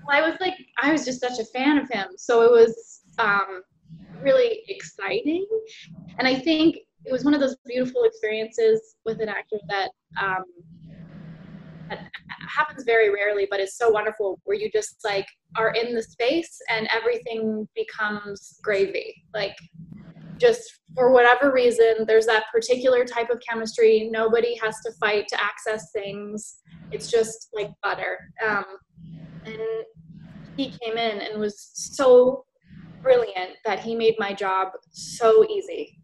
well, 0.07 0.23
I 0.23 0.29
was 0.29 0.39
like, 0.39 0.55
I 0.81 0.91
was 0.91 1.05
just 1.05 1.19
such 1.19 1.39
a 1.39 1.45
fan 1.45 1.77
of 1.77 1.89
him, 1.89 2.07
so 2.17 2.41
it 2.41 2.51
was 2.51 3.01
um, 3.19 3.61
really 4.21 4.61
exciting, 4.67 5.45
and 6.17 6.27
I 6.27 6.35
think 6.35 6.77
it 7.05 7.11
was 7.11 7.23
one 7.23 7.33
of 7.33 7.39
those 7.39 7.55
beautiful 7.65 8.03
experiences 8.03 8.95
with 9.05 9.21
an 9.21 9.29
actor 9.29 9.57
that 9.69 9.89
um, 10.21 10.43
that 11.89 12.11
happens 12.47 12.83
very 12.83 13.09
rarely, 13.09 13.47
but 13.49 13.59
it's 13.59 13.77
so 13.77 13.89
wonderful 13.89 14.39
where 14.43 14.57
you 14.57 14.69
just 14.71 15.01
like 15.03 15.27
are 15.57 15.71
in 15.71 15.93
the 15.93 16.01
space 16.01 16.59
and 16.69 16.87
everything 16.93 17.67
becomes 17.75 18.59
gravy. 18.63 19.23
Like 19.33 19.57
just 20.41 20.79
for 20.95 21.11
whatever 21.11 21.53
reason, 21.53 22.05
there's 22.07 22.25
that 22.25 22.45
particular 22.51 23.05
type 23.05 23.29
of 23.29 23.39
chemistry. 23.47 24.09
Nobody 24.11 24.57
has 24.61 24.75
to 24.85 24.91
fight 24.99 25.27
to 25.29 25.41
access 25.41 25.91
things. 25.93 26.57
It's 26.91 27.09
just 27.09 27.49
like 27.53 27.69
butter. 27.83 28.17
Um, 28.45 28.65
and 29.45 29.85
he 30.57 30.73
came 30.81 30.97
in 30.97 31.21
and 31.21 31.39
was 31.39 31.71
so 31.73 32.45
brilliant 33.01 33.51
that 33.65 33.79
he 33.79 33.95
made 33.95 34.15
my 34.17 34.33
job 34.33 34.69
so 34.91 35.45
easy. 35.47 35.99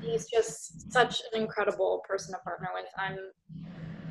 He's 0.00 0.26
just 0.32 0.92
such 0.92 1.20
an 1.32 1.42
incredible 1.42 2.02
person 2.08 2.34
to 2.34 2.40
partner 2.40 2.68
with. 2.74 2.86
I'm 2.96 3.18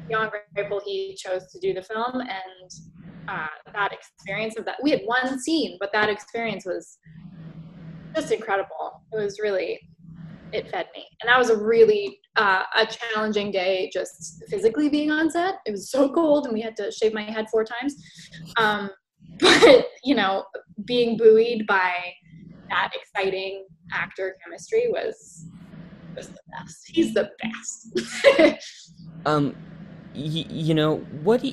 beyond 0.08 0.32
grateful 0.54 0.82
he 0.86 1.16
chose 1.18 1.50
to 1.52 1.60
do 1.60 1.74
the 1.74 1.82
film 1.82 2.22
and 2.22 2.72
uh, 3.28 3.48
that 3.74 3.94
experience 3.94 4.58
of 4.58 4.66
that. 4.66 4.78
We 4.84 4.92
had 4.92 5.02
one 5.06 5.40
scene, 5.40 5.78
but 5.80 5.92
that 5.94 6.10
experience 6.10 6.66
was 6.66 6.98
just 8.16 8.32
incredible. 8.32 9.04
It 9.12 9.18
was 9.18 9.40
really, 9.40 9.80
it 10.52 10.70
fed 10.70 10.88
me. 10.96 11.06
And 11.22 11.30
that 11.30 11.38
was 11.38 11.50
a 11.50 11.58
really 11.58 12.20
uh, 12.36 12.64
a 12.76 12.86
challenging 12.86 13.52
day 13.52 13.90
just 13.94 14.44
physically 14.50 14.90
being 14.90 15.12
on 15.12 15.30
set. 15.30 15.56
It 15.66 15.72
was 15.72 15.90
so 15.90 16.10
cold 16.14 16.46
and 16.46 16.54
we 16.54 16.62
had 16.62 16.76
to 16.78 16.92
shave 16.92 17.14
my 17.14 17.24
head 17.24 17.48
four 17.50 17.64
times. 17.64 17.96
Um, 18.58 18.90
but, 19.40 19.88
you 20.04 20.16
know, 20.16 20.46
being 20.86 21.18
buoyed 21.18 21.66
by 21.68 21.94
that 22.70 22.92
exciting 22.94 23.66
actor 23.94 24.36
chemistry 24.44 24.88
was 24.90 25.46
was 26.16 26.28
the 26.28 26.40
best. 26.52 26.88
He's 26.88 27.14
the 27.14 27.30
best. 27.42 28.66
um, 29.26 29.56
y- 30.14 30.46
you 30.50 30.74
know 30.74 30.98
what? 31.24 31.44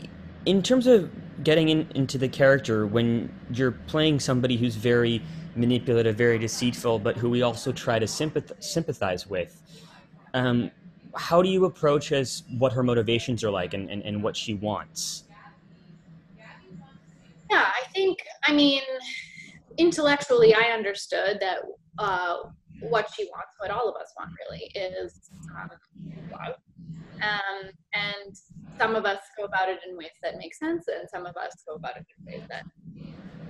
In 0.46 0.62
terms 0.62 0.86
of 0.86 1.10
getting 1.44 1.68
in, 1.68 1.88
into 1.94 2.18
the 2.18 2.28
character, 2.28 2.86
when 2.86 3.32
you're 3.52 3.72
playing 3.72 4.20
somebody 4.20 4.56
who's 4.56 4.74
very 4.74 5.22
manipulative, 5.56 6.16
very 6.16 6.38
deceitful, 6.38 6.98
but 6.98 7.16
who 7.16 7.30
we 7.30 7.42
also 7.42 7.72
try 7.72 7.98
to 7.98 8.06
sympath- 8.06 8.62
sympathize 8.62 9.26
with, 9.26 9.62
um, 10.34 10.70
how 11.16 11.42
do 11.42 11.48
you 11.48 11.64
approach 11.64 12.12
as 12.12 12.44
what 12.58 12.72
her 12.72 12.82
motivations 12.82 13.42
are 13.42 13.50
like 13.50 13.74
and, 13.74 13.90
and, 13.90 14.02
and 14.02 14.22
what 14.22 14.36
she 14.36 14.54
wants? 14.54 15.24
Yeah, 17.50 17.64
I 17.64 17.88
think, 17.94 18.18
I 18.46 18.52
mean, 18.52 18.82
intellectually, 19.78 20.54
I 20.54 20.70
understood 20.72 21.38
that 21.40 21.58
uh, 21.98 22.36
what 22.80 23.08
she 23.14 23.24
wants, 23.24 23.54
what 23.58 23.70
all 23.70 23.88
of 23.88 23.96
us 23.96 24.12
want 24.18 24.30
really, 24.50 24.70
is 24.74 25.30
um, 25.60 25.70
love 26.30 26.54
um, 27.22 27.70
and 27.94 28.36
some 28.78 28.94
of 28.94 29.04
us 29.04 29.18
go 29.36 29.44
about 29.44 29.68
it 29.68 29.80
in 29.88 29.96
ways 29.96 30.10
that 30.22 30.36
make 30.36 30.54
sense, 30.54 30.86
and 30.88 31.08
some 31.08 31.26
of 31.26 31.36
us 31.36 31.52
go 31.66 31.74
about 31.74 31.96
it 31.96 32.06
in 32.18 32.32
ways 32.32 32.42
that 32.48 32.64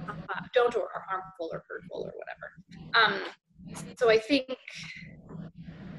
uh, 0.08 0.40
don't 0.54 0.74
or 0.74 0.82
are 0.82 1.04
harmful 1.08 1.50
or 1.52 1.62
hurtful 1.68 2.04
or 2.04 2.12
whatever. 2.16 2.52
Um, 2.94 3.20
so 3.98 4.10
I 4.10 4.18
think, 4.18 4.46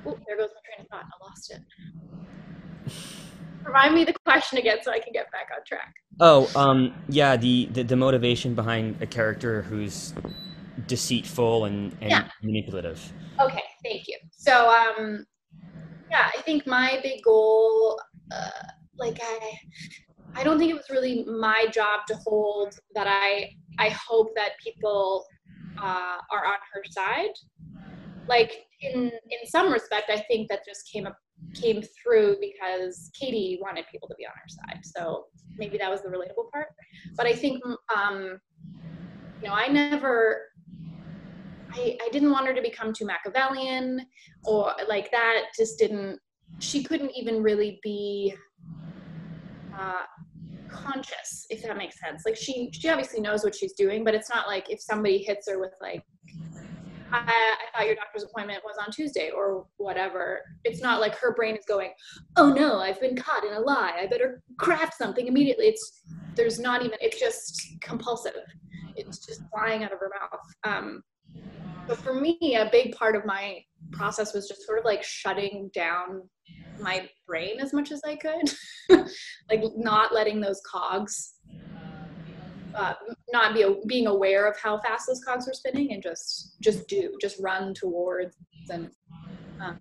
oh, 0.05 0.17
there 0.27 0.37
goes 0.37 0.49
my 0.53 0.61
train 0.65 0.81
of 0.81 0.87
thought. 0.87 1.05
I 1.05 1.25
lost 1.25 1.51
it. 1.51 1.61
Remind 3.63 3.93
me 3.93 4.03
the 4.05 4.15
question 4.25 4.57
again 4.57 4.77
so 4.81 4.91
I 4.91 4.99
can 4.99 5.13
get 5.13 5.31
back 5.31 5.49
on 5.55 5.63
track. 5.65 5.93
Oh, 6.19 6.49
um, 6.55 6.93
yeah, 7.07 7.37
the, 7.37 7.67
the, 7.71 7.83
the 7.83 7.95
motivation 7.95 8.55
behind 8.55 9.01
a 9.01 9.05
character 9.05 9.61
who's 9.61 10.13
deceitful 10.87 11.65
and, 11.65 11.95
and 12.01 12.09
yeah. 12.09 12.27
manipulative. 12.41 13.11
Okay, 13.39 13.63
thank 13.83 14.07
you. 14.07 14.17
So, 14.31 14.69
um, 14.69 15.25
yeah 16.09 16.29
i 16.37 16.41
think 16.41 16.65
my 16.65 16.99
big 17.03 17.21
goal 17.23 17.99
uh, 18.31 18.63
like 18.97 19.19
i 19.21 19.57
i 20.35 20.43
don't 20.43 20.57
think 20.57 20.71
it 20.71 20.75
was 20.75 20.89
really 20.89 21.25
my 21.25 21.65
job 21.73 22.01
to 22.07 22.15
hold 22.25 22.73
that 22.95 23.07
i 23.07 23.49
i 23.79 23.89
hope 23.89 24.29
that 24.35 24.51
people 24.63 25.25
uh, 25.81 26.17
are 26.31 26.45
on 26.45 26.57
her 26.73 26.83
side. 26.89 27.33
Like 28.27 28.53
in 28.81 29.11
in 29.29 29.45
some 29.45 29.71
respect 29.73 30.09
i 30.09 30.19
think 30.29 30.49
that 30.49 30.59
just 30.65 30.89
came 30.91 31.05
up 31.05 31.17
came 31.53 31.81
through 31.81 32.37
because 32.39 33.09
katie 33.19 33.59
wanted 33.61 33.85
people 33.91 34.07
to 34.07 34.15
be 34.15 34.25
on 34.25 34.31
her 34.35 34.47
side. 34.47 34.81
So 34.83 35.25
maybe 35.57 35.77
that 35.77 35.89
was 35.89 36.01
the 36.01 36.09
relatable 36.09 36.49
part. 36.51 36.67
But 37.15 37.25
i 37.25 37.33
think 37.33 37.63
um 37.95 38.39
you 39.41 39.47
know 39.47 39.53
i 39.53 39.67
never 39.67 40.43
I, 41.71 41.97
I 42.03 42.09
didn't 42.09 42.31
want 42.31 42.47
her 42.47 42.53
to 42.53 42.61
become 42.61 42.93
too 42.93 43.05
Machiavellian 43.05 44.03
or 44.43 44.73
like 44.87 45.11
that. 45.11 45.43
Just 45.55 45.77
didn't 45.77 46.19
she 46.57 46.83
couldn't 46.83 47.11
even 47.15 47.43
really 47.43 47.79
be 47.83 48.33
uh, 49.77 50.03
conscious 50.71 51.45
if 51.49 51.61
that 51.63 51.77
makes 51.77 51.99
sense 51.99 52.23
like 52.25 52.35
she 52.35 52.69
she 52.73 52.89
obviously 52.89 53.19
knows 53.19 53.43
what 53.43 53.55
she's 53.55 53.73
doing 53.73 54.03
but 54.03 54.13
it's 54.13 54.29
not 54.29 54.47
like 54.47 54.69
if 54.69 54.79
somebody 54.81 55.17
hits 55.17 55.49
her 55.49 55.59
with 55.59 55.73
like 55.81 56.03
I, 57.11 57.17
I, 57.17 57.77
thought 57.77 57.87
your 57.87 57.95
doctor's 57.95 58.23
appointment 58.23 58.61
was 58.63 58.75
on 58.79 58.91
Tuesday 58.91 59.31
or 59.35 59.65
whatever. 59.77 60.41
It's 60.63 60.81
not 60.81 61.01
like 61.01 61.15
her 61.17 61.33
brain 61.33 61.55
is 61.55 61.65
going, 61.65 61.91
oh 62.37 62.53
no, 62.53 62.77
I've 62.79 63.01
been 63.01 63.15
caught 63.15 63.43
in 63.43 63.53
a 63.53 63.59
lie. 63.59 63.93
I 63.99 64.07
better 64.07 64.43
craft 64.57 64.95
something 64.95 65.27
immediately. 65.27 65.65
It's 65.65 66.03
there's 66.35 66.59
not 66.59 66.83
even. 66.83 66.97
It's 67.01 67.19
just 67.19 67.81
compulsive. 67.81 68.33
It's 68.95 69.25
just 69.25 69.41
flying 69.51 69.83
out 69.83 69.91
of 69.91 69.99
her 69.99 70.11
mouth. 70.19 70.39
Um, 70.63 71.03
but 71.87 71.97
for 71.97 72.13
me, 72.13 72.57
a 72.59 72.69
big 72.71 72.95
part 72.95 73.15
of 73.15 73.25
my 73.25 73.59
process 73.91 74.33
was 74.33 74.47
just 74.47 74.65
sort 74.65 74.77
of 74.77 74.85
like 74.85 75.03
shutting 75.03 75.71
down 75.73 76.21
my 76.79 77.09
brain 77.27 77.59
as 77.59 77.73
much 77.73 77.91
as 77.91 78.01
I 78.05 78.15
could, 78.15 78.53
like 79.49 79.63
not 79.75 80.13
letting 80.13 80.39
those 80.39 80.61
cogs, 80.69 81.33
uh, 82.75 82.93
not 83.31 83.53
be 83.53 83.65
being 83.87 84.07
aware 84.07 84.47
of 84.47 84.57
how 84.59 84.79
fast 84.79 85.07
those 85.07 85.23
cogs 85.23 85.47
were 85.47 85.53
spinning, 85.53 85.93
and 85.93 86.03
just 86.03 86.55
just 86.61 86.87
do, 86.87 87.15
just 87.21 87.39
run 87.39 87.73
towards 87.73 88.35
and 88.69 88.89
um, 89.61 89.79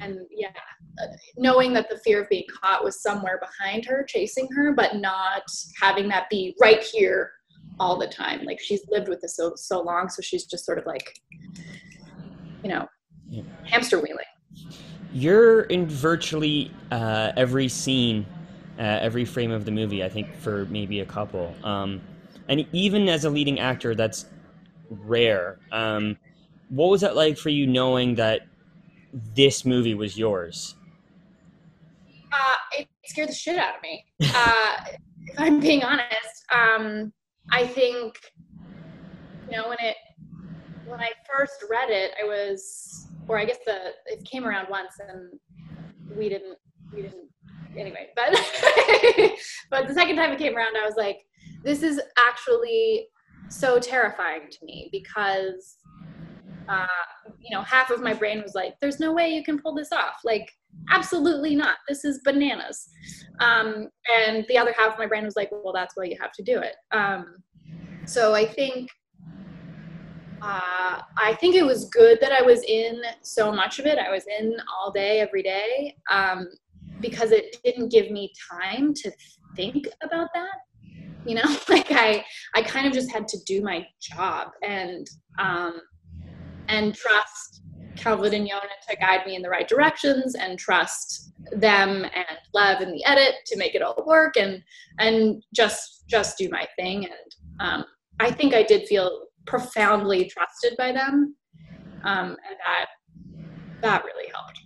and 0.00 0.20
yeah, 0.30 0.48
knowing 1.36 1.72
that 1.72 1.88
the 1.88 1.98
fear 1.98 2.22
of 2.22 2.28
being 2.28 2.44
caught 2.60 2.84
was 2.84 3.02
somewhere 3.02 3.40
behind 3.40 3.84
her, 3.86 4.04
chasing 4.04 4.48
her, 4.54 4.72
but 4.72 4.96
not 4.96 5.42
having 5.80 6.08
that 6.08 6.28
be 6.30 6.54
right 6.60 6.82
here 6.82 7.32
all 7.80 7.98
the 7.98 8.06
time. 8.06 8.44
Like 8.44 8.60
she's 8.60 8.82
lived 8.88 9.08
with 9.08 9.20
this 9.20 9.36
so 9.36 9.52
so 9.56 9.80
long, 9.80 10.08
so 10.08 10.22
she's 10.22 10.44
just 10.44 10.64
sort 10.64 10.78
of 10.78 10.86
like, 10.86 11.18
you 12.62 12.68
know, 12.68 12.86
yeah. 13.28 13.42
hamster 13.64 14.00
wheeling. 14.00 14.24
You're 15.12 15.62
in 15.62 15.86
virtually 15.86 16.70
uh, 16.90 17.32
every 17.36 17.68
scene, 17.68 18.26
uh, 18.78 18.82
every 18.82 19.24
frame 19.24 19.50
of 19.50 19.64
the 19.64 19.70
movie. 19.70 20.04
I 20.04 20.08
think 20.08 20.34
for 20.36 20.66
maybe 20.66 21.00
a 21.00 21.06
couple, 21.06 21.54
um, 21.64 22.00
and 22.48 22.66
even 22.72 23.08
as 23.08 23.24
a 23.24 23.30
leading 23.30 23.58
actor, 23.58 23.94
that's 23.94 24.26
rare. 24.90 25.58
Um, 25.72 26.16
what 26.68 26.90
was 26.90 27.00
that 27.00 27.16
like 27.16 27.38
for 27.38 27.48
you, 27.48 27.66
knowing 27.66 28.14
that 28.16 28.42
this 29.34 29.64
movie 29.64 29.94
was 29.94 30.18
yours? 30.18 30.76
Uh, 32.32 32.78
it 32.78 32.88
scared 33.06 33.28
the 33.28 33.34
shit 33.34 33.58
out 33.58 33.76
of 33.76 33.82
me. 33.82 34.04
Uh, 34.34 34.76
if 35.26 35.38
I'm 35.38 35.60
being 35.60 35.82
honest, 35.82 36.44
um, 36.54 37.12
I 37.50 37.66
think, 37.66 38.18
you 39.50 39.56
know, 39.56 39.68
when 39.68 39.78
it 39.80 39.96
when 40.86 41.00
I 41.00 41.10
first 41.30 41.64
read 41.68 41.90
it, 41.90 42.12
I 42.22 42.26
was, 42.26 43.07
or 43.28 43.38
I 43.38 43.44
guess 43.44 43.58
the 43.64 43.92
it 44.06 44.24
came 44.24 44.44
around 44.44 44.68
once 44.70 44.94
and 45.06 45.38
we 46.16 46.28
didn't 46.28 46.58
we 46.92 47.02
didn't 47.02 47.28
anyway. 47.76 48.08
But 48.16 48.30
but 49.70 49.88
the 49.88 49.94
second 49.94 50.16
time 50.16 50.32
it 50.32 50.38
came 50.38 50.56
around, 50.56 50.76
I 50.76 50.84
was 50.84 50.96
like, 50.96 51.20
this 51.64 51.82
is 51.82 52.00
actually 52.18 53.08
so 53.50 53.78
terrifying 53.78 54.48
to 54.50 54.64
me 54.64 54.88
because 54.92 55.76
uh, 56.68 56.86
you 57.40 57.54
know 57.54 57.62
half 57.62 57.90
of 57.90 58.00
my 58.00 58.14
brain 58.14 58.42
was 58.42 58.54
like, 58.54 58.74
there's 58.80 59.00
no 59.00 59.12
way 59.12 59.28
you 59.28 59.44
can 59.44 59.58
pull 59.58 59.74
this 59.74 59.92
off. 59.92 60.16
Like 60.24 60.50
absolutely 60.90 61.54
not. 61.54 61.76
This 61.88 62.04
is 62.04 62.20
bananas. 62.24 62.88
Um, 63.40 63.88
and 64.16 64.44
the 64.48 64.58
other 64.58 64.74
half 64.76 64.92
of 64.92 64.98
my 64.98 65.06
brain 65.06 65.24
was 65.24 65.36
like, 65.36 65.50
well, 65.50 65.72
that's 65.72 65.96
why 65.96 66.04
you 66.04 66.16
have 66.20 66.32
to 66.32 66.42
do 66.42 66.60
it. 66.60 66.76
Um, 66.92 67.36
so 68.06 68.34
I 68.34 68.46
think 68.46 68.88
uh, 70.42 71.02
I 71.16 71.36
think 71.40 71.54
it 71.54 71.64
was 71.64 71.86
good 71.86 72.18
that 72.20 72.32
I 72.32 72.42
was 72.42 72.62
in 72.64 73.02
so 73.22 73.52
much 73.52 73.78
of 73.78 73.86
it. 73.86 73.98
I 73.98 74.10
was 74.10 74.24
in 74.26 74.56
all 74.72 74.90
day, 74.90 75.20
every 75.20 75.42
day. 75.42 75.96
Um, 76.10 76.48
because 77.00 77.30
it 77.30 77.56
didn't 77.64 77.90
give 77.90 78.10
me 78.10 78.32
time 78.50 78.92
to 78.94 79.10
think 79.56 79.86
about 80.02 80.28
that 80.34 80.58
you 81.26 81.34
know 81.34 81.56
like 81.68 81.90
i 81.90 82.24
i 82.54 82.62
kind 82.62 82.86
of 82.86 82.92
just 82.92 83.10
had 83.10 83.28
to 83.28 83.38
do 83.44 83.62
my 83.62 83.86
job 84.00 84.48
and 84.62 85.08
um 85.38 85.80
and 86.68 86.94
trust 86.94 87.62
calvin 87.96 88.34
and 88.34 88.46
yonah 88.46 88.62
to 88.88 88.96
guide 88.96 89.26
me 89.26 89.34
in 89.34 89.42
the 89.42 89.48
right 89.48 89.68
directions 89.68 90.34
and 90.34 90.58
trust 90.58 91.32
them 91.52 92.04
and 92.04 92.38
lev 92.54 92.80
in 92.80 92.92
the 92.92 93.04
edit 93.04 93.34
to 93.46 93.56
make 93.56 93.74
it 93.74 93.82
all 93.82 94.02
work 94.06 94.36
and 94.36 94.62
and 94.98 95.42
just 95.54 96.04
just 96.06 96.38
do 96.38 96.48
my 96.50 96.66
thing 96.76 97.04
and 97.04 97.34
um 97.60 97.84
i 98.20 98.30
think 98.30 98.54
i 98.54 98.62
did 98.62 98.86
feel 98.86 99.24
profoundly 99.48 100.28
trusted 100.28 100.76
by 100.76 100.92
them 100.92 101.34
um 102.04 102.28
and 102.28 102.56
that 102.64 102.86
that 103.82 104.04
really 104.04 104.30
helped 104.32 104.60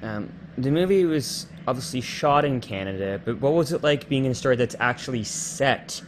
um, 0.00 0.32
the 0.56 0.70
movie 0.70 1.04
was 1.04 1.46
obviously 1.66 2.00
shot 2.00 2.44
in 2.44 2.60
Canada, 2.60 3.20
but 3.24 3.40
what 3.40 3.52
was 3.52 3.72
it 3.72 3.82
like 3.82 4.08
being 4.08 4.24
in 4.24 4.32
a 4.32 4.34
story 4.34 4.56
that's 4.56 4.76
actually 4.78 5.24
set 5.24 6.00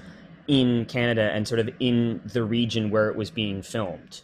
in 0.49 0.85
Canada 0.87 1.31
and 1.33 1.47
sort 1.47 1.61
of 1.61 1.71
in 1.81 2.21
the 2.33 2.43
region 2.43 2.91
where 2.91 3.09
it 3.09 3.17
was 3.17 3.31
being 3.31 3.63
filmed? 3.63 4.23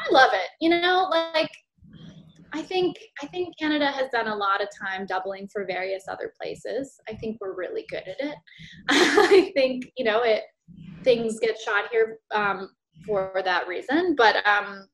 I 0.00 0.12
love 0.12 0.30
it. 0.32 0.48
You 0.60 0.70
know, 0.70 1.08
like 1.10 1.50
I 2.52 2.62
think 2.62 2.96
I 3.22 3.26
think 3.26 3.58
Canada 3.58 3.90
has 3.90 4.10
done 4.10 4.28
a 4.28 4.34
lot 4.34 4.62
of 4.62 4.68
time 4.78 5.06
doubling 5.06 5.48
for 5.48 5.66
various 5.66 6.04
other 6.08 6.32
places. 6.40 7.00
I 7.08 7.14
think 7.14 7.38
we're 7.40 7.54
really 7.54 7.84
good 7.88 8.04
at 8.06 8.20
it. 8.20 8.36
I 8.88 9.52
think 9.54 9.90
you 9.96 10.04
know 10.04 10.22
it. 10.22 10.42
Things 11.04 11.38
get 11.40 11.58
shot 11.58 11.84
here 11.90 12.18
um, 12.34 12.70
for 13.06 13.40
that 13.44 13.68
reason, 13.68 14.14
but 14.16 14.36
um, 14.46 14.86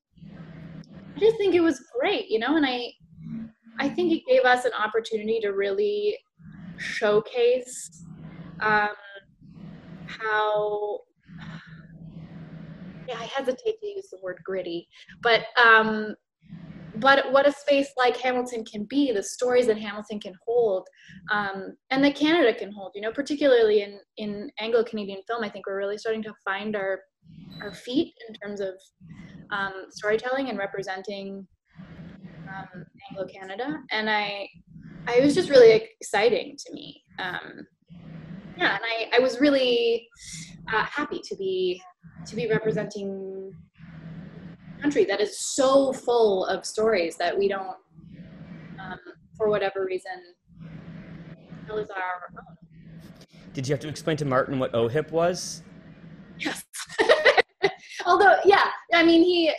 I 1.16 1.20
just 1.20 1.36
think 1.36 1.54
it 1.54 1.60
was 1.60 1.84
great. 1.98 2.28
You 2.28 2.38
know, 2.38 2.56
and 2.56 2.66
I 2.66 2.92
I 3.78 3.88
think 3.88 4.12
it 4.12 4.22
gave 4.28 4.44
us 4.44 4.64
an 4.64 4.72
opportunity 4.72 5.40
to 5.40 5.50
really 5.50 6.18
showcase 6.76 8.04
um, 8.60 8.88
how 10.06 11.00
yeah, 13.08 13.16
I 13.18 13.24
hesitate 13.24 13.80
to 13.80 13.86
use 13.86 14.08
the 14.10 14.18
word 14.22 14.38
gritty, 14.44 14.88
but 15.22 15.46
um, 15.62 16.14
but 17.04 17.30
what 17.32 17.46
a 17.46 17.52
space 17.52 17.90
like 17.98 18.16
Hamilton 18.16 18.64
can 18.64 18.84
be, 18.84 19.12
the 19.12 19.22
stories 19.22 19.66
that 19.66 19.78
Hamilton 19.78 20.18
can 20.18 20.32
hold, 20.46 20.88
um, 21.30 21.76
and 21.90 22.02
that 22.02 22.16
Canada 22.16 22.54
can 22.58 22.72
hold. 22.72 22.92
You 22.94 23.02
know, 23.02 23.12
particularly 23.12 23.82
in 23.82 24.00
in 24.16 24.50
Anglo 24.58 24.82
Canadian 24.82 25.20
film, 25.28 25.44
I 25.44 25.50
think 25.50 25.66
we're 25.66 25.76
really 25.76 25.98
starting 25.98 26.22
to 26.22 26.32
find 26.42 26.74
our 26.74 27.00
our 27.60 27.74
feet 27.74 28.14
in 28.26 28.34
terms 28.34 28.60
of 28.60 28.74
um, 29.52 29.84
storytelling 29.90 30.48
and 30.48 30.58
representing 30.58 31.46
um, 32.48 32.86
Anglo 33.10 33.26
Canada, 33.30 33.76
and 33.90 34.08
I, 34.08 34.48
I 35.06 35.20
was 35.20 35.34
just 35.34 35.50
really 35.50 35.90
exciting 36.00 36.56
to 36.66 36.72
me. 36.72 37.02
Um, 37.18 37.66
yeah, 38.56 38.76
and 38.76 38.82
I, 38.82 39.18
I 39.18 39.20
was 39.20 39.40
really 39.40 40.08
uh, 40.72 40.84
happy 40.84 41.20
to 41.22 41.36
be 41.36 41.82
to 42.26 42.34
be 42.34 42.48
representing 42.48 43.52
country 44.84 45.06
that 45.06 45.18
is 45.18 45.38
so 45.38 45.94
full 45.94 46.44
of 46.44 46.66
stories 46.66 47.16
that 47.16 47.36
we 47.36 47.48
don't, 47.48 47.78
um, 48.78 48.98
for 49.34 49.48
whatever 49.48 49.86
reason, 49.86 50.12
tell 51.66 51.78
us 51.78 51.88
our 51.88 52.28
own. 52.38 52.56
Did 53.54 53.66
you 53.66 53.72
have 53.72 53.80
to 53.80 53.88
explain 53.88 54.18
to 54.18 54.26
Martin 54.26 54.58
what 54.58 54.74
OHIP 54.74 55.10
was? 55.10 55.62
Yes. 56.38 56.64
Although, 58.06 58.36
yeah, 58.44 58.66
I 58.92 59.02
mean, 59.02 59.22
he 59.22 59.50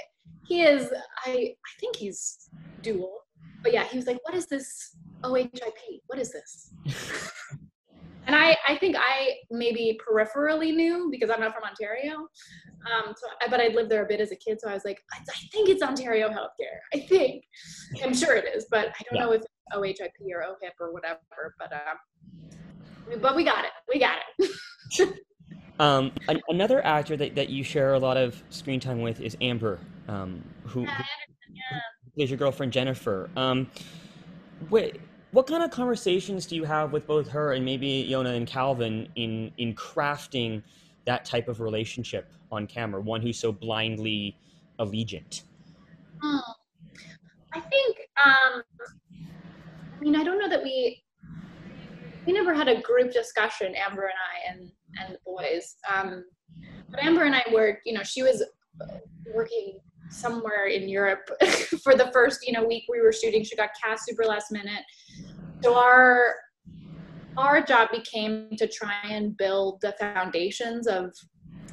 he 0.45 0.61
is. 0.61 0.93
I 1.25 1.31
I 1.31 1.71
think 1.79 1.95
he's 1.95 2.47
dual. 2.83 3.21
But 3.63 3.73
yeah, 3.73 3.85
he 3.85 3.97
was 3.97 4.05
like, 4.05 4.19
"What 4.25 4.35
is 4.35 4.45
this 4.45 4.95
OHIP? 5.23 6.01
What 6.05 6.19
is 6.19 6.31
this?" 6.31 6.71
and 8.27 8.35
I, 8.35 8.55
I 8.67 8.77
think 8.77 8.95
I 8.95 9.37
maybe 9.49 9.97
peripherally 10.05 10.75
knew 10.75 11.09
because 11.09 11.31
I'm 11.31 11.39
not 11.39 11.55
from 11.55 11.63
Ontario. 11.63 12.27
Um, 12.85 13.13
so, 13.17 13.27
but 13.49 13.59
I'd 13.59 13.73
lived 13.73 13.89
there 13.89 14.03
a 14.03 14.07
bit 14.07 14.19
as 14.19 14.31
a 14.31 14.35
kid, 14.35 14.59
so 14.61 14.69
I 14.69 14.73
was 14.73 14.85
like, 14.85 15.01
I, 15.11 15.17
I 15.17 15.47
think 15.51 15.69
it's 15.69 15.81
Ontario 15.81 16.29
Healthcare. 16.29 16.79
I 16.93 16.99
think, 16.99 17.43
I'm 18.03 18.13
sure 18.13 18.35
it 18.35 18.45
is, 18.55 18.67
but 18.69 18.89
I 18.89 19.03
don't 19.09 19.15
yeah. 19.15 19.25
know 19.25 19.31
if 19.31 19.41
it's 19.41 19.47
OHIP 19.73 20.11
or 20.33 20.43
OHIP 20.43 20.73
or 20.79 20.93
whatever. 20.93 21.19
But 21.57 21.73
um, 21.73 23.19
but 23.21 23.35
we 23.35 23.43
got 23.43 23.65
it. 23.65 23.71
We 23.91 23.99
got 23.99 24.17
it. 24.37 25.13
um, 25.79 26.11
an- 26.27 26.41
another 26.49 26.85
actor 26.85 27.17
that, 27.17 27.35
that 27.35 27.49
you 27.49 27.63
share 27.63 27.93
a 27.93 27.99
lot 27.99 28.17
of 28.17 28.41
screen 28.49 28.79
time 28.79 29.01
with 29.01 29.21
is 29.21 29.35
Amber, 29.41 29.79
um, 30.07 30.43
who, 30.63 30.81
yeah, 30.81 31.03
yeah 31.51 31.79
plays 32.15 32.29
your 32.29 32.37
girlfriend 32.37 32.71
Jennifer. 32.71 33.29
Um, 33.35 33.69
wait, 34.69 34.99
what 35.31 35.47
kind 35.47 35.63
of 35.63 35.71
conversations 35.71 36.45
do 36.45 36.55
you 36.55 36.63
have 36.63 36.93
with 36.93 37.05
both 37.05 37.27
her 37.29 37.53
and 37.53 37.65
maybe 37.65 37.87
Yonah 37.87 38.31
and 38.31 38.47
Calvin 38.47 39.09
in 39.15 39.51
in 39.57 39.73
crafting 39.75 40.63
that 41.05 41.25
type 41.25 41.47
of 41.47 41.59
relationship 41.59 42.31
on 42.51 42.67
camera? 42.67 43.01
One 43.01 43.21
who's 43.21 43.39
so 43.39 43.51
blindly 43.51 44.37
allegiant. 44.79 45.43
Hmm. 46.21 46.37
I 47.53 47.59
think. 47.59 47.97
Um, 48.23 48.63
I 49.97 49.99
mean, 50.01 50.15
I 50.15 50.23
don't 50.23 50.39
know 50.39 50.49
that 50.49 50.63
we 50.63 51.03
we 52.25 52.33
never 52.33 52.53
had 52.53 52.67
a 52.67 52.81
group 52.81 53.11
discussion, 53.11 53.73
Amber 53.75 54.03
and 54.03 54.11
I 54.11 54.53
and 54.53 54.71
and 54.99 55.15
the 55.15 55.19
boys. 55.25 55.75
Um, 55.93 56.25
but 56.89 57.03
Amber 57.03 57.23
and 57.23 57.35
I 57.35 57.43
were, 57.51 57.79
you 57.85 57.93
know, 57.93 58.03
she 58.03 58.23
was 58.23 58.43
working 59.33 59.79
somewhere 60.09 60.67
in 60.67 60.87
Europe 60.87 61.29
for 61.83 61.95
the 61.95 62.09
first 62.13 62.45
you 62.45 62.53
know 62.53 62.65
week 62.65 62.83
we 62.89 63.01
were 63.01 63.11
shooting. 63.11 63.43
She 63.43 63.55
got 63.55 63.69
cast 63.81 64.05
super 64.05 64.23
last 64.23 64.51
minute. 64.51 64.83
So 65.63 65.75
our 65.75 66.35
our 67.37 67.61
job 67.61 67.89
became 67.91 68.49
to 68.57 68.67
try 68.67 69.01
and 69.09 69.35
build 69.37 69.81
the 69.81 69.93
foundations 69.99 70.87
of 70.87 71.13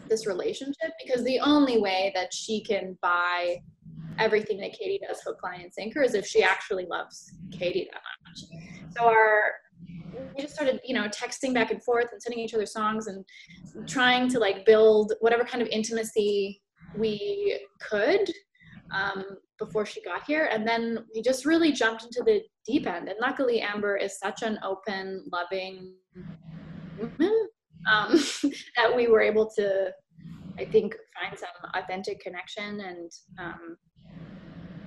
this 0.09 0.27
relationship 0.27 0.93
because 1.05 1.25
the 1.25 1.41
only 1.41 1.81
way 1.81 2.13
that 2.15 2.33
she 2.35 2.63
can 2.63 2.99
buy 3.01 3.57
everything 4.19 4.59
that 4.59 4.73
Katie 4.73 5.01
does 5.07 5.21
hook, 5.23 5.39
line, 5.43 5.71
and 5.77 6.05
is 6.05 6.15
if 6.15 6.27
she 6.27 6.43
actually 6.43 6.87
loves 6.87 7.33
Katie 7.51 7.89
that 7.93 8.03
much. 8.27 8.95
So 8.97 9.07
our 9.07 9.53
we 10.37 10.43
just 10.43 10.55
started, 10.55 10.81
you 10.85 10.95
know, 10.95 11.09
texting 11.09 11.55
back 11.55 11.71
and 11.71 11.83
forth 11.83 12.09
and 12.13 12.23
sending 12.23 12.41
each 12.41 12.55
other 12.55 12.67
songs 12.67 13.07
and 13.07 13.25
trying 13.87 14.29
to 14.29 14.39
like 14.39 14.65
build 14.65 15.13
whatever 15.21 15.45
kind 15.45 15.63
of 15.63 15.69
intimacy 15.69 16.63
we 16.97 17.59
could 17.81 18.31
um, 18.93 19.25
before 19.65 19.87
she 19.87 20.03
got 20.03 20.25
here. 20.27 20.49
And 20.51 20.67
then 20.67 21.05
we 21.15 21.23
just 21.23 21.45
really 21.45 21.73
jumped 21.73 22.05
into 22.05 22.23
the 22.25 22.43
deep 22.67 22.87
end. 22.87 23.09
And 23.09 23.17
luckily, 23.21 23.61
Amber 23.61 23.97
is 23.97 24.19
such 24.19 24.43
an 24.43 24.59
open, 24.65 25.25
loving 25.33 25.95
woman 26.99 27.49
um, 27.91 28.13
that 28.77 28.95
we 28.95 29.07
were 29.07 29.21
able 29.21 29.51
to, 29.57 29.93
I 30.59 30.65
think, 30.65 30.97
find 31.21 31.39
some 31.39 31.71
authentic 31.75 32.21
connection 32.21 32.81
and 32.81 33.11
um, 33.39 33.77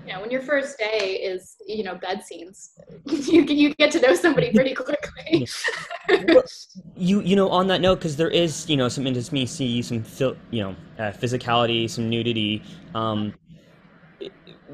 you 0.06 0.14
know, 0.14 0.22
when 0.22 0.30
your 0.30 0.42
first 0.42 0.78
day 0.78 1.20
is, 1.24 1.56
you 1.66 1.84
know, 1.84 1.96
bed 1.96 2.24
scenes, 2.24 2.78
you 3.06 3.42
you 3.42 3.74
get 3.74 3.92
to 3.92 4.00
know 4.00 4.14
somebody 4.14 4.52
pretty 4.54 4.76
quickly. 4.76 5.48
you 6.96 7.22
you 7.22 7.36
know, 7.36 7.50
on 7.50 7.68
that 7.68 7.82
note, 7.82 7.96
because 7.96 8.16
there 8.16 8.30
is 8.30 8.70
you 8.70 8.78
know 8.78 8.88
some 8.88 9.08
intimacy, 9.08 9.82
some 9.82 10.04
you 10.52 10.62
know 10.62 10.76
uh, 11.00 11.12
physicality, 11.12 11.90
some 11.90 12.08
nudity. 12.08 12.62
Um, 12.94 13.34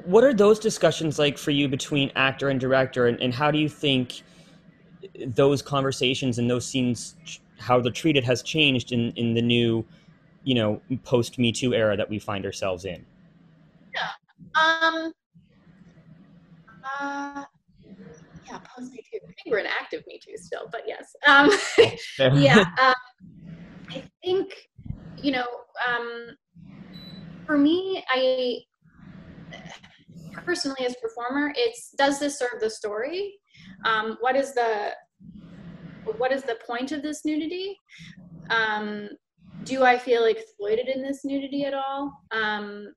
what 0.06 0.24
are 0.24 0.34
those 0.34 0.60
discussions 0.60 1.20
like 1.20 1.38
for 1.38 1.52
you 1.52 1.68
between 1.68 2.12
actor 2.16 2.49
and 2.49 2.60
director, 2.60 3.08
and, 3.08 3.20
and 3.22 3.34
how 3.34 3.52
do 3.52 3.58
you 3.58 3.70
think 3.70 4.24
those 5.26 5.62
conversations 5.62 6.39
and 6.39 6.49
those 6.49 6.66
scenes, 6.66 7.16
how 7.60 7.80
they're 7.80 7.91
treated, 7.91 8.24
has 8.24 8.41
changed 8.41 8.91
in 8.91 9.12
in 9.16 9.34
the 9.34 9.41
new, 9.41 9.86
you 10.43 10.56
know, 10.56 10.82
post 11.04 11.38
Me 11.38 11.52
Too 11.52 11.74
era 11.74 11.95
that 11.97 12.10
we 12.10 12.20
find 12.20 12.45
ourselves 12.45 12.86
in? 12.86 13.06
Yeah. 13.93 14.10
Um, 14.56 15.14
uh, 16.99 17.43
yeah, 18.47 18.60
post 18.76 18.91
Me 18.91 19.04
Too. 19.12 19.20
I 19.24 19.28
think 19.28 19.47
we're 19.47 19.60
in 19.60 19.68
active 19.68 20.04
Me 20.08 20.20
Too 20.24 20.38
still, 20.38 20.70
but 20.72 20.84
yes. 20.88 21.16
Um, 21.28 21.52
yeah, 22.39 22.66
uh, 22.80 22.93
I 23.89 24.04
think 24.24 24.70
you 25.22 25.32
know, 25.32 25.47
um, 25.88 26.36
for 27.45 27.58
me, 27.58 28.04
I 28.10 28.62
personally 30.34 30.86
as 30.86 30.93
a 30.93 31.01
performer, 31.01 31.53
it's 31.55 31.91
does 31.97 32.19
this 32.19 32.39
serve 32.39 32.59
the 32.59 32.69
story? 32.69 33.39
Um, 33.86 34.17
what 34.21 34.36
is 34.36 34.53
the 34.53 34.91
what 36.17 36.32
is 36.32 36.43
the 36.43 36.57
point 36.65 36.91
of 36.91 37.01
this 37.01 37.25
nudity? 37.25 37.77
Um, 38.49 39.09
do 39.63 39.84
I 39.84 39.97
feel 39.97 40.25
exploited 40.25 40.88
in 40.88 41.01
this 41.01 41.23
nudity 41.23 41.65
at 41.65 41.73
all? 41.73 42.13
Um, 42.32 42.93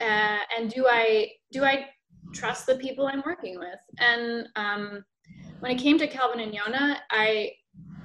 uh, 0.00 0.38
and 0.56 0.70
do 0.70 0.86
I 0.88 1.30
do 1.52 1.64
I 1.64 1.86
trust 2.34 2.66
the 2.66 2.76
people 2.76 3.06
I'm 3.06 3.22
working 3.24 3.58
with. 3.58 3.78
And 3.98 4.48
um, 4.56 5.04
when 5.60 5.72
it 5.72 5.78
came 5.78 5.98
to 5.98 6.06
Calvin 6.06 6.40
and 6.40 6.52
Yonah, 6.52 6.98
I 7.10 7.52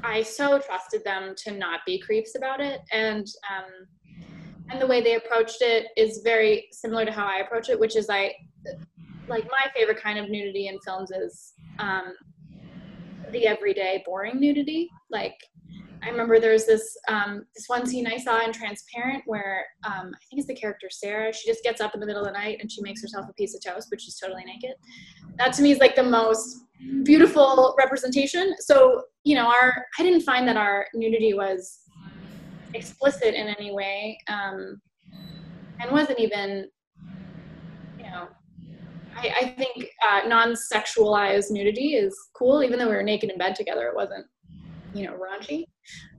I 0.03 0.23
so 0.23 0.59
trusted 0.59 1.03
them 1.03 1.33
to 1.43 1.51
not 1.51 1.81
be 1.85 1.99
creeps 1.99 2.35
about 2.35 2.61
it, 2.61 2.79
and 2.93 3.27
um, 3.49 3.69
and 4.71 4.81
the 4.81 4.87
way 4.87 5.01
they 5.01 5.15
approached 5.15 5.61
it 5.61 5.87
is 5.97 6.21
very 6.23 6.67
similar 6.71 7.05
to 7.05 7.11
how 7.11 7.25
I 7.25 7.37
approach 7.37 7.69
it, 7.69 7.79
which 7.79 7.95
is 7.95 8.09
I 8.09 8.33
like 9.27 9.45
my 9.45 9.71
favorite 9.75 10.01
kind 10.01 10.19
of 10.19 10.29
nudity 10.29 10.67
in 10.67 10.79
films 10.79 11.11
is 11.11 11.53
um, 11.77 12.13
the 13.31 13.47
everyday 13.47 14.03
boring 14.05 14.39
nudity. 14.39 14.89
Like 15.09 15.35
I 16.03 16.09
remember 16.09 16.39
there's 16.39 16.65
this 16.65 16.97
um, 17.07 17.45
this 17.55 17.65
one 17.67 17.85
scene 17.85 18.07
I 18.07 18.17
saw 18.17 18.43
in 18.43 18.53
Transparent 18.53 19.23
where 19.25 19.65
um, 19.83 20.11
I 20.13 20.21
think 20.29 20.39
it's 20.39 20.47
the 20.47 20.55
character 20.55 20.87
Sarah. 20.89 21.33
She 21.33 21.49
just 21.49 21.63
gets 21.63 21.81
up 21.81 21.93
in 21.93 21.99
the 21.99 22.05
middle 22.05 22.21
of 22.21 22.27
the 22.27 22.39
night 22.39 22.57
and 22.61 22.71
she 22.71 22.81
makes 22.81 23.01
herself 23.01 23.27
a 23.29 23.33
piece 23.33 23.55
of 23.55 23.61
toast, 23.61 23.87
but 23.89 24.01
she's 24.01 24.17
totally 24.17 24.43
naked. 24.45 24.73
That 25.37 25.53
to 25.53 25.61
me 25.61 25.71
is 25.71 25.79
like 25.79 25.95
the 25.95 26.03
most 26.03 26.57
beautiful 27.03 27.75
representation. 27.77 28.55
So 28.59 29.03
you 29.23 29.35
know, 29.35 29.47
our 29.47 29.85
I 29.97 30.03
didn't 30.03 30.21
find 30.21 30.47
that 30.47 30.57
our 30.57 30.87
nudity 30.93 31.33
was 31.33 31.79
explicit 32.73 33.33
in 33.33 33.47
any 33.47 33.71
way, 33.71 34.17
um, 34.27 34.79
and 35.79 35.91
wasn't 35.91 36.19
even 36.19 36.69
you 37.97 38.03
know. 38.03 38.27
I, 39.15 39.33
I 39.41 39.55
think 39.57 39.85
uh, 40.09 40.27
non-sexualized 40.27 41.51
nudity 41.51 41.95
is 41.95 42.15
cool, 42.33 42.63
even 42.63 42.79
though 42.79 42.87
we 42.87 42.95
were 42.95 43.03
naked 43.03 43.29
in 43.29 43.37
bed 43.37 43.53
together. 43.55 43.87
It 43.87 43.95
wasn't 43.95 44.25
you 44.93 45.05
know 45.05 45.17
raunchy 45.17 45.65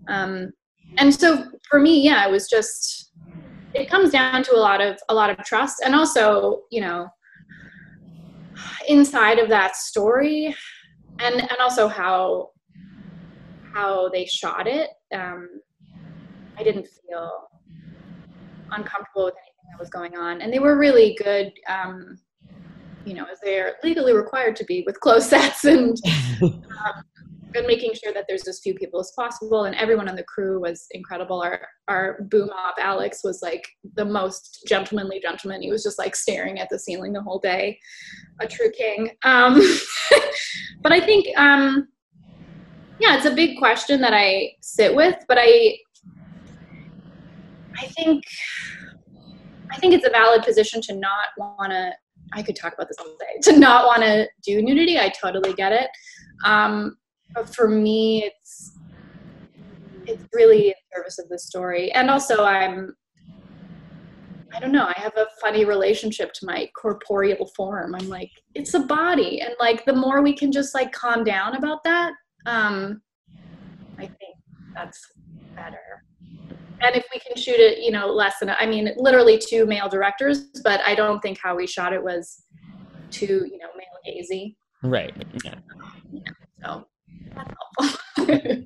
um, 0.09 0.51
and 0.98 1.14
so 1.14 1.44
for 1.68 1.80
me 1.80 2.01
yeah 2.03 2.26
it 2.26 2.30
was 2.30 2.48
just 2.48 3.12
it 3.74 3.88
comes 3.88 4.11
down 4.11 4.42
to 4.42 4.55
a 4.55 4.59
lot 4.59 4.80
of 4.80 4.98
a 5.09 5.14
lot 5.14 5.30
of 5.30 5.38
trust 5.44 5.82
and 5.84 5.94
also 5.94 6.62
you 6.70 6.80
know 6.80 7.09
inside 8.88 9.38
of 9.38 9.48
that 9.48 9.76
story 9.76 10.55
and 11.20 11.34
and 11.40 11.59
also 11.61 11.88
how 11.88 12.48
how 13.72 14.09
they 14.09 14.24
shot 14.24 14.66
it 14.66 14.90
um, 15.14 15.48
i 16.61 16.62
didn't 16.62 16.86
feel 16.86 17.48
uncomfortable 18.72 19.24
with 19.24 19.34
anything 19.34 19.70
that 19.72 19.78
was 19.78 19.90
going 19.90 20.16
on. 20.16 20.40
And 20.40 20.52
they 20.52 20.58
were 20.58 20.76
really 20.78 21.16
good 21.22 21.52
um, 21.68 22.18
you 23.06 23.14
know 23.14 23.24
as 23.30 23.38
they're 23.42 23.76
legally 23.82 24.12
required 24.12 24.56
to 24.56 24.64
be 24.64 24.84
with 24.86 25.00
close 25.00 25.28
sets 25.28 25.64
and 25.64 25.96
um, 26.42 26.52
and 27.56 27.66
making 27.66 27.92
sure 27.94 28.12
that 28.12 28.26
there's 28.28 28.46
as 28.46 28.61
few 28.61 28.74
people 28.74 29.00
as 29.00 29.12
possible. 29.16 29.64
And 29.64 29.74
everyone 29.74 30.08
on 30.08 30.14
the 30.14 30.22
crew 30.22 30.61
was 30.61 30.86
incredible. 30.92 31.40
Our 31.42 31.66
our 31.88 32.22
boom 32.30 32.50
op 32.50 32.76
alex 32.78 33.22
was 33.24 33.40
like 33.42 33.66
the 33.96 34.04
most 34.04 34.64
gentlemanly 34.68 35.20
gentleman. 35.20 35.62
He 35.62 35.70
was 35.70 35.82
just 35.82 35.98
like 35.98 36.14
staring 36.14 36.61
at 36.61 36.68
the 36.70 36.78
ceiling 36.78 37.12
the 37.12 37.22
whole 37.22 37.40
day 37.40 37.78
a 38.40 38.46
true 38.46 38.70
king. 38.70 39.11
Um, 39.24 39.61
but 40.82 40.92
i 40.92 41.00
think 41.00 41.26
um, 41.36 41.88
yeah 42.98 43.16
it's 43.16 43.26
a 43.26 43.34
big 43.34 43.58
question 43.58 44.00
that 44.00 44.14
i 44.14 44.50
sit 44.61 44.94
with 44.94 45.16
but 45.28 45.38
i 45.40 45.76
i 47.80 47.86
think 47.86 48.24
i 49.72 49.76
think 49.76 49.94
it's 49.94 50.06
a 50.06 50.10
valid 50.10 50.42
position 50.42 50.80
to 50.80 50.94
not 50.94 51.28
want 51.38 51.70
to 51.70 51.90
i 52.32 52.42
could 52.42 52.56
talk 52.56 52.72
about 52.74 52.88
this 52.88 52.96
all 52.98 53.16
day 53.18 53.40
to 53.42 53.58
not 53.58 53.86
want 53.86 54.02
to 54.02 54.28
do 54.44 54.62
nudity 54.62 54.98
i 54.98 55.08
totally 55.08 55.52
get 55.54 55.72
it. 55.72 55.88
Um, 56.44 56.96
but 57.34 57.54
for 57.54 57.68
me 57.68 58.24
it's 58.24 58.72
it's 60.06 60.24
really 60.32 60.68
in 60.68 60.74
service 60.94 61.18
of 61.18 61.28
the 61.28 61.38
story. 61.38 61.92
And 61.92 62.10
also 62.10 62.44
i'm 62.44 62.94
i 64.52 64.58
don't 64.58 64.72
know 64.72 64.86
i 64.86 64.94
have 64.96 65.16
a 65.16 65.26
funny 65.40 65.64
relationship 65.64 66.32
to 66.34 66.46
my 66.46 66.68
corporeal 66.80 67.46
form. 67.56 67.94
I'm 67.94 68.08
like 68.08 68.30
it's 68.54 68.74
a 68.74 68.80
body. 68.80 69.40
And 69.40 69.54
like 69.60 69.84
the 69.84 69.94
more 69.94 70.22
we 70.22 70.34
can 70.34 70.50
just 70.50 70.74
like 70.74 70.92
calm 70.92 71.24
down 71.24 71.56
about 71.56 71.84
that 71.84 72.12
um 72.46 73.02
i 73.98 74.06
think 74.06 74.36
that's 74.74 75.12
better 75.54 76.04
and 76.82 76.96
if 76.96 77.04
we 77.12 77.20
can 77.20 77.36
shoot 77.36 77.58
it 77.58 77.78
you 77.78 77.90
know 77.90 78.06
less 78.06 78.38
than 78.40 78.50
i 78.50 78.66
mean 78.66 78.90
literally 78.96 79.38
two 79.38 79.66
male 79.66 79.88
directors 79.88 80.46
but 80.64 80.80
i 80.86 80.94
don't 80.94 81.20
think 81.20 81.38
how 81.42 81.56
we 81.56 81.66
shot 81.66 81.92
it 81.92 82.02
was 82.02 82.44
too 83.10 83.46
you 83.50 83.58
know 83.58 83.68
male 83.76 83.86
gazy 84.06 84.54
right 84.82 85.14
yeah. 85.44 85.54
yeah 86.12 86.22
so 86.64 86.86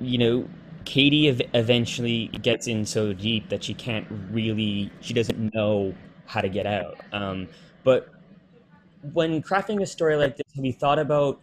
you 0.00 0.18
know, 0.18 0.48
Katie 0.84 1.28
ev- 1.28 1.42
eventually 1.54 2.26
gets 2.42 2.66
in 2.66 2.84
so 2.84 3.12
deep 3.12 3.48
that 3.48 3.64
she 3.64 3.74
can't 3.74 4.06
really, 4.30 4.90
she 5.00 5.14
doesn't 5.14 5.54
know 5.54 5.94
how 6.26 6.40
to 6.40 6.48
get 6.48 6.66
out. 6.66 6.98
Um, 7.12 7.48
but 7.84 8.08
when 9.12 9.42
crafting 9.42 9.80
a 9.82 9.86
story 9.86 10.16
like 10.16 10.36
this, 10.36 10.46
have 10.56 10.64
you 10.64 10.72
thought 10.72 10.98
about 10.98 11.40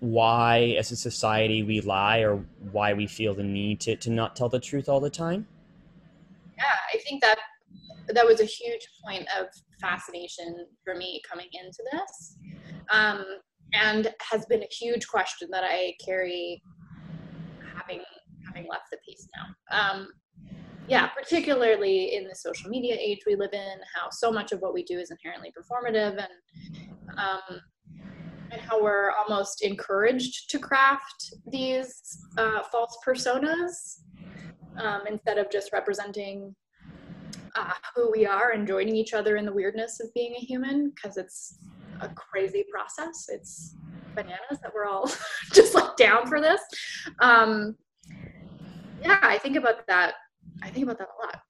why, 0.00 0.76
as 0.78 0.92
a 0.92 0.96
society, 0.96 1.62
we 1.62 1.80
lie 1.80 2.18
or 2.18 2.44
why 2.72 2.92
we 2.94 3.06
feel 3.06 3.34
the 3.34 3.42
need 3.42 3.80
to, 3.80 3.96
to 3.96 4.10
not 4.10 4.36
tell 4.36 4.48
the 4.48 4.60
truth 4.60 4.88
all 4.88 5.00
the 5.00 5.10
time? 5.10 5.46
Yeah, 6.56 6.64
I 6.94 6.98
think 6.98 7.22
that 7.22 7.38
that 8.08 8.26
was 8.26 8.40
a 8.40 8.44
huge 8.44 8.86
point 9.04 9.26
of 9.38 9.46
fascination 9.80 10.66
for 10.84 10.94
me 10.94 11.20
coming 11.28 11.48
into 11.52 11.82
this. 11.92 12.36
Um, 12.90 13.24
and 13.74 14.14
has 14.30 14.46
been 14.46 14.62
a 14.62 14.68
huge 14.70 15.06
question 15.08 15.48
that 15.52 15.62
I 15.64 15.94
carry 16.04 16.62
having 17.76 18.02
having 18.46 18.66
left 18.68 18.84
the 18.90 18.98
piece 19.06 19.28
now. 19.36 19.78
Um, 19.78 20.08
yeah, 20.88 21.08
particularly 21.08 22.14
in 22.14 22.24
the 22.24 22.34
social 22.34 22.70
media 22.70 22.96
age 22.98 23.18
we 23.26 23.36
live 23.36 23.52
in, 23.52 23.76
how 23.94 24.08
so 24.10 24.32
much 24.32 24.52
of 24.52 24.60
what 24.60 24.72
we 24.72 24.82
do 24.84 24.98
is 24.98 25.10
inherently 25.10 25.52
performative, 25.52 26.18
and 26.18 27.18
um, 27.18 27.60
and 28.50 28.60
how 28.60 28.82
we're 28.82 29.10
almost 29.12 29.62
encouraged 29.62 30.50
to 30.50 30.58
craft 30.58 31.34
these 31.46 32.18
uh, 32.36 32.62
false 32.70 32.96
personas 33.06 34.00
um, 34.80 35.02
instead 35.08 35.38
of 35.38 35.50
just 35.50 35.72
representing 35.72 36.54
uh, 37.56 37.72
who 37.94 38.10
we 38.10 38.26
are 38.26 38.52
and 38.52 38.66
joining 38.66 38.94
each 38.94 39.14
other 39.14 39.36
in 39.36 39.44
the 39.44 39.52
weirdness 39.52 40.00
of 40.00 40.12
being 40.14 40.34
a 40.34 40.40
human, 40.40 40.90
because 40.90 41.16
it's 41.16 41.58
a 42.00 42.08
crazy 42.10 42.64
process. 42.70 43.26
It's 43.28 43.74
bananas 44.14 44.60
that 44.62 44.72
we're 44.74 44.86
all 44.86 45.10
just 45.52 45.74
like 45.74 45.96
down 45.96 46.26
for 46.26 46.40
this. 46.40 46.60
Um, 47.20 47.76
yeah, 49.02 49.18
I 49.22 49.38
think 49.38 49.56
about 49.56 49.86
that. 49.88 50.14
I 50.62 50.70
think 50.70 50.84
about 50.84 50.98
that 50.98 51.08
a 51.08 51.26
lot. 51.26 51.40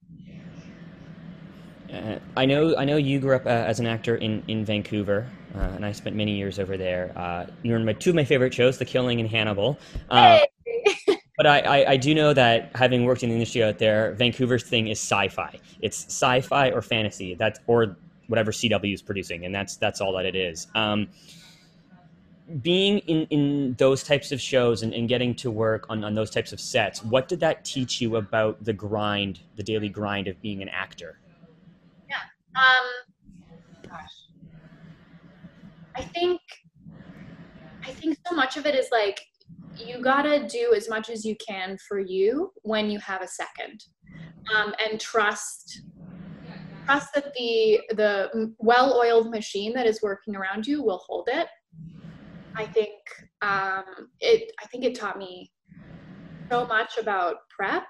Uh, 1.92 2.18
I 2.36 2.44
know. 2.44 2.76
I 2.76 2.84
know 2.84 2.96
you 2.96 3.18
grew 3.18 3.34
up 3.34 3.46
uh, 3.46 3.48
as 3.48 3.80
an 3.80 3.86
actor 3.86 4.16
in 4.16 4.42
in 4.48 4.64
Vancouver, 4.64 5.26
uh, 5.54 5.72
and 5.74 5.86
I 5.86 5.92
spent 5.92 6.16
many 6.16 6.36
years 6.36 6.58
over 6.58 6.76
there. 6.76 7.12
Uh, 7.16 7.46
you 7.62 7.72
were 7.72 7.78
in 7.78 7.84
my 7.84 7.94
two 7.94 8.10
of 8.10 8.16
my 8.16 8.24
favorite 8.24 8.52
shows, 8.52 8.78
The 8.78 8.84
Killing 8.84 9.20
and 9.20 9.28
Hannibal. 9.28 9.78
Uh, 10.10 10.40
hey. 10.66 11.18
but 11.36 11.46
I, 11.46 11.60
I, 11.60 11.90
I, 11.92 11.96
do 11.96 12.14
know 12.14 12.34
that 12.34 12.72
having 12.74 13.04
worked 13.04 13.22
in 13.22 13.30
the 13.30 13.34
industry 13.36 13.62
out 13.62 13.78
there, 13.78 14.12
Vancouver's 14.12 14.64
thing 14.64 14.88
is 14.88 14.98
sci-fi. 14.98 15.58
It's 15.80 16.04
sci-fi 16.06 16.70
or 16.70 16.82
fantasy. 16.82 17.34
That's 17.34 17.58
or 17.66 17.96
whatever 18.26 18.52
CW 18.52 18.92
is 18.92 19.00
producing, 19.00 19.46
and 19.46 19.54
that's 19.54 19.76
that's 19.76 20.00
all 20.00 20.12
that 20.14 20.26
it 20.26 20.36
is. 20.36 20.66
Um, 20.74 21.08
being 22.62 22.98
in, 23.00 23.26
in 23.26 23.74
those 23.78 24.02
types 24.02 24.32
of 24.32 24.40
shows 24.40 24.82
and, 24.82 24.94
and 24.94 25.08
getting 25.08 25.34
to 25.34 25.50
work 25.50 25.86
on, 25.90 26.02
on 26.02 26.14
those 26.14 26.30
types 26.30 26.52
of 26.52 26.60
sets, 26.60 27.04
what 27.04 27.28
did 27.28 27.40
that 27.40 27.64
teach 27.64 28.00
you 28.00 28.16
about 28.16 28.62
the 28.64 28.72
grind, 28.72 29.40
the 29.56 29.62
daily 29.62 29.88
grind 29.88 30.28
of 30.28 30.40
being 30.40 30.62
an 30.62 30.68
actor? 30.70 31.18
Um, 32.58 33.88
gosh. 33.88 34.28
I 35.96 36.02
think 36.02 36.40
I 37.84 37.90
think 37.92 38.18
so 38.26 38.34
much 38.34 38.56
of 38.56 38.66
it 38.66 38.74
is 38.74 38.88
like 38.90 39.20
you 39.76 40.02
gotta 40.02 40.46
do 40.48 40.74
as 40.76 40.88
much 40.88 41.08
as 41.08 41.24
you 41.24 41.36
can 41.46 41.76
for 41.88 42.00
you 42.00 42.52
when 42.62 42.90
you 42.90 42.98
have 42.98 43.22
a 43.22 43.28
second, 43.28 43.84
um, 44.54 44.74
and 44.84 45.00
trust 45.00 45.82
trust 46.84 47.12
that 47.14 47.32
the 47.34 47.80
the 47.90 48.54
well-oiled 48.58 49.30
machine 49.30 49.72
that 49.74 49.86
is 49.86 50.02
working 50.02 50.34
around 50.34 50.66
you 50.66 50.82
will 50.82 51.02
hold 51.06 51.28
it. 51.30 51.46
I 52.56 52.66
think 52.66 52.98
um, 53.42 54.08
it. 54.20 54.50
I 54.60 54.66
think 54.66 54.84
it 54.84 54.98
taught 54.98 55.18
me 55.18 55.52
so 56.50 56.66
much 56.66 56.98
about 56.98 57.36
prep. 57.56 57.84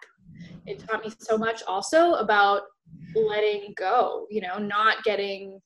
It 0.67 0.87
taught 0.87 1.05
me 1.05 1.13
so 1.21 1.39
much 1.39 1.63
also 1.67 2.15
about 2.15 2.63
letting 3.15 3.75
go. 3.77 4.27
You 4.31 4.43
know, 4.43 4.59
not 4.59 5.05
getting 5.05 5.61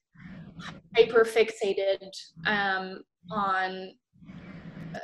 hyper 0.96 1.24
fixated 1.24 2.10
um, 2.46 3.02
on. 3.30 3.90
Uh, 4.94 4.98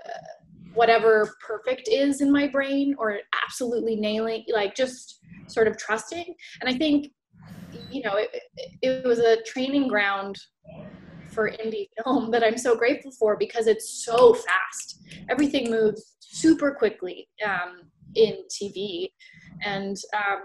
whatever 0.75 1.35
perfect 1.45 1.89
is 1.89 2.21
in 2.21 2.31
my 2.31 2.47
brain 2.47 2.95
or 2.99 3.19
absolutely 3.43 3.97
nailing 3.97 4.45
like 4.53 4.77
just 4.77 5.19
sort 5.49 5.67
of 5.67 5.77
trusting 5.79 6.33
and 6.61 6.69
i 6.69 6.77
think 6.77 7.11
you 7.91 8.03
know, 8.03 8.17
it, 8.17 8.31
it 8.83 9.05
was 9.07 9.19
a 9.19 9.43
training 9.43 9.89
ground 9.89 10.37
for 11.33 11.51
indie 11.51 11.89
film 12.03 12.31
that 12.31 12.43
I'm 12.43 12.59
so 12.59 12.77
grateful 12.77 13.13
for 13.13 13.37
because 13.37 13.67
it's 13.67 14.05
so 14.05 14.35
fast. 14.35 15.03
Everything 15.29 15.71
moves 15.71 16.17
super 16.21 16.73
quickly 16.73 17.29
um, 17.45 17.83
in 18.15 18.39
TV, 18.51 19.11
and 19.65 19.97
um, 20.15 20.41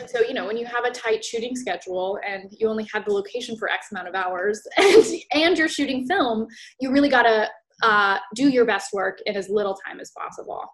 and 0.00 0.10
so 0.10 0.20
you 0.20 0.34
know 0.34 0.46
when 0.46 0.56
you 0.56 0.66
have 0.66 0.84
a 0.84 0.90
tight 0.90 1.24
shooting 1.24 1.54
schedule 1.56 2.18
and 2.26 2.50
you 2.58 2.68
only 2.68 2.86
have 2.92 3.04
the 3.04 3.12
location 3.12 3.56
for 3.56 3.70
X 3.70 3.88
amount 3.92 4.08
of 4.08 4.14
hours, 4.14 4.60
and 4.76 5.04
and 5.32 5.58
you're 5.58 5.68
shooting 5.68 6.06
film, 6.06 6.46
you 6.80 6.90
really 6.90 7.08
gotta 7.08 7.48
uh, 7.82 8.18
do 8.34 8.48
your 8.48 8.64
best 8.64 8.92
work 8.92 9.18
in 9.26 9.36
as 9.36 9.48
little 9.48 9.76
time 9.86 10.00
as 10.00 10.10
possible. 10.16 10.64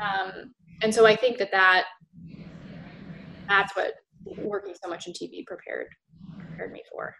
Um, 0.00 0.52
and 0.82 0.94
so 0.94 1.06
I 1.06 1.16
think 1.16 1.38
that 1.38 1.50
that 1.52 1.84
that's 3.48 3.74
what 3.76 3.94
working 4.38 4.74
so 4.82 4.88
much 4.88 5.06
in 5.06 5.12
TV 5.12 5.44
prepared 5.46 5.86
prepared 6.38 6.72
me 6.72 6.82
for. 6.90 7.14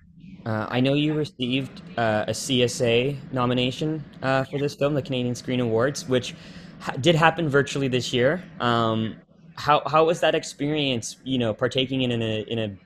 Uh, 0.47 0.66
I 0.68 0.80
know 0.80 0.95
you 0.95 1.14
received 1.14 1.82
uh, 1.99 2.24
a 2.28 2.32
CSA 2.32 3.16
nomination 3.32 4.03
uh, 4.22 4.45
for 4.45 4.59
this 4.59 4.74
film, 4.74 4.95
the 4.95 5.03
Canadian 5.03 5.34
Screen 5.34 5.61
Awards, 5.61 6.09
which 6.09 6.34
ha- 6.78 6.93
did 6.93 7.14
happen 7.14 7.49
virtually 7.49 7.88
this 7.88 8.12
year. 8.12 8.43
Um, 8.59 9.16
how 9.61 9.83
how 9.87 10.07
was 10.07 10.21
that 10.21 10.35
experience? 10.35 11.17
You 11.25 11.39
know, 11.39 11.53
partaking 11.53 12.03
in 12.03 12.23
a 12.23 12.41
in 12.43 12.59
a 12.59 12.77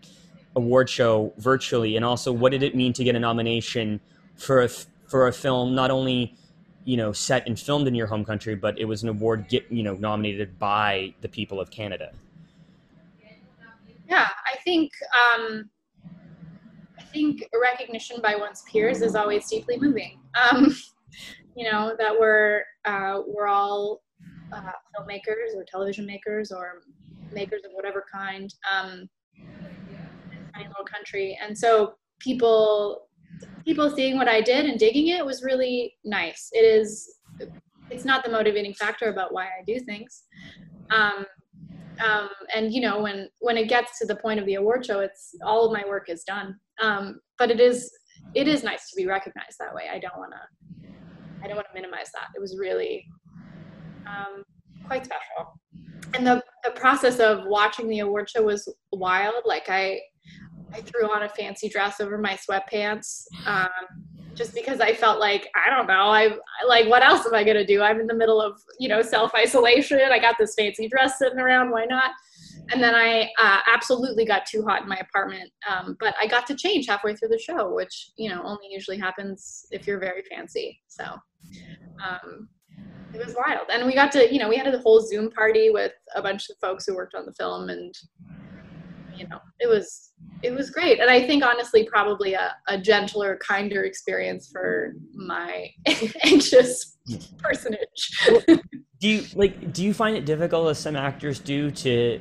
award 0.57 0.91
show 0.91 1.33
virtually, 1.39 1.97
and 1.97 2.05
also 2.05 2.33
what 2.33 2.51
did 2.51 2.63
it 2.63 2.75
mean 2.75 2.93
to 2.95 3.05
get 3.05 3.15
a 3.15 3.21
nomination 3.21 4.01
for 4.37 4.63
a 4.63 4.69
for 5.07 5.29
a 5.29 5.33
film 5.33 5.75
not 5.75 5.91
only 5.91 6.35
you 6.85 6.97
know 6.97 7.13
set 7.13 7.47
and 7.47 7.59
filmed 7.59 7.87
in 7.87 7.95
your 7.95 8.09
home 8.09 8.25
country, 8.25 8.55
but 8.55 8.79
it 8.79 8.87
was 8.87 9.03
an 9.03 9.09
award 9.09 9.49
get 9.49 9.71
you 9.71 9.83
know 9.83 9.95
nominated 9.95 10.59
by 10.59 11.15
the 11.21 11.29
people 11.29 11.61
of 11.61 11.71
Canada. 11.71 12.13
Yeah, 14.09 14.29
I 14.53 14.59
think 14.65 14.93
um, 15.35 15.71
I 16.99 17.03
think 17.03 17.49
recognition 17.55 18.21
by 18.21 18.35
one's 18.35 18.63
peers 18.71 19.01
is 19.01 19.15
always 19.15 19.49
deeply 19.49 19.79
moving. 19.79 20.19
Um, 20.35 20.75
you 21.57 21.71
know 21.71 21.95
that 21.99 22.19
we're 22.19 22.65
uh, 22.85 23.21
we're 23.27 23.47
all 23.47 24.04
uh, 24.55 24.73
filmmakers 24.97 25.55
or 25.57 25.65
television 25.65 26.07
makers 26.07 26.53
or 26.53 26.83
makers 27.33 27.63
of 27.65 27.73
whatever 27.73 28.05
kind 28.13 28.53
um, 28.73 29.09
in 29.37 29.47
a 29.47 30.53
tiny 30.53 30.69
little 30.69 30.85
country, 30.85 31.39
and 31.43 31.57
so 31.57 31.95
people 32.19 33.09
people 33.65 33.91
seeing 33.91 34.17
what 34.17 34.29
I 34.29 34.41
did 34.41 34.67
and 34.67 34.79
digging 34.79 35.09
it 35.09 35.25
was 35.25 35.43
really 35.43 35.95
nice. 36.05 36.51
It 36.53 36.65
is 36.65 37.19
it's 37.91 38.05
not 38.05 38.25
the 38.25 38.31
motivating 38.31 38.75
factor 38.75 39.11
about 39.11 39.33
why 39.33 39.45
I 39.45 39.65
do 39.67 39.79
things. 39.81 40.25
Um, 40.91 41.27
um, 42.03 42.29
and 42.55 42.73
you 42.73 42.81
know 42.81 43.01
when 43.01 43.29
when 43.41 43.57
it 43.57 43.69
gets 43.69 43.99
to 43.99 44.07
the 44.07 44.17
point 44.17 44.41
of 44.41 44.47
the 44.47 44.55
award 44.55 44.85
show 44.85 45.01
it's 45.01 45.35
all 45.45 45.67
of 45.67 45.73
my 45.73 45.85
work 45.89 46.09
is 46.09 46.25
done 46.25 46.59
um, 46.81 47.21
but 47.39 47.51
it 47.51 47.61
is 47.61 47.91
it 48.35 48.49
is 48.49 48.63
nice 48.63 48.91
to 48.91 48.97
be 48.97 49.07
recognized 49.07 49.57
that 49.59 49.75
way 49.75 49.85
i 49.93 49.99
don't 49.99 50.17
want 50.19 50.33
to 50.33 50.89
i 51.43 51.47
don't 51.47 51.57
want 51.57 51.67
to 51.69 51.75
minimize 51.75 52.11
that 52.13 52.29
it 52.35 52.41
was 52.41 52.59
really 52.59 53.07
um, 54.07 54.43
quite 54.87 55.05
special 55.05 55.59
and 56.15 56.27
the, 56.27 56.43
the 56.63 56.71
process 56.73 57.19
of 57.19 57.45
watching 57.47 57.89
the 57.89 58.01
award 58.01 58.29
show 58.29 58.43
was 58.43 58.69
wild 58.93 59.43
like 59.45 59.69
i 59.69 59.99
i 60.73 60.81
threw 60.81 61.11
on 61.13 61.23
a 61.23 61.29
fancy 61.29 61.69
dress 61.69 62.01
over 62.01 62.19
my 62.19 62.37
sweatpants 62.37 63.25
um, 63.47 63.69
just 64.35 64.55
because 64.55 64.81
I 64.81 64.93
felt 64.95 65.21
like 65.21 65.49
I 65.55 65.71
don't 65.71 65.87
know, 65.87 66.09
I 66.09 66.37
like 66.67 66.89
what 66.89 67.03
else 67.03 67.27
am 67.27 67.35
I 67.35 67.45
gonna 67.45 67.67
do? 67.67 67.83
I'm 67.83 68.01
in 68.01 68.07
the 68.07 68.15
middle 68.15 68.41
of 68.41 68.61
you 68.79 68.89
know 68.89 69.03
self 69.03 69.35
isolation. 69.35 70.01
I 70.13 70.19
got 70.19 70.37
this 70.39 70.55
fancy 70.59 70.89
dress 70.89 71.19
sitting 71.19 71.39
around. 71.39 71.71
Why 71.71 71.85
not? 71.85 72.11
And 72.73 72.83
then 72.83 72.95
I 72.95 73.31
uh, 73.39 73.61
absolutely 73.73 74.25
got 74.25 74.47
too 74.47 74.65
hot 74.67 74.83
in 74.83 74.89
my 74.89 74.97
apartment, 74.97 75.51
um, 75.71 75.97
but 76.01 76.15
I 76.21 76.27
got 76.27 76.47
to 76.47 76.55
change 76.55 76.87
halfway 76.87 77.15
through 77.15 77.29
the 77.29 77.39
show, 77.39 77.75
which 77.75 78.11
you 78.17 78.31
know 78.31 78.43
only 78.45 78.67
usually 78.71 78.99
happens 78.99 79.67
if 79.71 79.87
you're 79.87 80.01
very 80.01 80.23
fancy. 80.31 80.81
So 80.89 81.05
um, 82.05 82.49
it 83.15 83.25
was 83.25 83.37
wild, 83.37 83.69
and 83.71 83.87
we 83.87 83.95
got 83.95 84.13
to 84.13 84.33
you 84.33 84.39
know 84.39 84.49
we 84.49 84.57
had 84.57 84.73
a 84.73 84.79
whole 84.79 85.01
Zoom 85.01 85.31
party 85.31 85.71
with 85.71 85.93
a 86.15 86.23
bunch 86.23 86.51
of 86.51 86.57
folks 86.61 86.87
who 86.87 86.95
worked 86.95 87.15
on 87.15 87.27
the 87.27 87.33
film, 87.33 87.69
and 87.69 87.95
you 89.17 89.27
know 89.29 89.39
it 89.61 89.69
was 89.69 90.13
it 90.43 90.53
was 90.53 90.71
great. 90.71 91.01
And 91.01 91.11
i 91.11 91.25
think 91.27 91.45
honestly 91.45 91.85
probably 91.85 92.35
a, 92.35 92.55
a 92.69 92.79
gentler 92.79 93.39
kinder 93.47 93.85
experience 93.85 94.49
for 94.51 94.95
my 95.15 95.69
anxious 96.25 96.99
personage. 97.39 98.11
Do 99.01 99.09
you 99.09 99.25
like 99.35 99.73
do 99.73 99.85
you 99.85 99.93
find 99.93 100.17
it 100.17 100.25
difficult 100.25 100.71
as 100.71 100.79
some 100.79 100.97
actors 100.97 101.39
do 101.39 101.71
to 101.71 102.21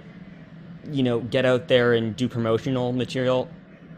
you 0.91 1.04
know 1.04 1.22
get 1.22 1.46
out 1.46 1.70
there 1.70 1.94
and 1.94 2.14
do 2.14 2.28
promotional 2.28 2.91
material 2.91 3.48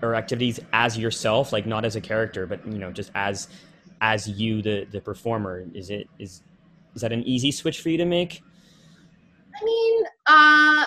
or 0.04 0.14
activities 0.14 0.60
as 0.72 0.96
yourself? 0.96 1.52
Like 1.52 1.66
not 1.66 1.84
as 1.84 1.96
a 1.96 2.02
character 2.02 2.46
but 2.46 2.66
you 2.68 2.78
know 2.78 2.92
just 2.92 3.12
as 3.16 3.48
as 4.02 4.28
you 4.28 4.62
the 4.62 4.86
the 4.92 5.02
performer. 5.02 5.66
Is 5.74 5.90
it 5.90 6.08
is 6.20 6.44
is 6.96 7.02
that 7.02 7.12
an 7.12 7.24
easy 7.24 7.52
switch 7.52 7.82
for 7.82 7.90
you 7.90 7.98
to 7.98 8.06
make 8.06 8.42
i 9.62 9.64
mean 9.64 10.04
uh 10.28 10.86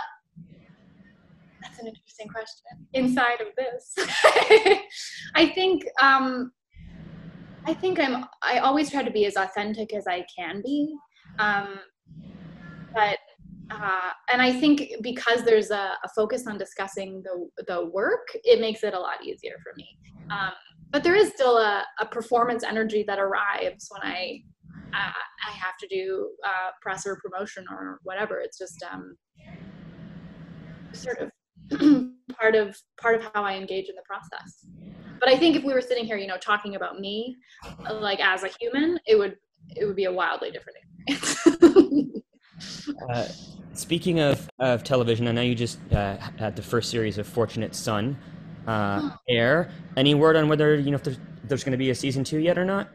that's 1.79 1.79
an 1.81 1.87
interesting 1.87 2.29
question. 2.29 2.87
Inside 2.95 3.41
of 3.41 3.49
this, 3.57 3.95
I 5.35 5.47
think 5.55 5.85
um, 6.01 6.53
I 7.67 7.75
think 7.75 8.01
I'm. 8.01 8.25
I 8.43 8.59
always 8.59 8.91
try 8.91 9.03
to 9.03 9.11
be 9.11 9.27
as 9.27 9.37
authentic 9.37 9.95
as 9.95 10.07
I 10.07 10.25
can 10.37 10.63
be, 10.65 10.95
um, 11.39 11.81
but 12.95 13.19
uh, 13.71 14.11
and 14.33 14.41
I 14.41 14.53
think 14.53 14.93
because 15.03 15.45
there's 15.45 15.71
a, 15.71 15.93
a, 16.03 16.09
focus 16.17 16.47
on 16.47 16.59
discussing 16.59 17.23
the 17.23 17.65
the 17.67 17.87
work, 17.87 18.27
it 18.45 18.61
makes 18.61 18.83
it 18.83 18.95
a 18.95 18.99
lot 18.99 19.25
easier 19.25 19.57
for 19.63 19.73
me. 19.77 19.99
Um, 20.31 20.53
but 20.91 21.03
there 21.05 21.15
is 21.15 21.29
still 21.29 21.59
a, 21.59 21.85
a, 22.01 22.07
performance 22.07 22.65
energy 22.65 23.05
that 23.07 23.19
arrives 23.19 23.89
when 23.91 24.11
I 24.11 24.43
uh, 24.95 25.13
I 25.47 25.51
have 25.53 25.77
to 25.81 25.89
do 25.89 26.31
uh, 26.45 26.71
press 26.83 27.07
or 27.07 27.17
promotion 27.17 27.65
or 27.71 28.01
whatever. 28.03 28.41
It's 28.41 28.59
just 28.59 28.85
um, 28.91 29.17
sort 30.93 31.19
of 31.21 31.31
part 32.39 32.55
of 32.55 32.77
part 33.01 33.17
of 33.17 33.31
how 33.35 33.45
I 33.45 33.55
engage 33.55 33.89
in 33.89 33.95
the 33.97 34.03
process. 34.07 34.67
But 35.21 35.29
I 35.29 35.37
think 35.37 35.57
if 35.57 35.65
we 35.65 35.73
were 35.73 35.81
sitting 35.81 36.05
here, 36.05 36.17
you 36.17 36.27
know, 36.27 36.39
talking 36.39 36.77
about 36.77 37.01
me, 37.01 37.37
like 37.91 38.21
as 38.21 38.45
a 38.45 38.51
human, 38.61 38.99
it 39.07 39.17
would 39.17 39.37
it 39.77 39.85
would 39.85 39.97
be 39.97 40.05
a 40.05 40.13
wildly 40.13 40.51
different 40.51 40.79
experience. 41.09 42.19
uh, 43.11 43.29
speaking 43.75 44.21
of 44.21 44.49
of 44.59 44.85
television, 44.85 45.29
I 45.29 45.33
know 45.33 45.43
you 45.43 45.55
just 45.55 45.79
uh, 45.93 46.17
had 46.39 46.57
the 46.57 46.63
first 46.63 46.91
series 46.91 47.19
of 47.19 47.27
Fortunate 47.27 47.75
Son 47.75 48.17
uh, 48.67 49.11
air. 49.29 49.71
Any 49.97 50.15
word 50.15 50.37
on 50.37 50.49
whether 50.49 50.77
you 50.77 50.91
know 50.91 50.97
if 50.97 51.05
there's, 51.05 51.19
there's 51.45 51.65
going 51.65 51.73
to 51.73 51.79
be 51.79 51.91
a 51.91 51.95
season 51.95 52.25
two 52.25 52.39
yet 52.39 52.59
or 52.59 52.65
not? 52.65 52.89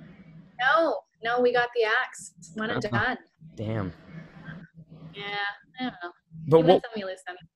No, 0.59 0.99
no, 1.24 1.39
we 1.41 1.53
got 1.53 1.69
the 1.76 1.84
axe. 1.84 2.34
One 2.55 2.69
and 2.69 2.86
uh-huh. 2.86 3.05
done. 3.05 3.17
Damn. 3.55 3.93
Yeah, 5.15 5.24
I 5.80 5.84
don't 5.84 5.93
know. 6.03 6.11
But 6.47 6.61
what, 6.61 6.84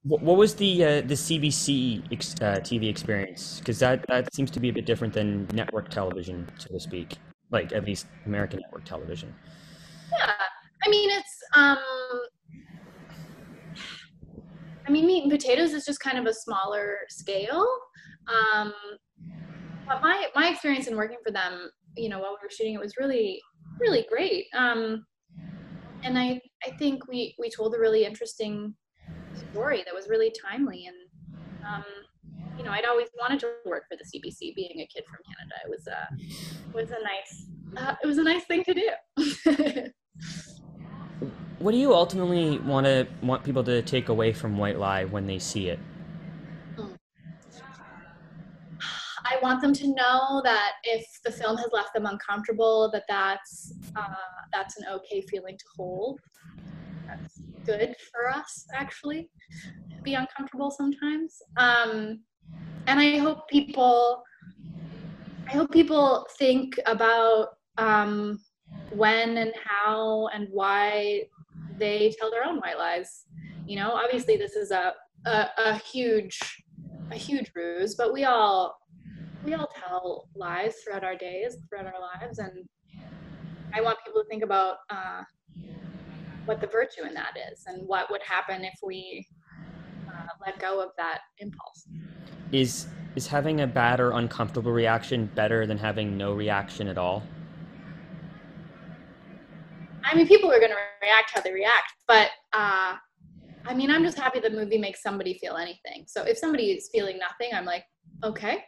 what, 0.03 0.21
what 0.21 0.37
was 0.37 0.55
the 0.55 0.83
uh, 0.83 1.01
the 1.01 1.15
CBC 1.15 2.11
ex, 2.11 2.35
uh, 2.35 2.59
TV 2.61 2.89
experience? 2.89 3.59
Because 3.59 3.79
that 3.79 4.05
that 4.07 4.33
seems 4.33 4.49
to 4.51 4.59
be 4.59 4.69
a 4.69 4.73
bit 4.73 4.85
different 4.85 5.13
than 5.13 5.47
network 5.53 5.89
television, 5.89 6.47
so 6.57 6.69
to 6.69 6.79
speak. 6.79 7.17
Like 7.51 7.73
at 7.73 7.85
least 7.85 8.07
American 8.25 8.59
network 8.61 8.85
television. 8.85 9.33
Yeah, 10.11 10.31
I 10.85 10.89
mean 10.89 11.09
it's 11.09 11.37
um, 11.55 11.77
I 14.87 14.91
mean 14.91 15.05
meat 15.05 15.23
and 15.23 15.31
potatoes 15.31 15.73
is 15.73 15.83
just 15.83 15.99
kind 15.99 16.17
of 16.17 16.25
a 16.25 16.33
smaller 16.33 16.99
scale. 17.09 17.67
Um, 18.27 18.73
but 19.85 20.01
my 20.01 20.27
my 20.35 20.47
experience 20.49 20.87
in 20.87 20.95
working 20.95 21.17
for 21.25 21.31
them, 21.31 21.69
you 21.97 22.07
know, 22.07 22.19
while 22.19 22.37
we 22.41 22.45
were 22.45 22.49
shooting, 22.49 22.73
it 22.73 22.79
was 22.79 22.95
really 22.97 23.41
really 23.79 24.05
great. 24.09 24.47
Um, 24.53 25.05
and 26.03 26.17
I 26.17 26.41
I 26.65 26.71
think 26.71 27.07
we 27.07 27.35
we 27.39 27.49
told 27.49 27.75
a 27.75 27.79
really 27.79 28.05
interesting 28.05 28.75
story 29.51 29.83
that 29.85 29.93
was 29.93 30.09
really 30.09 30.31
timely 30.31 30.87
and 30.87 30.95
um, 31.67 31.83
you 32.57 32.63
know 32.63 32.71
I'd 32.71 32.85
always 32.85 33.07
wanted 33.19 33.39
to 33.41 33.51
work 33.65 33.83
for 33.89 33.97
the 33.97 34.03
CBC 34.03 34.55
being 34.55 34.79
a 34.79 34.87
kid 34.87 35.03
from 35.09 35.19
Canada 35.25 35.55
it 35.63 35.69
was 35.69 35.87
a 35.87 36.07
was 36.73 36.91
a 36.91 37.03
nice 37.03 37.47
uh, 37.75 37.95
it 38.01 38.07
was 38.07 38.17
a 38.17 38.23
nice 38.23 38.45
thing 38.45 38.63
to 38.63 38.73
do. 38.73 38.89
what 41.59 41.71
do 41.71 41.77
you 41.77 41.93
ultimately 41.93 42.59
want 42.59 42.85
to 42.85 43.07
want 43.21 43.43
people 43.43 43.63
to 43.63 43.81
take 43.81 44.09
away 44.09 44.33
from 44.33 44.57
White 44.57 44.79
Lie 44.79 45.05
when 45.05 45.27
they 45.27 45.39
see 45.39 45.69
it? 45.69 45.79
I 49.29 49.37
want 49.41 49.61
them 49.61 49.73
to 49.73 49.87
know 49.87 50.41
that 50.43 50.73
if 50.83 51.05
the 51.25 51.31
film 51.31 51.57
has 51.57 51.69
left 51.73 51.93
them 51.93 52.05
uncomfortable, 52.05 52.89
that 52.93 53.03
that's 53.09 53.73
uh, 53.95 54.15
that's 54.53 54.77
an 54.77 54.85
okay 54.93 55.21
feeling 55.21 55.57
to 55.57 55.65
hold. 55.75 56.19
That's 57.07 57.41
good 57.65 57.93
for 58.11 58.29
us, 58.29 58.65
actually, 58.73 59.29
to 59.95 60.01
be 60.01 60.13
uncomfortable 60.13 60.71
sometimes. 60.71 61.41
Um, 61.57 62.21
and 62.87 62.99
I 62.99 63.17
hope 63.17 63.49
people, 63.49 64.23
I 65.47 65.51
hope 65.51 65.71
people 65.71 66.25
think 66.37 66.79
about 66.85 67.49
um, 67.77 68.39
when 68.91 69.37
and 69.37 69.51
how 69.65 70.29
and 70.33 70.47
why 70.51 71.23
they 71.77 72.15
tell 72.17 72.31
their 72.31 72.45
own 72.45 72.59
white 72.59 72.77
lies. 72.77 73.25
You 73.65 73.75
know, 73.77 73.91
obviously 73.91 74.37
this 74.37 74.55
is 74.55 74.71
a, 74.71 74.93
a, 75.25 75.47
a 75.57 75.73
huge 75.75 76.39
a 77.11 77.15
huge 77.15 77.51
ruse, 77.55 77.95
but 77.95 78.13
we 78.13 78.25
all 78.25 78.77
we 79.47 79.53
all 79.53 79.69
tell 79.73 80.27
lies 80.35 80.75
throughout 80.83 81.05
our 81.05 81.15
days, 81.15 81.55
throughout 81.69 81.85
our 81.85 82.01
lives, 82.01 82.39
and 82.39 82.51
I 83.73 83.79
want 83.79 83.97
people 84.05 84.21
to 84.21 84.27
think 84.27 84.43
about 84.43 84.79
uh, 84.89 85.21
what 86.43 86.59
the 86.59 86.67
virtue 86.67 87.03
in 87.07 87.13
that 87.13 87.31
is 87.51 87.63
and 87.65 87.87
what 87.87 88.11
would 88.11 88.21
happen 88.23 88.65
if 88.65 88.73
we 88.83 89.25
uh, 90.09 90.27
let 90.45 90.59
go 90.59 90.83
of 90.83 90.89
that 90.97 91.19
impulse. 91.39 91.87
Is 92.51 92.87
is 93.15 93.25
having 93.25 93.61
a 93.61 93.67
bad 93.67 94.01
or 94.01 94.11
uncomfortable 94.11 94.73
reaction 94.73 95.31
better 95.33 95.65
than 95.65 95.77
having 95.77 96.17
no 96.17 96.33
reaction 96.33 96.89
at 96.89 96.97
all? 96.97 97.23
I 100.03 100.13
mean, 100.13 100.27
people 100.27 100.51
are 100.51 100.59
going 100.59 100.71
to 100.71 100.77
react 101.01 101.31
how 101.33 101.41
they 101.41 101.53
react, 101.53 101.93
but 102.05 102.29
uh, 102.51 102.95
I 103.65 103.73
mean, 103.73 103.91
I'm 103.91 104.03
just 104.03 104.17
happy 104.17 104.39
the 104.39 104.49
movie 104.49 104.77
makes 104.77 105.01
somebody 105.01 105.37
feel 105.39 105.55
anything. 105.55 106.03
So 106.05 106.23
if 106.23 106.37
somebody 106.37 106.71
is 106.71 106.89
feeling 106.91 107.17
nothing, 107.17 107.53
I'm 107.53 107.65
like, 107.65 107.85
okay, 108.23 108.63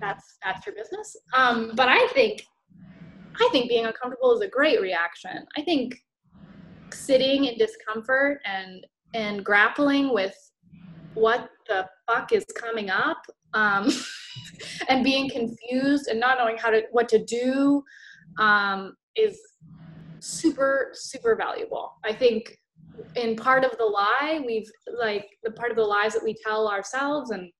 that's 0.00 0.36
that's 0.44 0.66
your 0.66 0.74
business. 0.74 1.16
Um, 1.34 1.72
but 1.74 1.88
I 1.88 2.06
think 2.08 2.44
I 3.40 3.48
think 3.52 3.68
being 3.68 3.86
uncomfortable 3.86 4.32
is 4.32 4.40
a 4.40 4.48
great 4.48 4.80
reaction. 4.80 5.44
I 5.56 5.62
think 5.62 5.96
sitting 6.92 7.46
in 7.46 7.58
discomfort 7.58 8.40
and 8.44 8.86
and 9.14 9.44
grappling 9.44 10.12
with 10.12 10.34
what 11.14 11.48
the 11.68 11.86
fuck 12.08 12.32
is 12.32 12.44
coming 12.56 12.90
up 12.90 13.22
um, 13.54 13.88
and 14.88 15.04
being 15.04 15.30
confused 15.30 16.08
and 16.08 16.18
not 16.18 16.38
knowing 16.38 16.56
how 16.58 16.70
to 16.70 16.82
what 16.90 17.08
to 17.08 17.24
do 17.24 17.82
um, 18.38 18.94
is 19.16 19.38
super 20.20 20.90
super 20.94 21.36
valuable 21.36 21.92
i 22.02 22.12
think 22.12 22.56
in 23.16 23.36
part 23.36 23.62
of 23.62 23.76
the 23.76 23.84
lie 23.84 24.42
we've 24.46 24.70
like 24.98 25.28
the 25.42 25.50
part 25.50 25.70
of 25.70 25.76
the 25.76 25.82
lies 25.82 26.14
that 26.14 26.24
we 26.24 26.34
tell 26.46 26.66
ourselves 26.66 27.30
and 27.30 27.50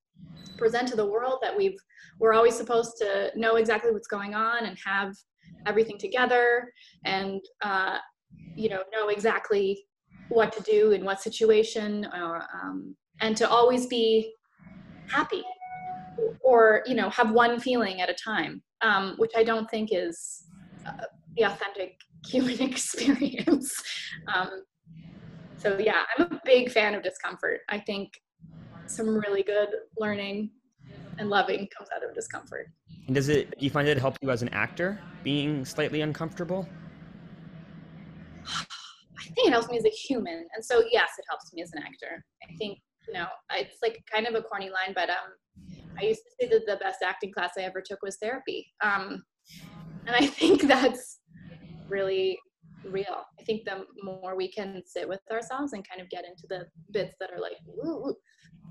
present 0.56 0.88
to 0.88 0.96
the 0.96 1.04
world 1.04 1.38
that 1.42 1.54
we've 1.54 1.76
we're 2.18 2.32
always 2.32 2.56
supposed 2.56 2.96
to 2.98 3.30
know 3.36 3.56
exactly 3.56 3.90
what's 3.92 4.08
going 4.08 4.34
on 4.34 4.66
and 4.66 4.76
have 4.84 5.14
everything 5.66 5.98
together 5.98 6.72
and 7.04 7.40
uh, 7.62 7.98
you 8.54 8.68
know 8.68 8.82
know 8.92 9.08
exactly 9.08 9.84
what 10.28 10.52
to 10.52 10.62
do 10.62 10.92
in 10.92 11.04
what 11.04 11.20
situation 11.20 12.06
or 12.14 12.44
um, 12.62 12.94
and 13.20 13.36
to 13.36 13.48
always 13.48 13.86
be 13.86 14.32
happy 15.08 15.42
or 16.40 16.82
you 16.86 16.94
know 16.94 17.10
have 17.10 17.30
one 17.30 17.58
feeling 17.60 18.00
at 18.00 18.08
a 18.08 18.14
time 18.14 18.62
um, 18.82 19.14
which 19.18 19.32
i 19.36 19.42
don't 19.42 19.70
think 19.70 19.90
is 19.92 20.44
uh, 20.86 21.04
the 21.36 21.44
authentic 21.44 21.98
human 22.26 22.60
experience. 22.62 23.74
Um, 24.34 24.62
so 25.56 25.78
yeah 25.78 26.04
i'm 26.16 26.26
a 26.32 26.40
big 26.44 26.70
fan 26.70 26.94
of 26.94 27.02
discomfort. 27.02 27.60
I 27.68 27.78
think 27.78 28.12
some 28.86 29.08
really 29.08 29.42
good 29.42 29.68
learning 29.98 30.50
and 31.18 31.28
loving 31.28 31.68
comes 31.76 31.88
out 31.94 32.02
of 32.02 32.14
discomfort 32.14 32.68
and 33.06 33.14
does 33.14 33.28
it 33.28 33.50
do 33.58 33.64
you 33.64 33.70
find 33.70 33.88
it 33.88 33.98
help 33.98 34.16
you 34.22 34.30
as 34.30 34.42
an 34.42 34.48
actor 34.50 34.98
being 35.22 35.64
slightly 35.64 36.00
uncomfortable 36.00 36.68
i 38.46 39.22
think 39.22 39.48
it 39.48 39.50
helps 39.50 39.68
me 39.68 39.78
as 39.78 39.84
a 39.84 39.90
human 39.90 40.46
and 40.54 40.64
so 40.64 40.82
yes 40.90 41.10
it 41.18 41.24
helps 41.28 41.52
me 41.52 41.62
as 41.62 41.72
an 41.72 41.82
actor 41.82 42.24
i 42.42 42.54
think 42.56 42.78
you 43.06 43.14
know 43.14 43.26
it's 43.52 43.78
like 43.82 44.02
kind 44.10 44.26
of 44.26 44.34
a 44.34 44.42
corny 44.42 44.70
line 44.70 44.92
but 44.94 45.10
um 45.10 45.32
I 45.98 46.04
used 46.04 46.22
to 46.24 46.30
say 46.40 46.48
that 46.48 46.66
the 46.66 46.76
best 46.76 46.98
acting 47.04 47.32
class 47.32 47.52
I 47.58 47.62
ever 47.62 47.80
took 47.80 48.02
was 48.02 48.16
therapy. 48.16 48.66
Um, 48.82 49.24
and 50.06 50.16
I 50.16 50.26
think 50.38 50.62
that's 50.62 51.20
really 51.88 52.38
real. 52.88 53.24
I 53.38 53.44
think 53.44 53.64
the 53.64 53.84
more 54.02 54.36
we 54.36 54.50
can 54.50 54.82
sit 54.86 55.08
with 55.08 55.20
ourselves 55.30 55.72
and 55.72 55.86
kind 55.88 56.00
of 56.00 56.10
get 56.10 56.24
into 56.24 56.46
the 56.48 56.66
bits 56.92 57.14
that 57.20 57.30
are 57.30 57.40
like, 57.40 57.56
ooh, 57.84 58.14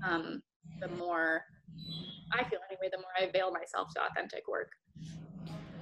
um, 0.06 0.42
the 0.80 0.88
more 0.88 1.42
I 2.32 2.44
feel 2.44 2.58
anyway, 2.70 2.88
the 2.90 2.98
more 2.98 3.10
I 3.20 3.24
avail 3.24 3.52
myself 3.52 3.92
to 3.94 4.00
authentic 4.04 4.48
work. 4.48 4.70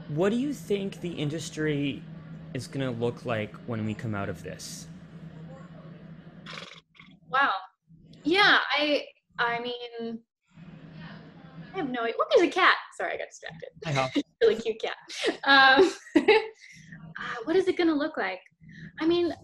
What 0.09 0.31
do 0.31 0.37
you 0.37 0.53
think 0.53 1.01
the 1.01 1.11
industry 1.11 2.03
is 2.55 2.67
going 2.67 2.87
to 2.87 3.01
look 3.01 3.25
like 3.25 3.55
when 3.67 3.87
we 3.87 3.95
come 3.95 4.15
out 4.15 4.29
of 4.29 4.43
this? 4.43 4.87
Wow. 7.31 7.53
Yeah, 8.25 8.59
I 8.79 9.05
I 9.39 9.61
mean 9.61 10.21
I 11.75 11.79
have 11.79 11.89
no 11.89 12.03
idea. 12.03 12.15
What 12.17 12.29
is 12.37 12.43
a 12.43 12.49
cat? 12.49 12.77
Sorry, 12.97 13.15
I 13.15 13.17
got 13.17 13.29
distracted. 13.29 13.71
Hi, 13.87 14.23
really 14.43 14.57
cute 14.57 14.81
cat. 14.81 14.97
Um, 15.45 15.93
uh, 16.17 17.37
what 17.45 17.57
is 17.57 17.69
it 17.69 17.77
going 17.77 17.89
to 17.89 17.95
look 17.95 18.17
like? 18.17 18.41
I 19.01 19.07
mean, 19.07 19.35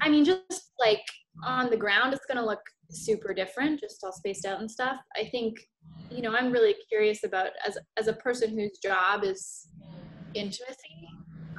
I 0.00 0.08
mean, 0.08 0.24
just 0.24 0.72
like 0.80 1.04
on 1.44 1.70
the 1.70 1.76
ground, 1.76 2.12
it's 2.12 2.26
going 2.26 2.38
to 2.38 2.44
look 2.44 2.60
super 2.92 3.34
different, 3.34 3.80
just 3.80 4.02
all 4.04 4.12
spaced 4.12 4.44
out 4.44 4.60
and 4.60 4.70
stuff. 4.70 4.96
I 5.16 5.24
think, 5.24 5.56
you 6.10 6.22
know, 6.22 6.34
I'm 6.34 6.52
really 6.52 6.74
curious 6.88 7.24
about 7.24 7.50
as 7.66 7.78
as 7.96 8.08
a 8.08 8.14
person 8.14 8.56
whose 8.56 8.78
job 8.82 9.24
is 9.24 9.68
intimacy, 10.34 11.08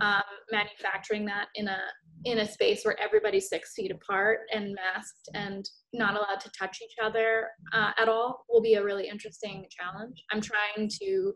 um, 0.02 0.22
manufacturing 0.52 1.26
that 1.26 1.48
in 1.56 1.68
a 1.68 1.78
in 2.26 2.40
a 2.40 2.48
space 2.48 2.84
where 2.84 2.98
everybody's 3.02 3.50
six 3.50 3.74
feet 3.76 3.92
apart 3.92 4.40
and 4.54 4.74
masked 4.74 5.30
and 5.34 5.70
not 5.92 6.16
allowed 6.16 6.40
to 6.40 6.50
touch 6.58 6.80
each 6.82 6.96
other 7.04 7.48
uh, 7.74 7.92
at 8.00 8.08
all 8.08 8.46
will 8.50 8.62
be 8.62 8.76
a 8.76 8.84
really 8.84 9.10
interesting 9.10 9.66
challenge. 9.70 10.24
I'm 10.32 10.40
trying 10.40 10.90
to 11.02 11.34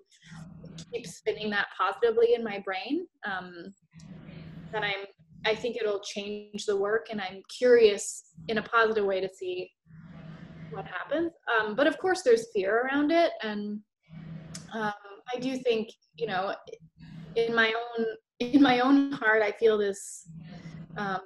keep 0.94 1.06
spinning 1.06 1.50
that 1.50 1.68
positively 1.78 2.36
in 2.36 2.44
my 2.44 2.64
brain. 2.64 3.06
Um, 3.26 3.74
that 4.72 4.84
I'm, 4.84 5.06
I 5.46 5.56
think 5.56 5.78
it'll 5.78 6.02
change 6.02 6.66
the 6.66 6.76
work, 6.76 7.08
and 7.12 7.22
I'm 7.22 7.42
curious 7.58 8.24
in 8.48 8.58
a 8.58 8.62
positive 8.62 9.06
way 9.06 9.22
to 9.22 9.30
see 9.34 9.72
what 10.78 10.86
happens. 10.86 11.32
Um, 11.60 11.76
but 11.76 11.88
of 11.88 11.98
course, 11.98 12.22
there's 12.24 12.48
fear 12.54 12.84
around 12.86 13.12
it, 13.12 13.32
and 13.42 13.80
um, 14.74 14.94
I 15.34 15.40
do 15.40 15.58
think, 15.58 15.90
you 16.16 16.28
know, 16.28 16.54
in 17.36 17.54
my 17.54 17.68
own 17.68 18.06
in 18.40 18.62
my 18.62 18.80
own 18.80 19.12
heart, 19.12 19.42
I 19.42 19.52
feel 19.52 19.78
this 19.78 20.30
um, 20.96 21.22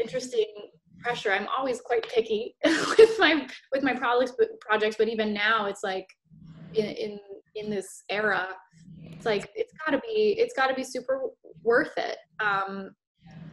interesting 0.00 0.46
pressure. 0.98 1.30
I'm 1.32 1.46
always 1.56 1.80
quite 1.82 2.08
picky 2.08 2.56
with 2.64 3.18
my 3.18 3.46
with 3.72 3.82
my 3.82 3.94
projects, 3.94 4.32
projects, 4.60 4.96
but 4.98 5.08
even 5.08 5.32
now, 5.34 5.66
it's 5.66 5.84
like 5.84 6.06
in 6.74 6.86
in, 6.86 7.20
in 7.54 7.70
this 7.70 8.04
era, 8.08 8.48
it's 9.02 9.26
like 9.26 9.50
it's 9.54 9.72
got 9.84 9.92
to 9.92 9.98
be 9.98 10.36
it's 10.38 10.54
got 10.54 10.68
to 10.68 10.74
be 10.74 10.84
super 10.84 11.20
worth 11.62 11.92
it 11.98 12.16
um, 12.40 12.90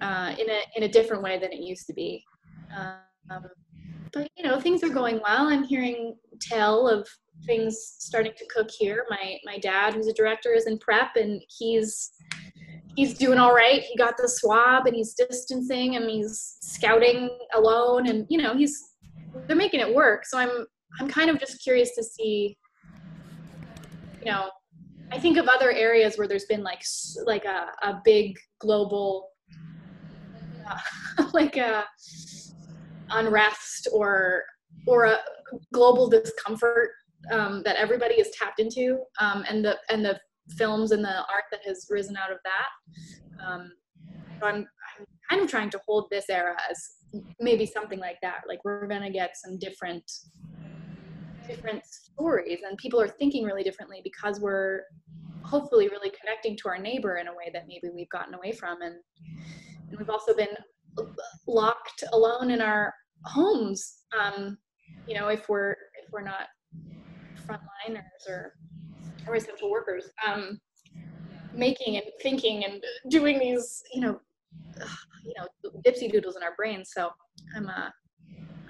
uh, 0.02 0.34
in 0.40 0.50
a 0.50 0.62
in 0.78 0.84
a 0.84 0.88
different 0.88 1.22
way 1.22 1.38
than 1.38 1.52
it 1.52 1.60
used 1.60 1.86
to 1.88 1.94
be. 1.94 2.24
Um, 2.78 3.44
but 4.14 4.30
you 4.36 4.44
know, 4.44 4.60
things 4.60 4.84
are 4.84 4.90
going 4.90 5.20
well. 5.24 5.48
I'm 5.48 5.64
hearing 5.64 6.16
tell 6.40 6.88
of 6.88 7.08
things 7.46 7.96
starting 8.00 8.34
to 8.38 8.46
cook 8.54 8.70
here. 8.70 9.06
My 9.10 9.38
my 9.46 9.58
dad, 9.58 9.94
who's 9.94 10.08
a 10.08 10.14
director, 10.14 10.54
is 10.54 10.68
in 10.68 10.78
prep, 10.80 11.16
and 11.16 11.42
he's 11.50 12.12
he's 12.96 13.18
doing 13.18 13.40
all 13.40 13.54
right. 13.54 13.82
He 13.82 13.96
got 13.96 14.18
the 14.18 14.28
swab 14.28 14.88
and 14.88 14.96
he's 14.96 15.14
distancing 15.14 15.96
and 15.96 16.10
he's 16.10 16.58
scouting 16.62 17.30
alone 17.54 18.08
and 18.08 18.26
you 18.30 18.38
know 18.42 18.56
he's 18.56 18.96
they're 19.48 19.56
making 19.56 19.80
it 19.80 19.94
work. 19.94 20.26
So 20.26 20.38
I'm 20.38 20.66
I'm 21.00 21.08
kind 21.08 21.30
of 21.30 21.40
just 21.40 21.62
curious 21.64 21.96
to 21.96 22.04
see 22.04 22.58
you 24.24 24.32
know 24.32 24.50
I 25.12 25.20
think 25.20 25.38
of 25.38 25.48
other 25.48 25.72
areas 25.72 26.18
where 26.18 26.28
there's 26.28 26.46
been 26.46 26.64
like 26.64 26.84
like 27.26 27.46
a, 27.46 27.68
a 27.82 28.02
big 28.04 28.38
global 28.60 29.30
uh, 30.70 31.24
like 31.34 31.58
a 31.58 31.86
unrest 33.12 33.88
or 33.94 34.44
or 34.88 35.06
a 35.06 35.18
global 35.74 36.10
discomfort 36.10 36.92
um, 37.32 37.62
that 37.64 37.76
everybody 37.76 38.16
is 38.16 38.30
tapped 38.32 38.60
into 38.60 39.00
um, 39.20 39.44
and 39.50 39.64
the 39.64 39.78
and 39.90 40.04
the 40.04 40.20
films 40.58 40.92
and 40.92 41.04
the 41.04 41.18
art 41.18 41.46
that 41.52 41.62
has 41.66 41.88
risen 41.90 42.18
out 42.18 42.32
of 42.32 42.38
that. 42.44 43.46
Um, 43.46 43.72
so 44.40 44.48
I'm, 44.48 44.56
I'm 44.56 45.06
kind 45.30 45.42
of 45.42 45.50
trying 45.50 45.70
to 45.70 45.80
hold 45.88 46.08
this 46.10 46.26
era 46.30 46.56
as 46.70 47.24
maybe 47.40 47.66
something 47.66 48.00
like 48.00 48.18
that. 48.22 48.42
Like 48.48 48.60
we're 48.66 48.88
gonna 48.88 49.12
get 49.12 49.38
some 49.38 49.58
different 49.60 50.10
different 51.48 51.84
stories 51.86 52.60
and 52.68 52.78
people 52.78 53.02
are 53.02 53.08
thinking 53.08 53.44
really 53.44 53.64
differently 53.64 54.00
because 54.04 54.40
we're 54.40 54.82
hopefully 55.44 55.90
really 55.90 56.12
connecting 56.20 56.56
to 56.56 56.70
our 56.70 56.78
neighbor 56.78 57.18
in 57.18 57.28
a 57.28 57.32
way 57.32 57.50
that 57.52 57.66
maybe 57.68 57.90
we've 57.94 58.10
gotten 58.10 58.34
away 58.36 58.52
from 58.52 58.82
and, 58.82 58.96
and 59.90 59.98
we've 59.98 60.10
also 60.10 60.36
been 60.36 60.56
locked 61.48 62.04
alone 62.14 62.52
in 62.52 62.62
our 62.62 62.94
homes 63.26 64.00
um, 64.20 64.58
you 65.08 65.16
know 65.16 65.28
if 65.28 65.48
we're 65.50 65.72
if 65.72 66.12
we're 66.12 66.22
not 66.22 66.48
frontliners 67.48 68.30
or 68.30 68.54
or 69.28 69.36
essential 69.36 69.70
workers 69.70 70.06
um, 70.28 70.60
making 71.54 71.98
and 71.98 72.06
thinking 72.22 72.64
and 72.66 72.84
doing 73.10 73.40
these 73.40 73.84
you 73.94 74.02
know 74.02 74.20
you 75.24 75.34
know 75.38 75.48
dipsy 75.86 76.12
doodles 76.12 76.36
in 76.36 76.44
our 76.44 76.56
brains. 76.56 76.92
So 76.94 77.12
i'm 77.56 77.68
uh 77.68 77.90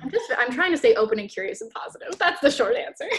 i'm 0.01 0.09
just 0.09 0.31
i'm 0.37 0.51
trying 0.51 0.71
to 0.71 0.77
stay 0.77 0.95
open 0.95 1.19
and 1.19 1.29
curious 1.29 1.61
and 1.61 1.71
positive. 1.71 2.17
That's 2.17 2.41
the 2.41 2.51
short 2.51 2.75
answer. 2.75 3.09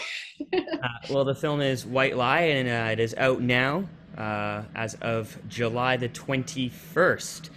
Uh, 0.53 0.87
well 1.09 1.23
the 1.23 1.35
film 1.35 1.61
is 1.61 1.85
white 1.85 2.17
lie 2.17 2.41
and 2.41 2.67
uh, 2.67 2.91
it 2.91 2.99
is 2.99 3.15
out 3.17 3.39
now 3.39 3.87
uh, 4.17 4.63
as 4.75 4.95
of 4.95 5.37
july 5.47 5.95
the 5.95 6.09
21st 6.09 7.49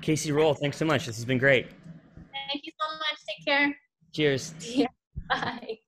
Kacey 0.00 0.32
Rohl 0.32 0.56
thanks 0.60 0.76
so 0.76 0.84
much. 0.84 1.06
This 1.06 1.16
has 1.16 1.24
been 1.24 1.38
great 1.38 1.68
thank 2.50 2.64
you 2.64 2.72
so 2.80 2.96
much 2.98 3.18
take 3.28 3.44
care 3.46 3.76
cheers 4.12 4.54
yeah 4.60 4.86
bye 5.28 5.78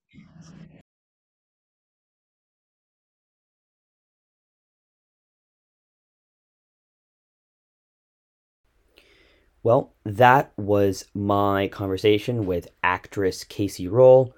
Well, 9.63 9.93
that 10.05 10.53
was 10.57 11.05
my 11.13 11.67
conversation 11.67 12.45
with 12.45 12.69
actress 12.83 13.43
Kacey 13.43 13.89
Rohl. 13.89 14.31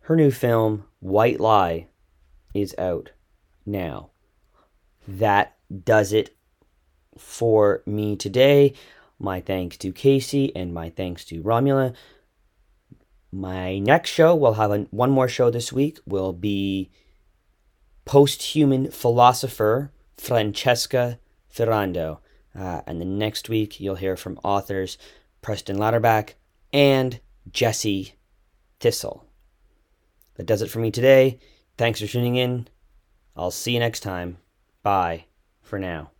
Her 0.00 0.16
new 0.16 0.32
film, 0.32 0.86
White 0.98 1.38
Lie, 1.38 1.86
is 2.52 2.74
out 2.78 3.12
now. 3.64 4.10
That 5.06 5.56
does 5.84 6.12
it 6.12 6.36
for 7.16 7.82
me 7.86 8.16
today. 8.16 8.74
My 9.18 9.40
thanks 9.40 9.76
to 9.78 9.92
Kacey 9.92 10.52
and 10.54 10.72
my 10.72 10.90
thanks 10.90 11.24
to 11.26 11.42
Romola. 11.42 11.94
my 13.32 13.78
next 13.78 14.10
show, 14.10 14.34
we'll 14.34 14.54
have 14.54 14.70
a, 14.70 14.78
one 14.90 15.10
more 15.10 15.28
show 15.28 15.50
this 15.50 15.72
week, 15.72 15.98
will 16.06 16.32
be 16.32 16.90
post-human 18.04 18.90
philosopher 18.90 19.92
Francesca 20.16 21.18
Ferrando. 21.48 22.20
Uh, 22.58 22.80
and 22.86 23.00
the 23.00 23.04
next 23.04 23.48
week, 23.48 23.80
you'll 23.80 23.96
hear 23.96 24.16
from 24.16 24.40
authors 24.42 24.98
Preston 25.42 25.76
Lauterbach 25.76 26.34
and 26.72 27.20
Jesse 27.50 28.14
Thistle. 28.80 29.24
That 30.36 30.46
does 30.46 30.62
it 30.62 30.70
for 30.70 30.78
me 30.78 30.90
today. 30.90 31.38
Thanks 31.76 32.00
for 32.00 32.06
tuning 32.06 32.36
in. 32.36 32.68
I'll 33.36 33.50
see 33.50 33.72
you 33.72 33.80
next 33.80 34.00
time. 34.00 34.38
Bye 34.82 35.26
for 35.62 35.78
now. 35.78 36.10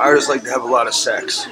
Artists 0.00 0.30
like 0.30 0.42
to 0.44 0.50
have 0.50 0.62
a 0.62 0.66
lot 0.66 0.86
of 0.86 0.94
sex. 0.94 1.46